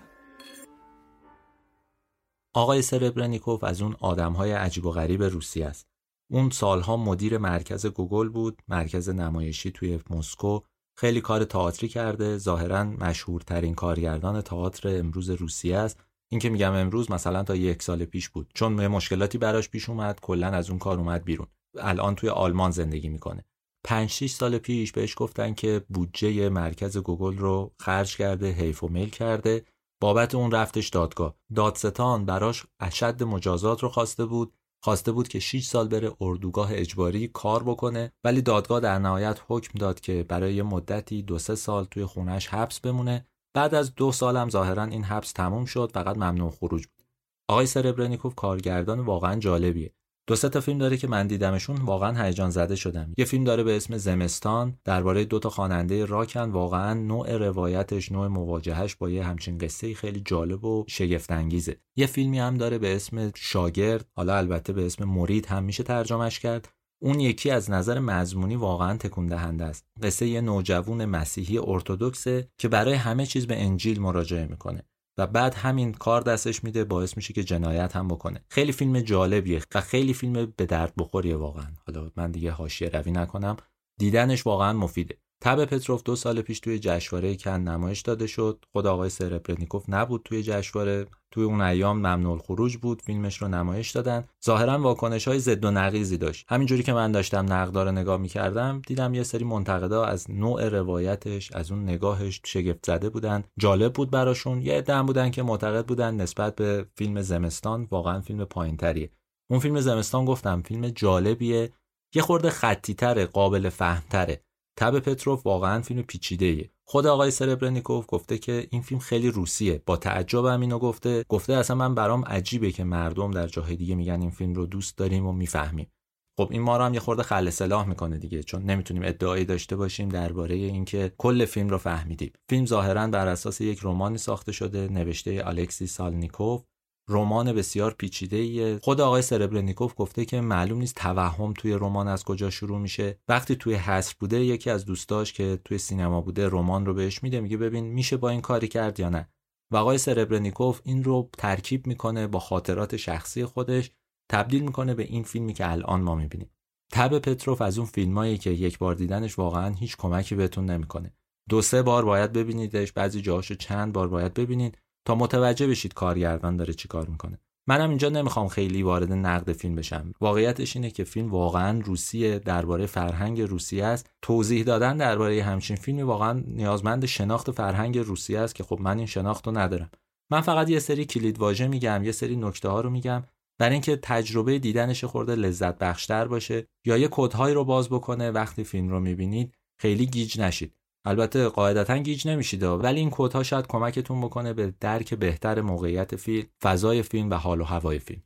آقای 2.54 2.82
سربرنیکوف 2.82 3.64
از 3.64 3.82
اون 3.82 3.96
آدمهای 4.00 4.52
عجیب 4.52 4.86
و 4.86 4.90
غریب 4.90 5.22
روسی 5.22 5.62
است. 5.62 5.86
اون 6.30 6.50
سالها 6.50 6.96
مدیر 6.96 7.38
مرکز 7.38 7.86
گوگول 7.86 8.28
بود، 8.28 8.62
مرکز 8.68 9.08
نمایشی 9.08 9.70
توی 9.70 10.00
مسکو. 10.10 10.60
خیلی 10.98 11.20
کار 11.20 11.44
تئاتری 11.44 11.88
کرده، 11.88 12.38
ظاهرا 12.38 12.84
مشهورترین 12.84 13.74
کارگردان 13.74 14.40
تئاتر 14.40 14.98
امروز 14.98 15.30
روسیه 15.30 15.76
است. 15.76 16.00
این 16.30 16.40
که 16.40 16.50
میگم 16.50 16.74
امروز 16.74 17.10
مثلا 17.10 17.42
تا 17.42 17.56
یک 17.56 17.82
سال 17.82 18.04
پیش 18.04 18.28
بود 18.28 18.50
چون 18.54 18.86
مشکلاتی 18.86 19.38
براش 19.38 19.68
پیش 19.68 19.88
اومد 19.88 20.20
کلا 20.20 20.46
از 20.46 20.70
اون 20.70 20.78
کار 20.78 20.98
اومد 20.98 21.24
بیرون 21.24 21.46
الان 21.78 22.14
توی 22.14 22.28
آلمان 22.28 22.70
زندگی 22.70 23.08
می‌کنه 23.08 23.44
5 23.84 24.10
6 24.10 24.30
سال 24.30 24.58
پیش 24.58 24.92
بهش 24.92 25.14
گفتن 25.16 25.54
که 25.54 25.84
بودجه 25.88 26.48
مرکز 26.48 26.98
گوگول 26.98 27.38
رو 27.38 27.72
خرج 27.80 28.16
کرده 28.16 28.50
حیف 28.50 28.84
و 28.84 28.88
میل 28.88 29.10
کرده 29.10 29.64
بابت 30.00 30.34
اون 30.34 30.50
رفتش 30.50 30.88
دادگاه. 30.88 31.34
دادستان 31.54 32.24
براش 32.24 32.66
اشد 32.80 33.22
مجازات 33.22 33.82
رو 33.82 33.88
خواسته 33.88 34.26
بود. 34.26 34.52
خواسته 34.84 35.12
بود 35.12 35.28
که 35.28 35.38
6 35.40 35.66
سال 35.66 35.88
بره 35.88 36.12
اردوگاه 36.20 36.70
اجباری 36.72 37.28
کار 37.28 37.62
بکنه. 37.62 38.12
ولی 38.24 38.42
دادگاه 38.42 38.80
در 38.80 38.98
نهایت 38.98 39.40
حکم 39.48 39.78
داد 39.78 40.00
که 40.00 40.22
برای 40.28 40.62
مدتی 40.62 41.22
دو 41.22 41.38
سه 41.38 41.54
سال 41.54 41.84
توی 41.84 42.04
خونش 42.04 42.48
حبس 42.48 42.80
بمونه. 42.80 43.26
بعد 43.54 43.74
از 43.74 43.94
دو 43.94 44.12
سالم 44.12 44.50
ظاهرا 44.50 44.84
این 44.84 45.04
حبس 45.04 45.32
تموم 45.32 45.64
شد. 45.64 45.90
فقط 45.94 46.16
ممنوع 46.16 46.50
خروج 46.50 46.86
بود. 46.86 47.06
آقای 47.48 47.66
سربرنیکوف 47.66 48.34
کارگردان 48.34 49.00
واقعا 49.00 49.36
جالبیه. 49.36 49.94
دو 50.28 50.36
سه 50.36 50.48
تا 50.48 50.60
فیلم 50.60 50.78
داره 50.78 50.96
که 50.96 51.08
من 51.08 51.26
دیدمشون 51.26 51.76
واقعا 51.76 52.24
هیجان 52.24 52.50
زده 52.50 52.76
شدم. 52.76 53.14
یه 53.18 53.24
فیلم 53.24 53.44
داره 53.44 53.62
به 53.62 53.76
اسم 53.76 53.96
زمستان 53.96 54.78
درباره 54.84 55.24
دو 55.24 55.38
تا 55.38 55.50
خواننده 55.50 56.04
راکن. 56.04 56.50
واقعا 56.50 56.94
نوع 56.94 57.36
روایتش 57.36 58.12
نوع 58.12 58.26
مواجهش 58.26 58.94
با 58.94 59.10
یه 59.10 59.24
همچین 59.24 59.58
قصه 59.58 59.94
خیلی 59.94 60.22
جالب 60.24 60.64
و 60.64 60.84
شگفت 60.88 61.30
انگیزه 61.30 61.76
یه 61.96 62.06
فیلمی 62.06 62.38
هم 62.38 62.56
داره 62.56 62.78
به 62.78 62.96
اسم 62.96 63.32
شاگرد 63.34 64.06
حالا 64.16 64.36
البته 64.36 64.72
به 64.72 64.86
اسم 64.86 65.04
مرید 65.04 65.46
هم 65.46 65.64
میشه 65.64 65.82
ترجمهش 65.82 66.38
کرد. 66.38 66.68
اون 67.02 67.20
یکی 67.20 67.50
از 67.50 67.70
نظر 67.70 67.98
مضمونی 67.98 68.56
واقعا 68.56 68.96
تکون 68.96 69.26
دهنده 69.26 69.64
است. 69.64 69.84
قصه 70.02 70.26
یه 70.26 70.40
نوجوون 70.40 71.04
مسیحی 71.04 71.58
ارتودکسه 71.58 72.48
که 72.58 72.68
برای 72.68 72.94
همه 72.94 73.26
چیز 73.26 73.46
به 73.46 73.62
انجیل 73.62 74.00
مراجعه 74.00 74.46
می‌کنه. 74.46 74.84
و 75.18 75.26
بعد 75.26 75.54
همین 75.54 75.92
کار 75.92 76.20
دستش 76.20 76.64
میده 76.64 76.84
باعث 76.84 77.16
میشه 77.16 77.34
که 77.34 77.44
جنایت 77.44 77.96
هم 77.96 78.08
بکنه. 78.08 78.44
خیلی 78.48 78.72
فیلم 78.72 79.00
جالبیه 79.00 79.62
و 79.74 79.80
خیلی 79.80 80.14
فیلم 80.14 80.52
به 80.56 80.66
درد 80.66 80.92
بخوریه 80.98 81.36
واقعا. 81.36 81.66
حالا 81.86 82.10
من 82.16 82.30
دیگه 82.30 82.50
حاشیه 82.50 82.88
روی 82.88 83.12
نکنم. 83.12 83.56
دیدنش 83.98 84.46
واقعا 84.46 84.72
مفیده. 84.72 85.18
تب 85.40 85.64
پتروف 85.64 86.02
دو 86.02 86.16
سال 86.16 86.42
پیش 86.42 86.60
توی 86.60 86.78
جشنواره 86.78 87.36
کن 87.36 87.50
نمایش 87.50 88.00
داده 88.00 88.26
شد. 88.26 88.64
خود 88.72 88.86
آقای 88.86 89.10
سرپرنیکوف 89.10 89.84
نبود 89.88 90.22
توی 90.24 90.42
جشنواره. 90.42 91.06
توی 91.30 91.44
اون 91.44 91.60
ایام 91.60 91.96
ممنوع 91.96 92.38
خروج 92.38 92.76
بود. 92.76 93.02
فیلمش 93.02 93.42
رو 93.42 93.48
نمایش 93.48 93.90
دادن. 93.90 94.24
ظاهرا 94.44 94.78
واکنش 94.78 95.28
های 95.28 95.38
ضد 95.38 95.64
و 95.64 95.70
نقیزی 95.70 96.16
داشت. 96.16 96.46
همینجوری 96.48 96.82
که 96.82 96.92
من 96.92 97.12
داشتم 97.12 97.52
نقدار 97.52 97.90
نگاه 97.90 98.16
می‌کردم 98.20 98.82
دیدم 98.86 99.14
یه 99.14 99.22
سری 99.22 99.44
منتقدا 99.44 100.04
از 100.04 100.30
نوع 100.30 100.68
روایتش 100.68 101.52
از 101.52 101.70
اون 101.70 101.82
نگاهش 101.82 102.40
شگفت 102.44 102.86
زده 102.86 103.10
بودن. 103.10 103.44
جالب 103.58 103.92
بود 103.92 104.10
براشون. 104.10 104.62
یه 104.62 104.74
عده 104.74 105.02
بودن 105.02 105.30
که 105.30 105.42
معتقد 105.42 105.86
بودن 105.86 106.14
نسبت 106.14 106.56
به 106.56 106.86
فیلم 106.96 107.22
زمستان 107.22 107.88
واقعا 107.90 108.20
فیلم 108.20 108.44
پایینتریه. 108.44 109.10
اون 109.50 109.60
فیلم 109.60 109.80
زمستان 109.80 110.24
گفتم 110.24 110.62
فیلم 110.62 110.88
جالبیه. 110.88 111.72
یه 112.14 112.22
خورده 112.22 112.50
خطی 112.50 112.94
تره 112.94 113.26
قابل 113.26 113.68
فهمتره. 113.68 114.47
تب 114.78 114.98
پتروف 114.98 115.46
واقعا 115.46 115.82
فیلم 115.82 116.02
پیچیده. 116.02 116.70
خود 116.84 117.06
آقای 117.06 117.30
سربرنیکوف 117.30 118.04
گفته 118.08 118.38
که 118.38 118.68
این 118.70 118.82
فیلم 118.82 119.00
خیلی 119.00 119.30
روسیه. 119.30 119.82
با 119.86 119.96
تعجب 119.96 120.44
هم 120.44 120.60
اینو 120.60 120.78
گفته. 120.78 121.24
گفته 121.28 121.52
اصلا 121.52 121.76
من 121.76 121.94
برام 121.94 122.24
عجیبه 122.24 122.72
که 122.72 122.84
مردم 122.84 123.30
در 123.30 123.46
جاهای 123.46 123.76
دیگه 123.76 123.94
میگن 123.94 124.20
این 124.20 124.30
فیلم 124.30 124.54
رو 124.54 124.66
دوست 124.66 124.98
داریم 124.98 125.26
و 125.26 125.32
می‌فهمیم. 125.32 125.92
خب 126.38 126.48
این 126.50 126.62
ما 126.62 126.76
رو 126.76 126.84
هم 126.84 126.94
یه 126.94 127.00
خورده 127.00 127.22
خل 127.22 127.50
سلاح 127.50 127.88
می‌کنه 127.88 128.18
دیگه 128.18 128.42
چون 128.42 128.62
نمی‌تونیم 128.62 129.02
ادعایی 129.06 129.44
داشته 129.44 129.76
باشیم 129.76 130.08
درباره 130.08 130.54
اینکه 130.54 131.12
کل 131.18 131.44
فیلم 131.44 131.68
رو 131.68 131.78
فهمیدیم. 131.78 132.32
فیلم 132.48 132.66
ظاهرا 132.66 133.06
بر 133.06 133.28
اساس 133.28 133.60
یک 133.60 133.80
رمانی 133.82 134.18
ساخته 134.18 134.52
شده 134.52 134.88
نوشته 134.88 135.42
الکسی 135.44 135.86
سالنیکوف. 135.86 136.62
رمان 137.08 137.52
بسیار 137.52 137.94
پیچیده 137.94 138.78
خود 138.78 139.00
آقای 139.00 139.22
سربرنیکوف 139.22 139.94
گفته 139.96 140.24
که 140.24 140.40
معلوم 140.40 140.78
نیست 140.78 140.94
توهم 140.94 141.52
توی 141.52 141.72
رمان 141.72 142.08
از 142.08 142.24
کجا 142.24 142.50
شروع 142.50 142.78
میشه. 142.78 143.18
وقتی 143.28 143.56
توی 143.56 143.74
حصر 143.74 144.14
بوده 144.20 144.44
یکی 144.44 144.70
از 144.70 144.84
دوستاش 144.84 145.32
که 145.32 145.60
توی 145.64 145.78
سینما 145.78 146.20
بوده 146.20 146.48
رمان 146.48 146.86
رو 146.86 146.94
بهش 146.94 147.22
میده 147.22 147.40
میگه 147.40 147.56
ببین 147.56 147.84
میشه 147.84 148.16
با 148.16 148.28
این 148.30 148.40
کاری 148.40 148.68
کرد 148.68 149.00
یا 149.00 149.08
نه. 149.08 149.28
و 149.72 149.76
آقای 149.76 149.98
سربرنیکوف 149.98 150.80
این 150.84 151.04
رو 151.04 151.30
ترکیب 151.38 151.86
می‌کنه 151.86 152.26
با 152.26 152.38
خاطرات 152.38 152.96
شخصی 152.96 153.44
خودش 153.44 153.90
تبدیل 154.30 154.62
می‌کنه 154.62 154.94
به 154.94 155.02
این 155.02 155.22
فیلمی 155.22 155.52
که 155.52 155.70
الان 155.70 156.00
ما 156.00 156.14
می‌بینیم. 156.14 156.50
تب 156.92 157.18
پتروف 157.18 157.62
از 157.62 157.78
اون 157.78 157.86
فیلمایی 157.86 158.38
که 158.38 158.50
یک 158.50 158.78
بار 158.78 158.94
دیدنش 158.94 159.38
واقعا 159.38 159.74
هیچ 159.74 159.96
کمکی 159.96 160.34
بهتون 160.34 160.64
نمی‌کنه. 160.64 161.14
دو 161.48 161.62
سه 161.62 161.82
بار 161.82 162.04
باید 162.04 162.32
ببینیدش 162.32 162.92
بعضی 162.92 163.20
جاهاشو 163.20 163.54
چند 163.54 163.92
بار 163.92 164.08
باید 164.08 164.34
ببینید 164.34 164.78
تا 165.08 165.14
متوجه 165.14 165.66
بشید 165.66 165.94
کارگردان 165.94 166.56
داره 166.56 166.74
چیکار 166.74 167.06
می‌کنه. 167.06 167.38
منم 167.68 167.88
اینجا 167.88 168.08
نمی‌خوام 168.08 168.48
خیلی 168.48 168.82
وارد 168.82 169.12
نقد 169.12 169.52
فیلم 169.52 169.74
بشم. 169.74 170.12
واقعیتش 170.20 170.76
اینه 170.76 170.90
که 170.90 171.04
فیلم 171.04 171.30
واقعا 171.30 171.80
روسیه 171.80 172.38
درباره 172.38 172.86
فرهنگ 172.86 173.40
روسیه 173.40 173.84
است. 173.84 174.10
توضیح 174.22 174.64
دادن 174.64 174.96
درباره 174.96 175.42
همچین 175.42 175.76
فیلمی 175.76 176.02
واقعا 176.02 176.42
نیازمند 176.46 177.06
شناخت 177.06 177.50
فرهنگ 177.50 177.98
روسیه 177.98 178.38
است 178.38 178.54
که 178.54 178.64
خب 178.64 178.78
من 178.80 178.98
این 178.98 179.06
شناخت 179.06 179.46
رو 179.46 179.58
ندارم. 179.58 179.90
من 180.30 180.40
فقط 180.40 180.70
یه 180.70 180.78
سری 180.78 181.04
کلید 181.04 181.38
واژه 181.38 181.68
میگم 181.68 182.04
یه 182.04 182.12
سری 182.12 182.36
نکته 182.36 182.68
ها 182.68 182.80
رو 182.80 182.90
میگم. 182.90 183.24
برای 183.58 183.72
اینکه 183.72 183.96
تجربه 183.96 184.58
دیدنش 184.58 185.04
خورده 185.04 185.34
لذت 185.34 185.78
بخشتر 185.78 186.28
باشه 186.28 186.66
یا 186.84 186.96
یه 186.96 187.08
کدهایی 187.10 187.54
رو 187.54 187.64
باز 187.64 187.88
بکنه 187.88 188.30
وقتی 188.30 188.64
فیلم 188.64 188.88
رو 188.88 189.00
می‌بینید 189.00 189.54
خیلی 189.80 190.06
گیج 190.06 190.40
نشید. 190.40 190.74
البته 191.08 191.48
قاعدتا 191.48 191.96
گیج 191.96 192.28
نمیشید 192.28 192.62
ولی 192.62 193.00
این 193.00 193.10
کدها 193.12 193.42
شاید 193.42 193.66
کمکتون 193.66 194.20
بکنه 194.20 194.52
به 194.52 194.74
درک 194.80 195.14
بهتر 195.14 195.60
موقعیت 195.60 196.16
فیلم 196.16 196.46
فضای 196.62 197.02
فیلم 197.02 197.30
و 197.30 197.34
حال 197.34 197.60
و 197.60 197.64
هوای 197.64 197.98
فیلم. 197.98 198.22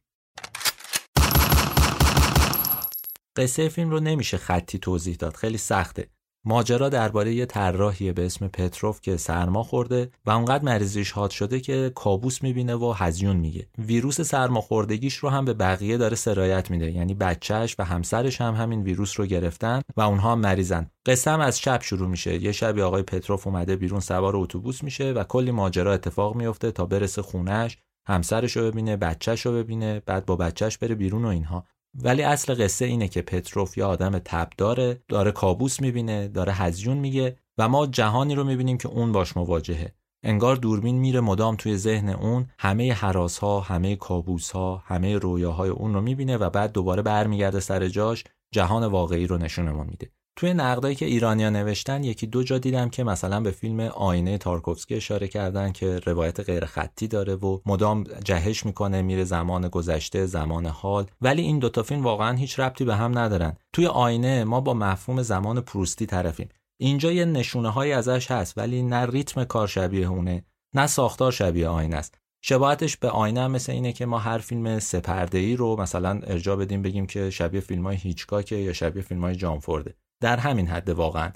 قصه 3.36 3.68
فیلم 3.68 3.90
رو 3.90 4.00
نمیشه 4.00 4.36
خطی 4.36 4.78
توضیح 4.78 5.16
داد. 5.16 5.34
خیلی 5.36 5.58
سخته. 5.58 6.10
ماجرا 6.44 6.88
درباره 6.88 7.34
یه 7.34 7.46
طراحی 7.46 8.12
به 8.12 8.26
اسم 8.26 8.48
پتروف 8.48 9.00
که 9.00 9.16
سرما 9.16 9.62
خورده 9.62 10.10
و 10.26 10.30
اونقدر 10.30 10.64
مریضیش 10.64 11.12
حاد 11.12 11.30
شده 11.30 11.60
که 11.60 11.92
کابوس 11.94 12.42
می‌بینه 12.42 12.74
و 12.74 12.92
هزیون 12.96 13.36
میگه. 13.36 13.68
ویروس 13.78 14.20
سرماخوردگیش 14.20 15.16
رو 15.16 15.28
هم 15.28 15.44
به 15.44 15.54
بقیه 15.54 15.96
داره 15.96 16.16
سرایت 16.16 16.70
میده. 16.70 16.90
یعنی 16.90 17.14
بچهش 17.14 17.76
و 17.78 17.84
همسرش 17.84 18.40
هم 18.40 18.54
همین 18.54 18.82
ویروس 18.82 19.20
رو 19.20 19.26
گرفتن 19.26 19.82
و 19.96 20.00
اونها 20.00 20.36
مریضن. 20.36 20.90
قصه 21.06 21.30
از 21.30 21.60
شب 21.60 21.82
شروع 21.82 22.08
میشه. 22.08 22.42
یه 22.42 22.52
شبی 22.52 22.82
آقای 22.82 23.02
پتروف 23.02 23.46
اومده 23.46 23.76
بیرون 23.76 24.00
سوار 24.00 24.36
اتوبوس 24.36 24.84
میشه 24.84 25.12
و 25.12 25.24
کلی 25.24 25.50
ماجرا 25.50 25.92
اتفاق 25.92 26.36
میفته 26.36 26.70
تا 26.70 26.86
برسه 26.86 27.22
خونش 27.22 27.78
همسرش 28.06 28.56
رو 28.56 28.70
ببینه 28.70 28.96
بچهش 28.96 29.46
رو 29.46 29.52
ببینه 29.52 30.02
بعد 30.06 30.26
با 30.26 30.36
بچهش 30.36 30.78
بره 30.78 30.94
بیرون 30.94 31.24
و 31.24 31.28
اینها. 31.28 31.64
ولی 31.94 32.22
اصل 32.22 32.64
قصه 32.64 32.84
اینه 32.84 33.08
که 33.08 33.22
پتروف 33.22 33.78
یه 33.78 33.84
آدم 33.84 34.18
تب 34.18 34.48
داره 34.56 35.02
داره 35.08 35.32
کابوس 35.32 35.80
می‌بینه 35.80 36.28
داره 36.28 36.52
هزیون 36.52 36.96
میگه 36.96 37.36
و 37.58 37.68
ما 37.68 37.86
جهانی 37.86 38.34
رو 38.34 38.44
می‌بینیم 38.44 38.78
که 38.78 38.88
اون 38.88 39.12
باش 39.12 39.36
مواجهه. 39.36 39.92
انگار 40.24 40.56
دوربین 40.56 40.98
میره 40.98 41.20
مدام 41.20 41.56
توی 41.56 41.76
ذهن 41.76 42.08
اون 42.08 42.46
همه 42.58 42.92
حراس 42.92 43.38
ها 43.38 43.60
همه 43.60 43.96
کابوس 43.96 44.50
ها 44.50 44.82
همه 44.86 45.18
رویاهای 45.18 45.70
اون 45.70 45.94
رو 45.94 46.00
می‌بینه 46.00 46.36
و 46.36 46.50
بعد 46.50 46.72
دوباره 46.72 47.02
برمیگرده 47.02 47.60
سر 47.60 47.88
جاش 47.88 48.24
جهان 48.52 48.86
واقعی 48.86 49.26
رو 49.26 49.38
نشونمون 49.38 49.86
میده. 49.86 50.10
توی 50.36 50.54
نقدایی 50.54 50.94
که 50.94 51.06
ایرانیا 51.06 51.50
نوشتن 51.50 52.04
یکی 52.04 52.26
دو 52.26 52.42
جا 52.42 52.58
دیدم 52.58 52.88
که 52.88 53.04
مثلا 53.04 53.40
به 53.40 53.50
فیلم 53.50 53.80
آینه 53.80 54.38
تارکوفسکی 54.38 54.94
اشاره 54.94 55.28
کردن 55.28 55.72
که 55.72 55.98
روایت 55.98 56.40
غیر 56.40 56.64
خطی 56.64 57.08
داره 57.08 57.34
و 57.34 57.58
مدام 57.66 58.04
جهش 58.24 58.66
می‌کنه 58.66 59.02
میره 59.02 59.24
زمان 59.24 59.68
گذشته 59.68 60.26
زمان 60.26 60.66
حال. 60.66 61.06
ولی 61.20 61.42
این 61.42 61.58
دوتا 61.58 61.82
فیلم 61.82 62.02
واقعا 62.02 62.36
هیچ 62.36 62.60
ربطی 62.60 62.84
به 62.84 62.96
هم 62.96 63.18
ندارن. 63.18 63.56
توی 63.72 63.86
آینه 63.86 64.44
ما 64.44 64.60
با 64.60 64.74
مفهوم 64.74 65.22
زمان 65.22 65.60
پروستی 65.60 66.06
طرفیم. 66.06 66.48
اینجا 66.80 67.12
یه 67.12 67.24
نشونه 67.24 67.68
های 67.68 67.92
ازش 67.92 68.30
هست 68.30 68.58
ولی 68.58 68.82
نه 68.82 69.06
ریتم 69.06 69.44
کار 69.44 69.66
شبیه 69.66 70.08
اونه 70.08 70.44
نه 70.74 70.86
ساختار 70.86 71.32
شبیه 71.32 71.68
آینه 71.68 71.96
است. 71.96 72.18
شباهتش 72.44 72.96
به 72.96 73.08
آینه 73.08 73.40
هم 73.40 73.50
مثل 73.50 73.72
اینه 73.72 73.92
که 73.92 74.06
ما 74.06 74.18
هر 74.18 74.38
فیلم 74.38 74.78
سپرده 74.78 75.38
ای 75.38 75.56
رو 75.56 75.80
مثلا 75.80 76.20
ارجا 76.26 76.56
بدیم 76.56 76.82
بگیم 76.82 77.06
که 77.06 77.30
شبیه 77.30 77.60
فیلم 77.60 77.86
های 77.86 77.96
هیچکاکه 77.96 78.56
یا 78.56 78.72
شبیه 78.72 79.02
فیلم 79.02 79.20
های 79.20 79.36
جانفورده 79.36 79.94
در 80.22 80.36
همین 80.36 80.66
حد 80.66 80.88
واقعا. 80.88 81.32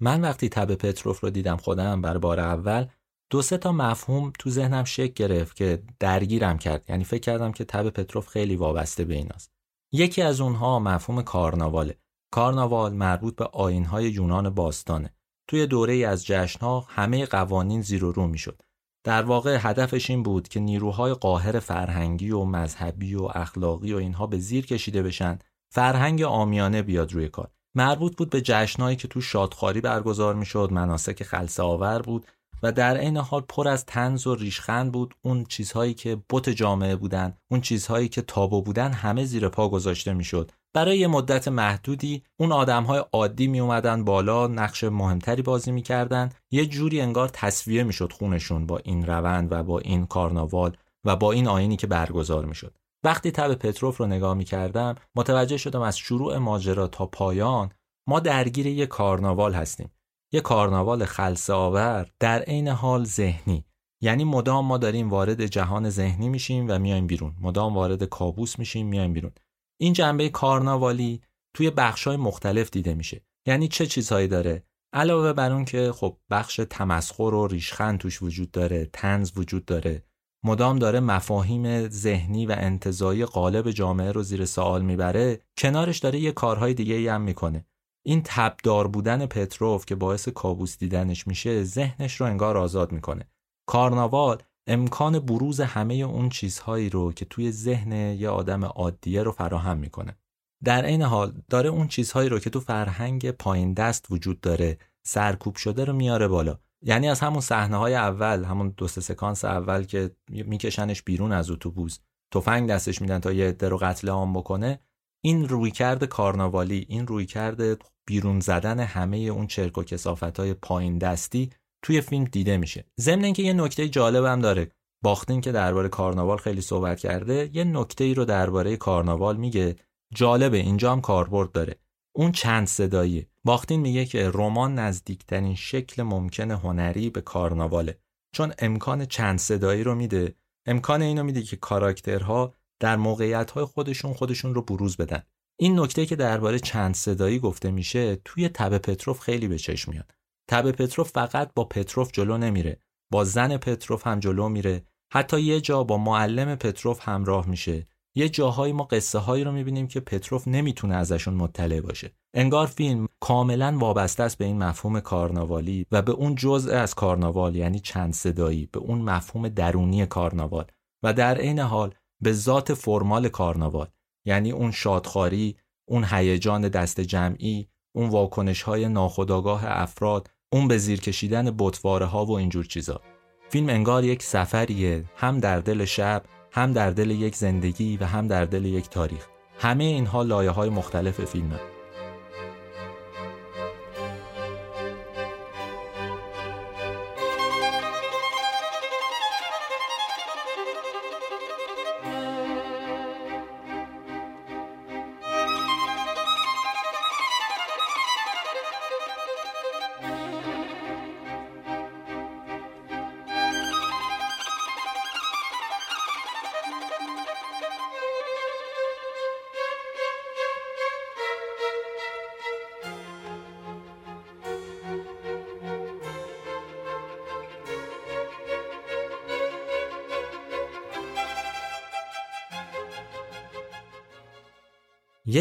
من 0.00 0.20
وقتی 0.20 0.48
تب 0.48 0.74
پتروف 0.74 1.20
رو 1.20 1.30
دیدم 1.30 1.56
خودم 1.56 2.02
بر 2.02 2.18
بار 2.18 2.40
اول 2.40 2.86
دو 3.30 3.42
سه 3.42 3.58
تا 3.58 3.72
مفهوم 3.72 4.32
تو 4.38 4.50
ذهنم 4.50 4.84
شک 4.84 5.14
گرفت 5.14 5.56
که 5.56 5.82
درگیرم 6.00 6.58
کرد. 6.58 6.84
یعنی 6.88 7.04
فکر 7.04 7.20
کردم 7.20 7.52
که 7.52 7.64
تب 7.64 7.90
پتروف 7.90 8.28
خیلی 8.28 8.56
وابسته 8.56 9.04
به 9.04 9.14
ایناست. 9.14 9.52
یکی 9.92 10.22
از 10.22 10.40
اونها 10.40 10.78
مفهوم 10.78 11.22
کارناواله. 11.22 11.98
کارناوال 12.32 12.94
مربوط 12.94 13.36
به 13.36 13.44
آینهای 13.44 14.10
یونان 14.10 14.50
باستانه. 14.50 15.14
توی 15.48 15.66
دوره 15.66 15.94
از 16.06 16.26
جشنها 16.26 16.86
همه 16.88 17.26
قوانین 17.26 17.82
زیر 17.82 18.04
و 18.04 18.12
رو 18.12 18.26
می‌شد. 18.26 18.62
در 19.04 19.22
واقع 19.22 19.58
هدفش 19.60 20.10
این 20.10 20.22
بود 20.22 20.48
که 20.48 20.60
نیروهای 20.60 21.14
قاهر 21.14 21.60
فرهنگی 21.60 22.30
و 22.30 22.44
مذهبی 22.44 23.14
و 23.14 23.22
اخلاقی 23.34 23.92
و 23.92 23.96
اینها 23.96 24.26
به 24.26 24.38
زیر 24.38 24.66
کشیده 24.66 25.02
بشن 25.02 25.38
فرهنگ 25.74 26.22
آمیانه 26.22 26.82
بیاد 26.82 27.12
روی 27.12 27.28
کار. 27.28 27.50
مربوط 27.74 28.16
بود 28.16 28.30
به 28.30 28.40
جشنهایی 28.40 28.96
که 28.96 29.08
تو 29.08 29.20
شادخواری 29.20 29.80
برگزار 29.80 30.34
می‌شد 30.34 30.68
مناسک 30.72 31.22
خلصه 31.22 31.62
آور 31.62 32.02
بود 32.02 32.26
و 32.62 32.72
در 32.72 32.96
عین 32.96 33.16
حال 33.16 33.40
پر 33.48 33.68
از 33.68 33.86
تنز 33.86 34.26
و 34.26 34.34
ریشخند 34.34 34.92
بود. 34.92 35.14
اون 35.22 35.44
چیزهایی 35.44 35.94
که 35.94 36.22
بت 36.30 36.48
جامعه 36.48 36.96
بودن 36.96 37.36
اون 37.50 37.60
چیزهایی 37.60 38.08
که 38.08 38.22
تابو 38.22 38.62
بودن 38.62 38.92
همه 38.92 39.24
زیر 39.24 39.48
پا 39.48 39.68
گذاشته 39.68 40.12
می‌شد. 40.12 40.50
برای 40.74 40.98
یه 40.98 41.06
مدت 41.06 41.48
محدودی 41.48 42.22
اون 42.40 42.52
آدمهای 42.52 43.04
عادی 43.12 43.46
می 43.46 43.60
اومدن 43.60 44.04
بالا 44.04 44.46
نقش 44.46 44.84
مهمتری 44.84 45.42
بازی 45.42 45.72
می‌کردن. 45.72 46.30
یه 46.50 46.66
جوری 46.66 47.00
انگار 47.00 47.28
تصویه 47.28 47.82
می‌شد 47.82 48.12
خونشون 48.12 48.66
با 48.66 48.78
این 48.78 49.06
روند 49.06 49.52
و 49.52 49.62
با 49.62 49.78
این 49.78 50.06
کارناوال 50.06 50.76
و 51.04 51.16
با 51.16 51.32
این 51.32 51.48
آینی 51.48 51.76
که 51.76 51.86
برگزار 51.86 52.44
می‌شد. 52.44 52.74
وقتی 53.04 53.30
تب 53.30 53.54
پتروف 53.54 53.96
رو 53.96 54.06
نگاه 54.06 54.34
می 54.34 54.44
کردم 54.44 54.94
متوجه 55.16 55.56
شدم 55.56 55.80
از 55.80 55.98
شروع 55.98 56.38
ماجرا 56.38 56.88
تا 56.88 57.06
پایان 57.06 57.72
ما 58.08 58.20
درگیر 58.20 58.66
یه 58.66 58.86
کارناوال 58.86 59.54
هستیم. 59.54 59.90
یه 60.32 60.40
کارناوال 60.40 61.04
خلصه 61.04 61.52
آور 61.52 62.10
در 62.20 62.42
عین 62.42 62.68
حال 62.68 63.04
ذهنی. 63.04 63.64
یعنی 64.02 64.24
مدام 64.24 64.66
ما 64.66 64.78
داریم 64.78 65.10
وارد 65.10 65.46
جهان 65.46 65.90
ذهنی 65.90 66.28
میشیم 66.28 66.66
و 66.68 66.78
میایم 66.78 67.06
بیرون. 67.06 67.36
مدام 67.40 67.74
وارد 67.74 68.04
کابوس 68.04 68.58
میشیم 68.58 68.86
میایم 68.86 69.12
بیرون. 69.12 69.32
این 69.80 69.92
جنبه 69.92 70.28
کارناوالی 70.28 71.22
توی 71.56 71.70
بخشای 71.70 72.16
مختلف 72.16 72.70
دیده 72.70 72.94
میشه. 72.94 73.24
یعنی 73.46 73.68
چه 73.68 73.86
چیزهایی 73.86 74.28
داره؟ 74.28 74.66
علاوه 74.94 75.32
بر 75.32 75.52
اون 75.52 75.64
که 75.64 75.92
خب 75.92 76.18
بخش 76.30 76.60
تمسخر 76.70 77.22
و 77.22 77.46
ریشخند 77.46 77.98
توش 77.98 78.22
وجود 78.22 78.50
داره 78.50 78.90
تنز 78.92 79.32
وجود 79.36 79.64
داره. 79.64 80.04
مدام 80.44 80.78
داره 80.78 81.00
مفاهیم 81.00 81.88
ذهنی 81.88 82.46
و 82.46 82.56
انتظایی 82.58 83.24
قالب 83.24 83.70
جامعه 83.70 84.12
رو 84.12 84.22
زیر 84.22 84.44
سوال 84.44 84.82
می‌بره 84.82 85.40
کنارش 85.58 85.98
داره 85.98 86.18
یه 86.18 86.32
کارهای 86.32 86.74
دیگه 86.74 86.94
ای 86.94 87.08
هم 87.08 87.20
می‌کنه. 87.20 87.64
این 88.06 88.22
تبدار 88.24 88.88
بودن 88.88 89.26
پتروف 89.26 89.86
که 89.86 89.94
باعث 89.94 90.28
کابوس 90.28 90.78
دیدنش 90.78 91.26
میشه 91.26 91.64
ذهنش 91.64 92.20
رو 92.20 92.26
انگار 92.26 92.56
آزاد 92.56 92.92
می‌کنه. 92.92 93.28
کارناوال 93.66 94.42
امکان 94.66 95.18
بروز 95.18 95.60
همه 95.60 95.94
اون 95.94 96.28
چیزهایی 96.28 96.90
رو 96.90 97.12
که 97.12 97.24
توی 97.24 97.52
ذهن 97.52 97.92
یه 97.92 98.28
آدم 98.28 98.64
عادیه 98.64 99.22
رو 99.22 99.32
فراهم 99.32 99.78
می‌کنه. 99.78 100.16
در 100.64 100.84
این 100.84 101.02
حال 101.02 101.32
داره 101.50 101.68
اون 101.68 101.88
چیزهایی 101.88 102.28
رو 102.28 102.38
که 102.38 102.50
تو 102.50 102.60
فرهنگ 102.60 103.30
پایین 103.30 103.72
دست 103.72 104.06
وجود 104.10 104.40
داره 104.40 104.78
سرکوب 105.06 105.56
شده 105.56 105.84
رو 105.84 105.92
میاره 105.92 106.28
بالا. 106.28 106.58
یعنی 106.82 107.08
از 107.08 107.20
همون 107.20 107.40
صحنه 107.40 107.76
های 107.76 107.94
اول 107.94 108.44
همون 108.44 108.74
دو 108.76 108.88
سکانس 108.88 109.44
اول 109.44 109.84
که 109.84 110.16
میکشنش 110.28 111.02
بیرون 111.02 111.32
از 111.32 111.50
اتوبوس 111.50 111.98
تفنگ 112.34 112.70
دستش 112.70 113.02
میدن 113.02 113.18
تا 113.18 113.32
یه 113.32 113.48
عده 113.48 113.68
رو 113.68 113.78
قتل 113.78 114.08
عام 114.08 114.32
بکنه 114.32 114.78
این 115.24 115.48
رویکرد 115.48 116.04
کارناوالی 116.04 116.86
این 116.88 117.06
رویکرد 117.06 117.82
بیرون 118.06 118.40
زدن 118.40 118.80
همه 118.80 119.16
اون 119.16 119.46
چرک 119.46 119.78
و 119.78 119.82
کسافت 119.82 120.40
های 120.40 120.54
پایین 120.54 120.98
دستی 120.98 121.50
توی 121.84 122.00
فیلم 122.00 122.24
دیده 122.24 122.56
میشه. 122.56 122.84
ضمن 123.00 123.24
اینکه 123.24 123.42
یه 123.42 123.52
نکته 123.52 123.88
جالب 123.88 124.24
هم 124.24 124.40
داره. 124.40 124.70
باختین 125.04 125.40
که 125.40 125.52
درباره 125.52 125.88
کارناوال 125.88 126.36
خیلی 126.36 126.60
صحبت 126.60 127.00
کرده 127.00 127.50
یه 127.52 127.64
نکته 127.64 128.04
ای 128.04 128.14
رو 128.14 128.24
درباره 128.24 128.76
کارناوال 128.76 129.36
میگه. 129.36 129.76
جالبه 130.14 130.56
اینجا 130.56 130.92
هم 130.92 131.00
کاربرد 131.00 131.52
داره. 131.52 131.76
اون 132.16 132.32
چند 132.32 132.66
صدایی 132.66 133.26
باختین 133.44 133.80
میگه 133.80 134.04
که 134.04 134.30
رمان 134.34 134.74
نزدیکترین 134.74 135.54
شکل 135.54 136.02
ممکن 136.02 136.50
هنری 136.50 137.10
به 137.10 137.20
کارناواله 137.20 137.98
چون 138.34 138.52
امکان 138.58 139.06
چند 139.06 139.38
صدایی 139.38 139.82
رو 139.82 139.94
میده. 139.94 140.34
امکان 140.66 141.02
اینو 141.02 141.22
میده 141.22 141.42
که 141.42 141.56
کاراکترها 141.56 142.54
در 142.80 142.96
موقعیت 142.96 143.50
خودشون 143.64 144.12
خودشون 144.12 144.54
رو 144.54 144.62
بروز 144.62 144.96
بدن. 144.96 145.22
این 145.60 145.80
نکته 145.80 146.06
که 146.06 146.16
درباره 146.16 146.58
چند 146.58 146.94
صدایی 146.94 147.38
گفته 147.38 147.70
میشه 147.70 148.16
توی 148.16 148.48
تب 148.48 148.78
پتروف 148.78 149.20
خیلی 149.20 149.48
به 149.48 149.58
چشم 149.58 149.90
میاد. 149.90 150.14
تب 150.50 150.70
پتروف 150.70 151.10
فقط 151.10 151.50
با 151.54 151.64
پتروف 151.64 152.12
جلو 152.12 152.38
نمیره 152.38 152.80
با 153.12 153.24
زن 153.24 153.56
پتروف 153.56 154.06
هم 154.06 154.20
جلو 154.20 154.48
میره. 154.48 154.84
حتی 155.12 155.40
یه 155.40 155.60
جا 155.60 155.84
با 155.84 155.98
معلم 155.98 156.54
پتروف 156.56 157.08
همراه 157.08 157.48
میشه. 157.48 157.86
یه 158.14 158.28
جاهایی 158.28 158.72
ما 158.72 158.84
قصه 158.84 159.18
هایی 159.18 159.44
رو 159.44 159.52
می‌بینیم 159.52 159.88
که 159.88 160.00
پتروف 160.00 160.48
نمی‌تونه 160.48 160.94
ازشون 160.94 161.34
مطلع 161.34 161.80
باشه. 161.80 162.12
انگار 162.34 162.66
فیلم 162.66 163.08
کاملا 163.20 163.78
وابسته 163.78 164.22
است 164.22 164.38
به 164.38 164.44
این 164.44 164.58
مفهوم 164.58 165.00
کارناوالی 165.00 165.86
و 165.92 166.02
به 166.02 166.12
اون 166.12 166.34
جزء 166.34 166.72
از 166.78 166.94
کارناوال 166.94 167.56
یعنی 167.56 167.80
چند 167.80 168.14
صدایی 168.14 168.68
به 168.72 168.78
اون 168.78 168.98
مفهوم 168.98 169.48
درونی 169.48 170.06
کارناوال 170.06 170.64
و 171.02 171.12
در 171.12 171.38
عین 171.38 171.58
حال 171.58 171.94
به 172.22 172.32
ذات 172.32 172.74
فرمال 172.74 173.28
کارناوال 173.28 173.88
یعنی 174.26 174.50
اون 174.52 174.70
شادخاری 174.70 175.56
اون 175.88 176.04
هیجان 176.10 176.68
دست 176.68 177.00
جمعی 177.00 177.68
اون 177.94 178.08
واکنش 178.08 178.62
های 178.62 178.88
ناخودآگاه 178.88 179.62
افراد 179.66 180.30
اون 180.52 180.68
به 180.68 180.78
زیر 180.78 181.00
کشیدن 181.00 181.54
بطواره 181.58 182.06
ها 182.06 182.24
و 182.24 182.38
اینجور 182.38 182.64
چیزا. 182.64 183.00
فیلم 183.48 183.68
انگار 183.68 184.04
یک 184.04 184.22
سفریه 184.22 185.04
هم 185.16 185.40
در 185.40 185.60
دل 185.60 185.84
شب 185.84 186.22
هم 186.54 186.72
در 186.72 186.90
دل 186.90 187.10
یک 187.10 187.36
زندگی 187.36 187.96
و 187.96 188.04
هم 188.04 188.28
در 188.28 188.44
دل 188.44 188.64
یک 188.64 188.88
تاریخ. 188.90 189.26
همه 189.58 189.84
اینها 189.84 190.22
لایه 190.22 190.50
های 190.50 190.70
مختلف 190.70 191.24
فیلمه. 191.24 191.71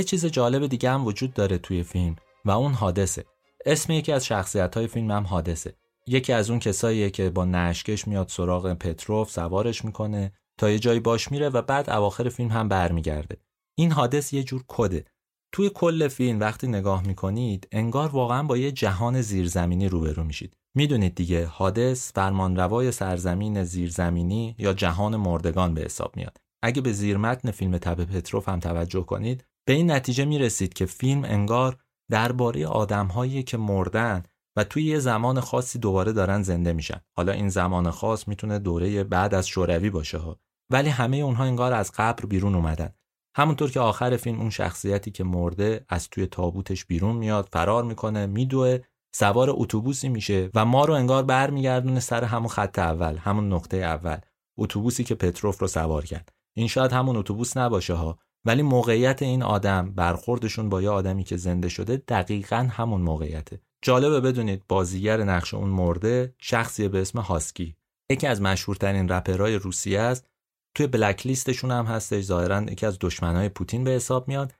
یه 0.01 0.05
چیز 0.05 0.25
جالب 0.25 0.67
دیگه 0.67 0.91
هم 0.91 1.05
وجود 1.05 1.33
داره 1.33 1.57
توی 1.57 1.83
فیلم 1.83 2.15
و 2.45 2.51
اون 2.51 2.73
حادثه. 2.73 3.25
اسم 3.65 3.93
یکی 3.93 4.11
از 4.11 4.25
شخصیت 4.25 4.77
های 4.77 4.87
فیلم 4.87 5.11
هم 5.11 5.23
حادثه. 5.23 5.73
یکی 6.07 6.33
از 6.33 6.49
اون 6.49 6.59
کساییه 6.59 7.09
که 7.09 7.29
با 7.29 7.45
نشکش 7.45 8.07
میاد 8.07 8.27
سراغ 8.27 8.73
پتروف 8.73 9.31
سوارش 9.31 9.85
می‌کنه 9.85 10.31
تا 10.57 10.69
یه 10.69 10.79
جایی 10.79 10.99
باش 10.99 11.31
میره 11.31 11.49
و 11.49 11.61
بعد 11.61 11.89
اواخر 11.89 12.29
فیلم 12.29 12.49
هم 12.49 12.67
برمیگرده. 12.67 13.37
این 13.75 13.91
حادث 13.91 14.33
یه 14.33 14.43
جور 14.43 14.63
کده. 14.67 15.05
توی 15.51 15.71
کل 15.73 16.07
فیلم 16.07 16.39
وقتی 16.39 16.67
نگاه 16.67 17.07
می‌کنید 17.07 17.67
انگار 17.71 18.09
واقعا 18.09 18.43
با 18.43 18.57
یه 18.57 18.71
جهان 18.71 19.21
زیرزمینی 19.21 19.89
روبرو 19.89 20.23
میشید. 20.23 20.53
می‌دونید 20.75 21.15
دیگه 21.15 21.45
حادث 21.45 22.11
فرمانروای 22.13 22.91
سرزمین 22.91 23.63
زیرزمینی 23.63 24.55
یا 24.57 24.73
جهان 24.73 25.15
مردگان 25.15 25.73
به 25.73 25.81
حساب 25.81 26.17
میاد. 26.17 26.37
اگه 26.63 26.81
به 26.81 26.91
زیرمتن 26.91 27.51
فیلم 27.51 27.77
تب 27.77 28.03
پتروف 28.03 28.49
هم 28.49 28.59
توجه 28.59 29.01
کنید 29.01 29.45
به 29.65 29.73
این 29.73 29.91
نتیجه 29.91 30.25
می 30.25 30.39
رسید 30.39 30.73
که 30.73 30.85
فیلم 30.85 31.23
انگار 31.25 31.77
درباره 32.11 32.67
آدمهایی 32.67 33.43
که 33.43 33.57
مردن 33.57 34.23
و 34.55 34.63
توی 34.63 34.83
یه 34.83 34.99
زمان 34.99 35.39
خاصی 35.39 35.79
دوباره 35.79 36.13
دارن 36.13 36.41
زنده 36.41 36.73
میشن. 36.73 37.01
حالا 37.17 37.31
این 37.31 37.49
زمان 37.49 37.91
خاص 37.91 38.27
می‌تونه 38.27 38.59
دوره 38.59 39.03
بعد 39.03 39.33
از 39.33 39.47
شوروی 39.47 39.89
باشه 39.89 40.17
ها. 40.17 40.39
ولی 40.69 40.89
همه 40.89 41.17
اونها 41.17 41.43
انگار 41.43 41.73
از 41.73 41.91
قبر 41.91 42.25
بیرون 42.25 42.55
اومدن. 42.55 42.93
همونطور 43.35 43.71
که 43.71 43.79
آخر 43.79 44.17
فیلم 44.17 44.39
اون 44.39 44.49
شخصیتی 44.49 45.11
که 45.11 45.23
مرده 45.23 45.85
از 45.89 46.09
توی 46.09 46.25
تابوتش 46.25 46.85
بیرون 46.85 47.15
میاد 47.15 47.49
فرار 47.51 47.83
می‌کنه 47.83 48.25
میدوه 48.25 48.79
سوار 49.15 49.47
اتوبوسی 49.49 50.09
میشه 50.09 50.49
و 50.55 50.65
ما 50.65 50.85
رو 50.85 50.93
انگار 50.93 51.23
برمیگردونه 51.23 51.99
سر 51.99 52.23
همون 52.23 52.47
خط 52.47 52.79
اول 52.79 53.17
همون 53.17 53.53
نقطه 53.53 53.77
اول. 53.77 54.17
اتوبوسی 54.57 55.03
که 55.03 55.15
پتروف 55.15 55.61
رو 55.61 55.67
سوار 55.67 56.05
کرد. 56.05 56.31
این 56.55 56.67
شاید 56.67 56.91
همون 56.91 57.15
اتوبوس 57.15 57.57
نباشه 57.57 57.93
ها. 57.93 58.19
ولی 58.45 58.61
موقعیت 58.61 59.21
این 59.21 59.43
آدم 59.43 59.91
برخوردشون 59.91 60.69
با 60.69 60.81
یه 60.81 60.89
آدمی 60.89 61.23
که 61.23 61.37
زنده 61.37 61.69
شده 61.69 61.97
دقیقا 61.97 62.69
همون 62.71 63.01
موقعیته. 63.01 63.61
جالبه 63.81 64.19
بدونید 64.19 64.63
بازیگر 64.67 65.23
نقش 65.23 65.53
اون 65.53 65.69
مرده 65.69 66.35
شخصی 66.37 66.87
به 66.87 67.01
اسم 67.01 67.19
هاسکی. 67.19 67.75
یکی 68.11 68.27
از 68.27 68.41
مشهورترین 68.41 69.09
رپرهای 69.09 69.55
روسیه 69.55 69.99
است. 69.99 70.27
توی 70.75 70.87
بلک 70.87 71.27
لیستشون 71.27 71.71
هم 71.71 71.85
هستش. 71.85 72.23
ظاهرا 72.23 72.61
یکی 72.61 72.85
از 72.85 72.97
دشمنای 73.01 73.49
پوتین 73.49 73.83
به 73.83 73.91
حساب 73.91 74.27
میاد. 74.27 74.53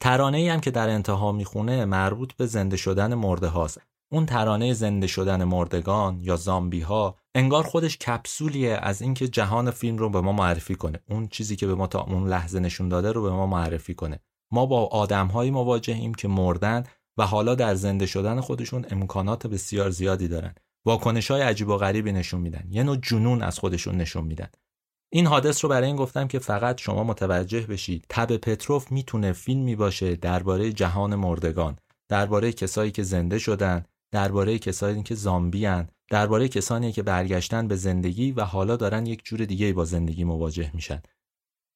ترانه 0.00 0.38
ای 0.38 0.48
هم 0.48 0.60
که 0.60 0.70
در 0.70 0.88
انتها 0.88 1.32
می‌خونه 1.32 1.84
مربوط 1.84 2.32
به 2.32 2.46
زنده 2.46 2.76
شدن 2.76 3.14
مرده 3.14 3.46
هاست. 3.46 3.80
اون 4.12 4.26
ترانه 4.26 4.72
زنده 4.72 5.06
شدن 5.06 5.44
مردگان 5.44 6.20
یا 6.20 6.36
زامبی 6.36 6.80
ها 6.80 7.16
انگار 7.34 7.64
خودش 7.64 7.98
کپسولیه 7.98 8.78
از 8.82 9.02
اینکه 9.02 9.28
جهان 9.28 9.70
فیلم 9.70 9.98
رو 9.98 10.10
به 10.10 10.20
ما 10.20 10.32
معرفی 10.32 10.74
کنه. 10.74 10.98
اون 11.10 11.28
چیزی 11.28 11.56
که 11.56 11.66
به 11.66 11.74
ما 11.74 11.86
تا 11.86 12.00
اون 12.00 12.28
لحظه 12.28 12.60
نشون 12.60 12.88
داده 12.88 13.12
رو 13.12 13.22
به 13.22 13.30
ما 13.30 13.46
معرفی 13.46 13.94
کنه. 13.94 14.20
ما 14.50 14.66
با 14.66 14.86
آدمهایی 14.86 15.50
مواجهیم 15.50 16.14
که 16.14 16.28
مردن 16.28 16.84
و 17.18 17.26
حالا 17.26 17.54
در 17.54 17.74
زنده 17.74 18.06
شدن 18.06 18.40
خودشون 18.40 18.86
امکانات 18.90 19.46
بسیار 19.46 19.90
زیادی 19.90 20.28
دارن. 20.28 20.54
واکنش 20.86 21.30
های 21.30 21.42
عجیب 21.42 21.68
و 21.68 21.76
غریبی 21.76 22.12
نشون 22.12 22.40
میدن. 22.40 22.64
یه 22.70 22.82
نوع 22.82 22.96
جنون 22.96 23.42
از 23.42 23.58
خودشون 23.58 23.96
نشون 23.96 24.24
میدن. 24.24 24.48
این 25.12 25.26
حادث 25.26 25.64
رو 25.64 25.70
برای 25.70 25.86
این 25.86 25.96
گفتم 25.96 26.28
که 26.28 26.38
فقط 26.38 26.80
شما 26.80 27.04
متوجه 27.04 27.60
بشید. 27.60 28.06
تب 28.08 28.36
پتروف 28.36 28.92
می‌تونه 28.92 29.32
فیلمی 29.32 29.76
باشه 29.76 30.16
درباره 30.16 30.72
جهان 30.72 31.14
مردگان 31.14 31.76
درباره 32.08 32.52
کسایی 32.52 32.90
که 32.90 33.02
زنده 33.02 33.38
شدن 33.38 33.84
درباره 34.12 34.58
کسانی 34.58 35.02
که 35.02 35.14
زامبیان 35.14 35.88
درباره 36.10 36.48
کسانی 36.48 36.92
که 36.92 37.02
برگشتن 37.02 37.68
به 37.68 37.76
زندگی 37.76 38.32
و 38.32 38.44
حالا 38.44 38.76
دارن 38.76 39.06
یک 39.06 39.24
جور 39.24 39.44
دیگه 39.44 39.72
با 39.72 39.84
زندگی 39.84 40.24
مواجه 40.24 40.70
میشن. 40.74 41.02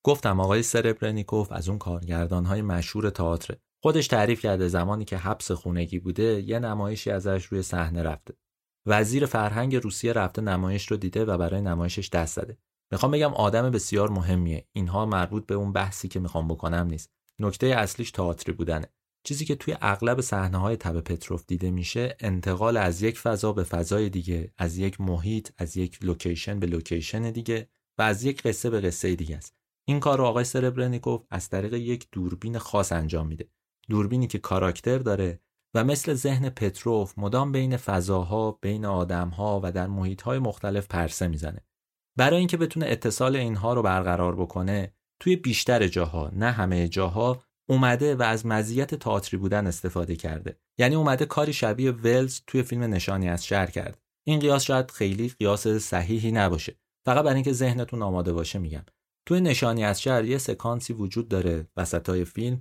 گفتم 0.05 0.41
آقای 0.41 0.63
سربرنیکوف 0.63 1.53
از 1.53 1.69
اون 1.69 1.79
کارگردانهای 1.79 2.63
مشهور 2.63 3.11
تئاتر. 3.11 3.57
خودش 3.83 4.07
تعریف 4.07 4.41
کرده 4.41 4.69
زمانی 4.69 5.05
که 5.05 5.17
حبس 5.17 5.51
خونگی 5.51 5.99
بوده 5.99 6.43
یه 6.43 6.59
نمایشی 6.59 7.11
ازش 7.11 7.45
روی 7.45 7.63
صحنه 7.63 8.03
رفته. 8.03 8.35
وزیر 8.87 9.27
فرهنگ 9.27 9.77
روسیه 9.77 10.13
رفته 10.13 10.43
نمایش 10.43 10.87
رو 10.87 10.97
دیده 10.97 11.25
و 11.25 11.39
برای 11.39 11.61
نمایشش 11.61 12.09
دست 12.09 12.41
زده. 12.41 12.59
می‌خوام 12.93 13.13
بگم 13.13 13.35
آدم 13.35 13.71
بسیار 13.71 14.11
مهمیه. 14.11 14.67
اینها 14.73 15.07
مربوط 15.07 15.47
به 15.47 15.55
اون 15.55 15.73
بحثی 15.73 16.09
که 16.09 16.21
می‌خوام 16.21 16.49
بکنم 16.49 16.87
نیست. 16.87 17.11
نکته 17.39 17.67
اصلیش 17.67 18.11
تئاتری 18.11 18.53
بودنه. 18.53 18.87
چیزی 19.27 19.45
که 19.45 19.55
توی 19.55 19.77
اغلب 19.81 20.21
صحنه 20.21 20.59
های 20.59 20.77
تب 20.77 21.01
پتروف 21.01 21.45
دیده 21.47 21.71
میشه 21.71 22.17
انتقال 22.21 22.77
از 22.77 23.03
یک 23.03 23.19
فضا 23.19 23.53
به 23.53 23.65
فضای 23.65 24.09
دیگه 24.09 24.53
از 24.59 24.79
یک 24.79 25.01
محیط 25.01 25.51
از 25.59 25.77
یک 25.77 26.05
لوکیشن 26.05 26.61
به 26.61 26.67
لوکیشن 26.67 27.31
دیگه 27.31 27.69
و 27.99 28.03
از 28.03 28.25
یک 28.25 28.43
قصه 28.43 28.71
به 28.71 28.81
قصه 28.81 29.17
دیگه 29.17 29.37
است. 29.37 29.55
این 29.89 30.01
کار 30.01 30.19
رو 30.19 30.25
آقای 30.25 30.45
سربرنیکوف 30.45 31.23
از 31.31 31.49
طریق 31.49 31.75
یک 31.75 32.09
دوربین 32.13 32.59
خاص 32.59 32.93
انجام 32.93 33.27
میده. 33.27 33.49
دوربینی 33.89 34.27
که 34.27 34.39
کاراکتر 34.39 34.99
داره 34.99 35.41
و 35.75 35.85
مثل 35.85 36.15
ذهن 36.15 36.49
پتروف 36.49 37.19
مدام 37.19 37.53
بین 37.53 37.77
فضاها 37.77 38.53
بین 38.53 38.85
آدمها 38.85 39.61
و 39.65 39.73
در 39.73 39.87
محیطهای 39.87 40.39
مختلف 40.39 40.87
پرسه 40.87 41.29
می‌زنه. 41.29 41.65
برای 42.17 42.39
اینکه 42.39 42.57
بتونه 42.57 42.87
اتصال 42.87 43.37
اینها 43.37 43.75
رو 43.75 43.83
برقرار 43.83 44.37
بکنه 44.37 44.95
توی 45.21 45.37
بیشتر 45.37 45.89
جاها 45.89 46.31
نه 46.33 46.51
همه 46.51 46.89
جاها 46.89 47.43
اومده 47.69 48.15
و 48.15 48.23
از 48.23 48.47
مزیت 48.47 48.95
تئاتری 48.95 49.37
بودن 49.37 49.67
استفاده 49.67 50.17
کرده. 50.17 50.59
یعنی 50.79 50.95
اومده 50.95 51.27
کاری 51.27 51.53
شبیه 51.53 51.93
ولز 51.93 52.41
توی 52.47 52.63
فیلم 52.63 52.83
نشانی 52.83 53.29
از 53.29 53.47
شهر 53.47 53.67
کرد. 53.67 53.99
این 54.27 54.41
قیاس 54.41 54.63
شاید 54.63 54.91
خیلی 54.91 55.29
قیاس 55.29 55.69
صحیحی 55.69 56.33
نباشه. 56.33 56.77
فقط 57.07 57.25
برای 57.25 57.35
اینکه 57.35 57.53
ذهنتون 57.53 58.03
آماده 58.03 58.33
باشه 58.33 58.59
میگم. 58.59 58.85
توی 59.27 59.41
نشانی 59.41 59.85
از 59.85 60.03
شهر 60.03 60.25
یه 60.25 60.39
سکانسی 60.39 60.93
وجود 60.93 61.29
داره 61.29 61.69
وسطای 61.77 62.25
فیلم. 62.25 62.59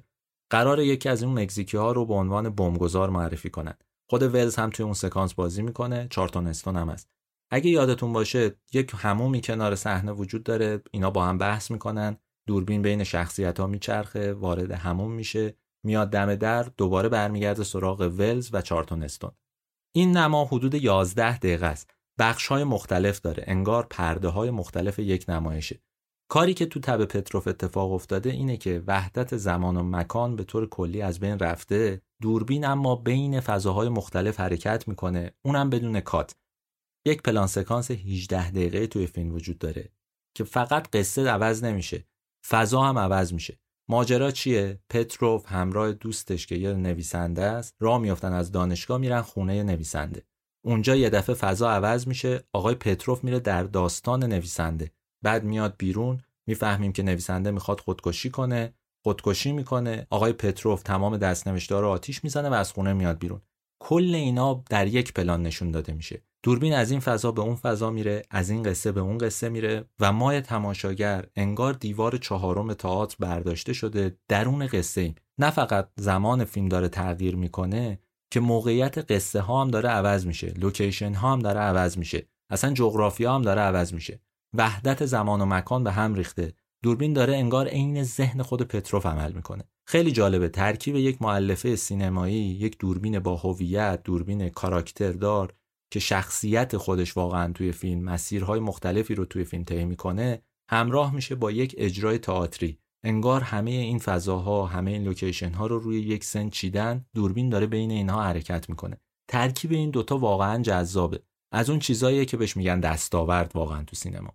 قرار 0.52 0.80
یکی 0.80 1.10
از 1.10 1.24
اون 1.24 1.40
مکزیکی 1.40 1.78
ها 1.78 1.92
رو 1.92 2.06
به 2.06 2.14
عنوان 2.14 2.50
بمبگذار 2.50 3.10
معرفی 3.10 3.50
کنن. 3.50 3.74
خود 4.10 4.24
ولز 4.24 4.56
هم 4.56 4.70
توی 4.70 4.84
اون 4.84 4.94
سکانس 4.94 5.34
بازی 5.34 5.62
می‌کنه. 5.62 6.08
چارتون 6.10 6.48
استون 6.48 6.76
هم 6.76 6.90
هست. 6.90 7.10
اگه 7.52 7.70
یادتون 7.70 8.14
باشه 8.14 8.56
یک 8.74 8.92
همومی 8.96 9.42
کنار 9.42 9.76
صحنه 9.76 10.12
وجود 10.12 10.44
داره. 10.44 10.82
اینا 10.92 11.10
با 11.12 11.26
هم 11.26 11.38
بحث 11.38 11.72
می‌کنن. 11.72 12.18
دوربین 12.48 12.82
بین 12.82 13.04
شخصیت 13.04 13.60
ها 13.60 13.68
میچرخه 13.68 14.34
وارد 14.34 14.72
هموم 14.72 15.12
میشه 15.12 15.58
میاد 15.86 16.10
دم 16.10 16.36
در 16.36 16.64
دوباره 16.64 17.10
برمیگرده 17.10 17.64
سراغ 17.64 18.02
ولز 18.02 18.50
و 18.54 18.62
چارتون 18.62 19.04
استون 19.04 19.32
این 19.96 20.18
نما 20.18 20.46
حدود 20.46 20.74
11 20.74 21.38
دقیقه 21.38 21.66
است. 21.66 21.96
بخش 22.20 22.48
های 22.48 22.64
مختلف 22.64 23.22
داره 23.22 23.44
انگار 23.48 23.88
پرده 23.90 24.28
های 24.28 24.52
مختلف 24.52 25.00
یک 25.00 25.26
نمایشه. 25.30 25.82
کاری 26.30 26.54
که 26.54 26.66
تو 26.66 26.80
تب 26.80 27.06
پتروف 27.06 27.48
اتفاق 27.48 27.92
افتاده 27.92 28.30
اینه 28.30 28.58
که 28.58 28.84
وحدت 28.88 29.38
زمان 29.38 29.78
و 29.78 29.84
مکان 29.84 30.36
به 30.36 30.44
طور 30.44 30.70
کلی 30.70 31.02
از 31.02 31.20
بین 31.20 31.40
رفته. 31.40 32.02
دوربین 32.22 32.66
اما 32.66 32.96
بین 32.96 33.40
فضاهای 33.40 33.90
مختلف 33.90 34.40
حرکت 34.40 34.88
می‌کنه 34.88 35.32
اونم 35.46 35.70
بدون 35.70 36.00
کات. 36.00 36.36
یک 37.06 37.22
پلان 37.22 37.48
سکانس 37.48 37.92
18 37.92 38.52
دقیقه 38.52 38.88
توی 38.88 39.08
فیلم 39.08 39.34
وجود 39.34 39.58
داره 39.58 39.92
که 40.38 40.44
فقط 40.44 40.90
قصه 40.90 41.30
عوض 41.30 41.64
نمیشه. 41.64 42.06
فضا 42.50 42.82
هم 42.82 42.98
عوض 42.98 43.34
میشه. 43.34 43.60
ماجرا 43.90 44.32
چیه؟ 44.32 44.80
پتروف 44.90 45.52
همراه 45.52 45.92
دوستش 45.92 46.48
که 46.48 46.56
یه 46.56 46.74
نویسنده 46.74 47.44
است 47.44 47.76
راه 47.80 47.98
میافتن 47.98 48.34
از 48.34 48.52
دانشگاه 48.52 48.98
میرن 48.98 49.22
خونه 49.22 49.64
نویسنده. 49.64 50.24
اونجا 50.66 50.96
یه 50.96 51.10
دفعه 51.10 51.36
فضا 51.36 51.72
عوض 51.72 52.08
میشه 52.08 52.44
آقای 52.54 52.76
پتروف 52.76 53.24
میره 53.24 53.40
در 53.40 53.64
داستان 53.64 54.24
نویسنده. 54.24 54.92
بعد 55.24 55.44
میاد 55.44 55.76
بیرون 55.78 56.22
می‌فهمیم 56.48 56.92
که 56.92 57.04
نویسنده 57.04 57.52
می‌خواد 57.52 57.80
خودکشی 57.80 58.30
کنه 58.30 58.74
خودکشی 59.04 59.52
می‌کنه. 59.52 60.08
آقای 60.10 60.34
پتروف 60.34 60.84
تمام 60.84 61.18
دستنوشته 61.18 61.76
رو 61.76 61.88
آتیش 61.90 62.24
می‌زنه 62.24 62.50
و 62.50 62.54
از 62.54 62.72
خونه 62.72 62.94
میاد 62.94 63.20
بیرون. 63.20 63.42
کل 63.84 64.16
اینا 64.16 64.64
در 64.70 64.88
یک 64.88 65.14
پلان 65.14 65.44
نشون 65.44 65.72
داده 65.72 65.94
میشه. 65.94 66.22
دوربین 66.46 66.74
از 66.74 66.92
این 66.92 67.00
فضا 67.00 67.32
به 67.32 67.42
اون 67.42 67.56
فضا 67.56 67.90
میره 67.90 68.22
از 68.30 68.50
این 68.50 68.64
قصه 68.64 68.92
به 68.92 69.02
اون 69.02 69.18
قصه 69.18 69.50
میره 69.50 69.86
و 70.00 70.14
ما 70.14 70.42
تماشاگر 70.42 71.26
انگار 71.36 71.74
دیوار 71.74 72.18
چهارم 72.18 72.74
تئاتر 72.74 73.16
برداشته 73.20 73.74
شده 73.74 74.18
درون 74.28 74.68
قصه 74.68 75.02
ایم. 75.02 75.16
نه 75.38 75.50
فقط 75.50 75.90
زمان 75.96 76.44
فیلم 76.44 76.70
داره 76.70 76.88
تغییر 76.88 77.36
می‌کنه 77.36 78.00
که 78.32 78.40
موقعیت 78.40 79.12
قصه 79.12 79.40
ها 79.40 79.62
هم 79.62 79.68
داره 79.68 79.90
عوض 79.90 80.26
میشه 80.26 80.54
لوکیشن 80.58 81.14
ها 81.14 81.34
هم 81.34 81.40
داره 81.40 81.60
عوض 81.60 81.98
میشه 81.98 82.28
اصلا 82.50 82.74
جغرافیا 82.74 83.36
هم 83.36 83.42
داره 83.42 83.62
عوض 83.62 83.94
میشه. 83.94 84.20
وحدت 84.54 85.06
زمان 85.06 85.42
و 85.42 85.46
مکان 85.46 85.84
به 85.84 85.92
هم 85.92 86.16
ریخته. 86.16 86.54
دوربین 86.84 87.14
داره 87.14 87.36
انگار 87.36 87.68
عین 87.68 88.04
ذهن 88.04 88.42
خود 88.42 88.62
پتروف 88.62 89.06
عمل 89.06 89.32
می‌کنه. 89.32 89.64
خیلی 89.88 90.12
جالبه 90.12 90.50
ترکیب 90.50 90.96
یک 90.96 91.22
مؤلفه 91.22 91.76
سینمایی 91.76 92.36
یک 92.36 92.78
دوربین 92.78 93.20
با 93.20 93.36
هویت 93.36 94.04
دوربین 94.04 94.50
کاراکتردار 94.50 95.54
که 95.92 96.00
شخصیت 96.00 96.78
خودش 96.78 97.18
واقعا 97.18 97.54
توی 97.54 97.72
فیلم 97.72 98.04
مسیرهای 98.04 98.60
مختلفی 98.60 99.16
رو 99.16 99.26
توی 99.26 99.44
فیلم 99.44 99.64
طی 99.64 99.86
می‌کنه 99.86 100.42
همراه 100.72 101.16
میشه 101.16 101.36
با 101.36 101.52
یک 101.52 101.76
اجرای 101.78 102.18
تئاتری. 102.18 102.80
انگار 103.04 103.42
همه 103.42 103.72
این 103.72 104.00
فضاها 104.00 104.66
همه 104.66 104.92
این 104.92 105.04
لوکیشن 105.04 105.54
ها 105.54 105.68
رو 105.68 105.80
روی 105.80 106.02
یک 106.02 106.24
سن 106.24 106.50
چیدن 106.50 107.06
دوربین 107.14 107.50
داره 107.50 107.68
بین 107.68 107.92
اینها 107.92 108.24
حرکت 108.24 108.70
می‌کنه. 108.70 108.98
ترکیب 109.28 109.72
این 109.72 109.90
دوتا 109.90 110.18
واقعا 110.18 110.62
جذابه. 110.62 111.24
از 111.52 111.70
اون 111.70 111.80
چیزاییه 111.80 112.26
که 112.26 112.38
بهش 112.38 112.58
میگن 112.58 112.80
دستاورد 112.80 113.52
واقعا 113.56 113.84
تو 113.84 113.96
سینما. 113.96 114.34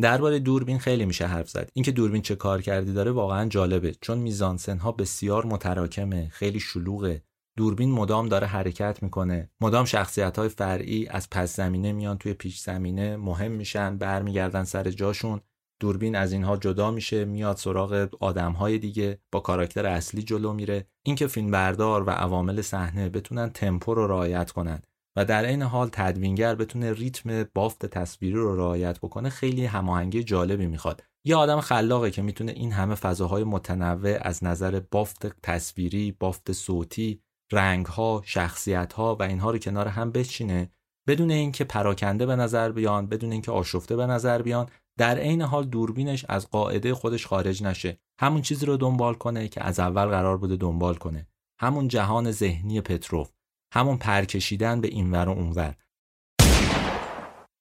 درباره 0.00 0.38
دوربین 0.38 0.78
خیلی 0.78 1.06
میشه 1.06 1.26
حرف 1.26 1.50
زد. 1.50 1.70
اینکه 1.72 1.92
دوربین 1.92 2.22
چه 2.22 2.36
کار 2.36 2.62
کردی 2.62 2.92
داره 2.92 3.10
واقعا 3.10 3.48
جالبه 3.48 3.94
چون 4.00 4.18
میزانسن 4.18 4.78
ها 4.78 4.92
بسیار 4.92 5.46
متراکمه 5.46 6.28
خیلی 6.28 6.60
شلوغه. 6.60 7.22
دوربین 7.56 7.92
مدام 7.92 8.28
داره 8.28 8.46
حرکت 8.46 9.02
می‌کنه. 9.02 9.50
مدام 9.60 9.84
شخصیت 9.84 10.38
های 10.38 10.48
فرعی 10.48 11.06
از 11.08 11.30
پس 11.30 11.56
زمینه 11.56 11.92
میان 11.92 12.18
توی 12.18 12.34
پیش 12.34 12.60
زمینه 12.60 13.16
مهم 13.16 13.52
میشن 13.52 13.98
برمیگردن 13.98 14.64
سر 14.64 14.90
جاشون. 14.90 15.40
دوربین 15.80 16.16
از 16.16 16.32
اینها 16.32 16.56
جدا 16.56 16.90
میشه 16.90 17.24
میاد 17.24 17.56
سراغ 17.56 18.08
آدم 18.20 18.52
های 18.52 18.78
دیگه 18.78 19.18
با 19.32 19.40
کاراکتر 19.40 19.86
اصلی 19.86 20.22
جلو 20.22 20.52
میره. 20.52 20.86
اینکه 21.06 21.26
فیلم 21.26 21.50
بردار 21.50 22.02
و 22.02 22.10
عوامل 22.10 22.62
صحنه 22.62 23.08
بتونن 23.08 23.50
تمپو 23.50 23.94
رو 23.94 24.06
رعایت 24.06 24.50
کنن 24.50 24.82
و 25.16 25.24
در 25.24 25.44
این 25.44 25.62
حال 25.62 25.88
تدوینگر 25.92 26.54
بتونه 26.54 26.92
ریتم 26.92 27.44
بافت 27.54 27.86
تصویری 27.86 28.34
رو 28.34 28.56
رعایت 28.56 28.98
بکنه 28.98 29.28
خیلی 29.28 29.64
هماهنگی 29.64 30.24
جالبی 30.24 30.66
می‌خواد. 30.66 31.02
یه 31.26 31.36
آدم 31.36 31.60
خلاقه 31.60 32.10
که 32.10 32.22
می‌تونه 32.22 32.52
این 32.52 32.72
همه 32.72 32.94
فضاهای 32.94 33.44
متنوع 33.44 34.18
از 34.20 34.44
نظر 34.44 34.80
بافت 34.90 35.40
تصویری، 35.42 36.12
بافت 36.12 36.52
صوتی، 36.52 37.20
رنگها، 37.52 38.22
شخصیتها 38.24 39.16
و 39.16 39.22
اینها 39.22 39.50
رو 39.50 39.58
کنار 39.58 39.88
هم 39.88 40.10
بچینه 40.12 40.70
بدون 41.08 41.30
اینکه 41.30 41.64
پراکنده 41.64 42.26
به 42.26 42.36
نظر 42.36 42.72
بیان، 42.72 43.06
بدون 43.06 43.32
اینکه 43.32 43.52
آشفته 43.52 43.96
به 43.96 44.06
نظر 44.06 44.42
بیان، 44.42 44.68
در 44.98 45.18
عین 45.18 45.42
حال 45.42 45.64
دوربینش 45.64 46.24
از 46.28 46.50
قاعده 46.50 46.94
خودش 46.94 47.26
خارج 47.26 47.62
نشه. 47.62 47.98
همون 48.20 48.42
چیزی 48.42 48.66
رو 48.66 48.76
دنبال 48.76 49.14
کنه 49.14 49.48
که 49.48 49.64
از 49.64 49.80
اول 49.80 50.06
قرار 50.06 50.38
بوده 50.38 50.56
دنبال 50.56 50.94
کنه. 50.94 51.26
همون 51.60 51.88
جهان 51.88 52.30
ذهنی 52.30 52.80
پتروف 52.80 53.30
همون 53.72 53.96
پرکشیدن 53.96 54.80
به 54.80 54.88
اینور 54.88 55.28
و 55.28 55.32
اونور 55.32 55.74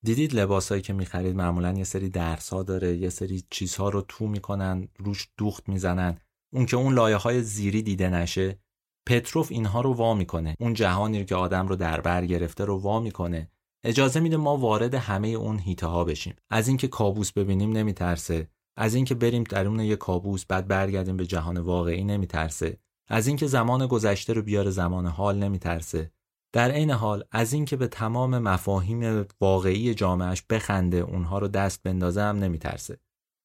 دیدید 0.06 0.34
لباسایی 0.34 0.82
که 0.82 0.94
می‌خرید 0.94 1.36
معمولا 1.36 1.74
یه 1.74 1.84
سری 1.84 2.10
درس 2.10 2.50
ها 2.50 2.64
داره 2.64 2.98
یه 2.98 3.10
سری 3.10 3.44
چیزها 3.50 3.90
رو 3.90 4.02
تو 4.02 4.28
می‌کنن 4.28 4.88
روش 4.98 5.28
دوخت 5.38 5.70
می‌زنن 5.70 6.18
اون 6.54 6.66
که 6.66 6.78
اون 6.78 6.94
لایه 6.94 7.16
های 7.16 7.42
زیری 7.42 7.82
دیده 7.82 8.10
نشه 8.10 8.60
پتروف 9.06 9.52
اینها 9.52 9.82
رو 9.82 9.94
وا 9.94 10.14
می‌کنه. 10.14 10.56
اون 10.60 10.74
جهانی 10.74 11.26
که 11.26 11.36
آدم 11.36 11.68
رو 11.68 11.76
در 11.76 12.02
بر 12.02 12.26
گرفته 12.26 12.66
رو 12.66 12.78
وا 12.78 13.00
می‌کنه. 13.00 13.50
اجازه 13.84 14.20
میده 14.20 14.38
ما 14.38 14.58
وارد 14.58 14.94
همه 14.94 15.28
اون 15.28 15.60
هیته 15.60 15.88
ها 15.88 16.04
بشیم. 16.04 16.36
از 16.50 16.68
اینکه 16.68 16.88
کابوس 16.88 17.32
ببینیم 17.32 17.72
نمیترسه. 17.72 18.48
از 18.78 18.96
اینکه 18.96 19.16
بریم 19.16 19.44
درون 19.44 19.80
یه 19.80 19.96
کابوس 19.96 20.46
بعد 20.46 20.68
برگردیم 20.68 21.18
به 21.18 21.26
جهان 21.26 21.58
واقعی 21.58 22.04
نمیترسه. 22.04 22.78
از 23.08 23.28
اینکه 23.28 23.48
زمان 23.48 23.88
گذشته 23.88 24.34
رو 24.34 24.42
بیاره 24.42 24.70
زمان 24.70 25.06
حال 25.06 25.38
نمیترسه. 25.38 26.12
در 26.54 26.72
عین 26.72 26.92
حال 26.92 27.24
از 27.32 27.54
اینکه 27.54 27.76
به 27.76 27.88
تمام 27.88 28.38
مفاهیم 28.38 29.26
واقعی 29.42 29.94
جامعهش 29.94 30.44
بخنده 30.50 30.98
اونها 30.98 31.40
رو 31.40 31.48
دست 31.48 31.84
بندازه 31.84 32.22
هم 32.22 32.40
نمیترسه. 32.40 32.98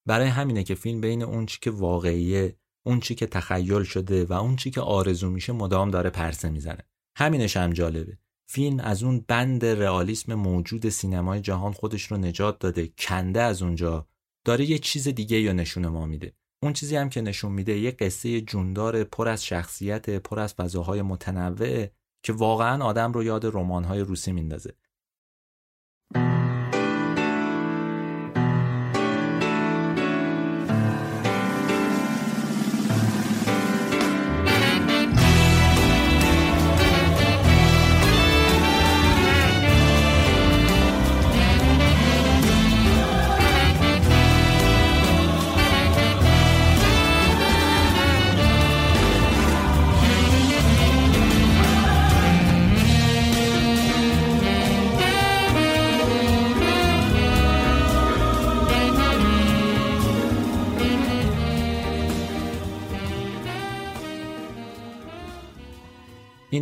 برای 0.06 0.26
همینه 0.26 0.62
که 0.62 0.74
فیلم 0.74 1.00
بین 1.00 1.22
اون 1.22 1.46
چی 1.46 1.58
که 1.62 1.70
واقعیه 1.70 2.56
اون 2.88 3.00
چی 3.00 3.14
که 3.14 3.26
تخیل 3.26 3.82
شده 3.82 4.24
و 4.24 4.32
اون 4.32 4.56
چی 4.56 4.70
که 4.70 4.80
آرزو 4.80 5.30
میشه 5.30 5.52
مدام 5.52 5.90
داره 5.90 6.10
پرسه 6.10 6.48
می‌زنه. 6.48 6.84
همینش 7.16 7.56
هم 7.56 7.72
جالبه. 7.72 8.18
فیلم 8.50 8.80
از 8.80 9.02
اون 9.02 9.24
بند 9.28 9.64
رئالیسم 9.64 10.34
موجود 10.34 10.88
سینمای 10.88 11.40
جهان 11.40 11.72
خودش 11.72 12.02
رو 12.02 12.16
نجات 12.16 12.58
داده 12.58 12.92
کنده 12.98 13.42
از 13.42 13.62
اونجا. 13.62 14.08
داره 14.44 14.70
یه 14.70 14.78
چیز 14.78 15.08
دیگه 15.08 15.40
یا 15.40 15.52
نشون 15.52 15.86
ما 15.86 16.06
میده. 16.06 16.32
اون 16.62 16.72
چیزی 16.72 16.96
هم 16.96 17.08
که 17.08 17.20
نشون 17.20 17.52
میده 17.52 17.78
یه 17.78 17.90
قصه 17.90 18.40
جوندار 18.40 19.04
پر 19.04 19.28
از 19.28 19.44
شخصیت 19.44 20.10
پر 20.10 20.40
از 20.40 20.54
فضاهای 20.54 21.02
متنوع 21.02 21.86
که 22.22 22.32
واقعا 22.32 22.84
آدم 22.84 23.12
رو 23.12 23.24
یاد 23.24 23.46
رمان‌های 23.46 24.00
روسی 24.00 24.32
میندازه. 24.32 24.74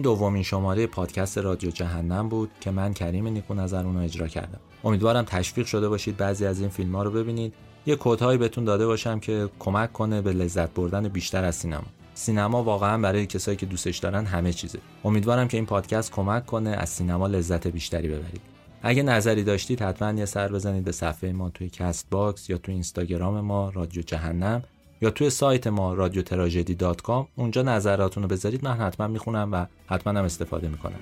دومین 0.07 0.43
شماره 0.43 0.87
پادکست 0.87 1.39
رادیو 1.39 1.71
جهنم 1.71 2.29
بود 2.29 2.51
که 2.61 2.71
من 2.71 2.95
کریم 2.95 3.29
نیکو 3.29 3.55
نظر 3.55 3.85
اونو 3.85 4.01
اجرا 4.01 4.29
کردم. 4.29 4.59
امیدوارم 4.85 5.25
تشویق 5.25 5.67
شده 5.67 5.89
باشید 5.89 6.17
بعضی 6.17 6.47
از 6.47 6.61
این 6.61 6.69
فیلم 6.69 6.97
ها 6.97 7.03
رو 7.03 7.11
ببینید. 7.11 7.55
یه 7.87 7.97
کدهایی 8.01 8.39
بهتون 8.39 8.65
داده 8.65 8.87
باشم 8.87 9.21
که 9.21 9.49
کمک 9.59 9.93
کنه 9.93 10.23
به 10.23 10.33
لذت 10.33 10.75
بردن 10.75 11.09
بیشتر 11.09 11.45
از 11.45 11.55
سینما. 11.55 11.85
سینما 12.15 12.63
واقعا 12.63 12.99
برای 12.99 13.27
کسایی 13.27 13.57
که 13.57 13.67
دوستش 13.67 13.99
دارن 13.99 14.25
همه 14.25 14.53
چیزه. 14.53 14.79
امیدوارم 15.05 15.49
که 15.49 15.57
این 15.57 15.67
پادکست 15.67 16.13
کمک 16.13 16.47
کنه 16.47 16.71
از 16.71 16.89
سینما 16.89 17.27
لذت 17.27 17.67
بیشتری 17.67 18.09
ببرید. 18.09 18.41
اگه 18.83 19.03
نظری 19.03 19.45
داشتید 19.45 19.83
حتما 19.83 20.19
یه 20.19 20.25
سر 20.25 20.49
بزنید 20.49 20.85
به 20.85 20.93
صفحه 20.93 21.33
ما 21.33 21.51
توی 21.51 21.69
Castbox 21.68 22.51
یا 22.51 22.59
توی 22.59 22.75
اینستاگرام 22.75 23.41
ما 23.41 23.71
رادیو 23.71 24.03
جهنم. 24.03 24.63
یا 25.01 25.11
توی 25.11 25.30
سایت 25.30 25.66
ما 25.66 25.94
رادیو 25.94 26.22
اونجا 27.36 27.62
نظراتونو 27.62 28.26
بذارید 28.26 28.64
من 28.64 28.72
حتما 28.72 29.07
می‌خونم 29.07 29.49
و 29.53 29.66
حتما 29.86 30.18
هم 30.18 30.24
استفاده 30.24 30.68
می‌کنم. 30.68 30.99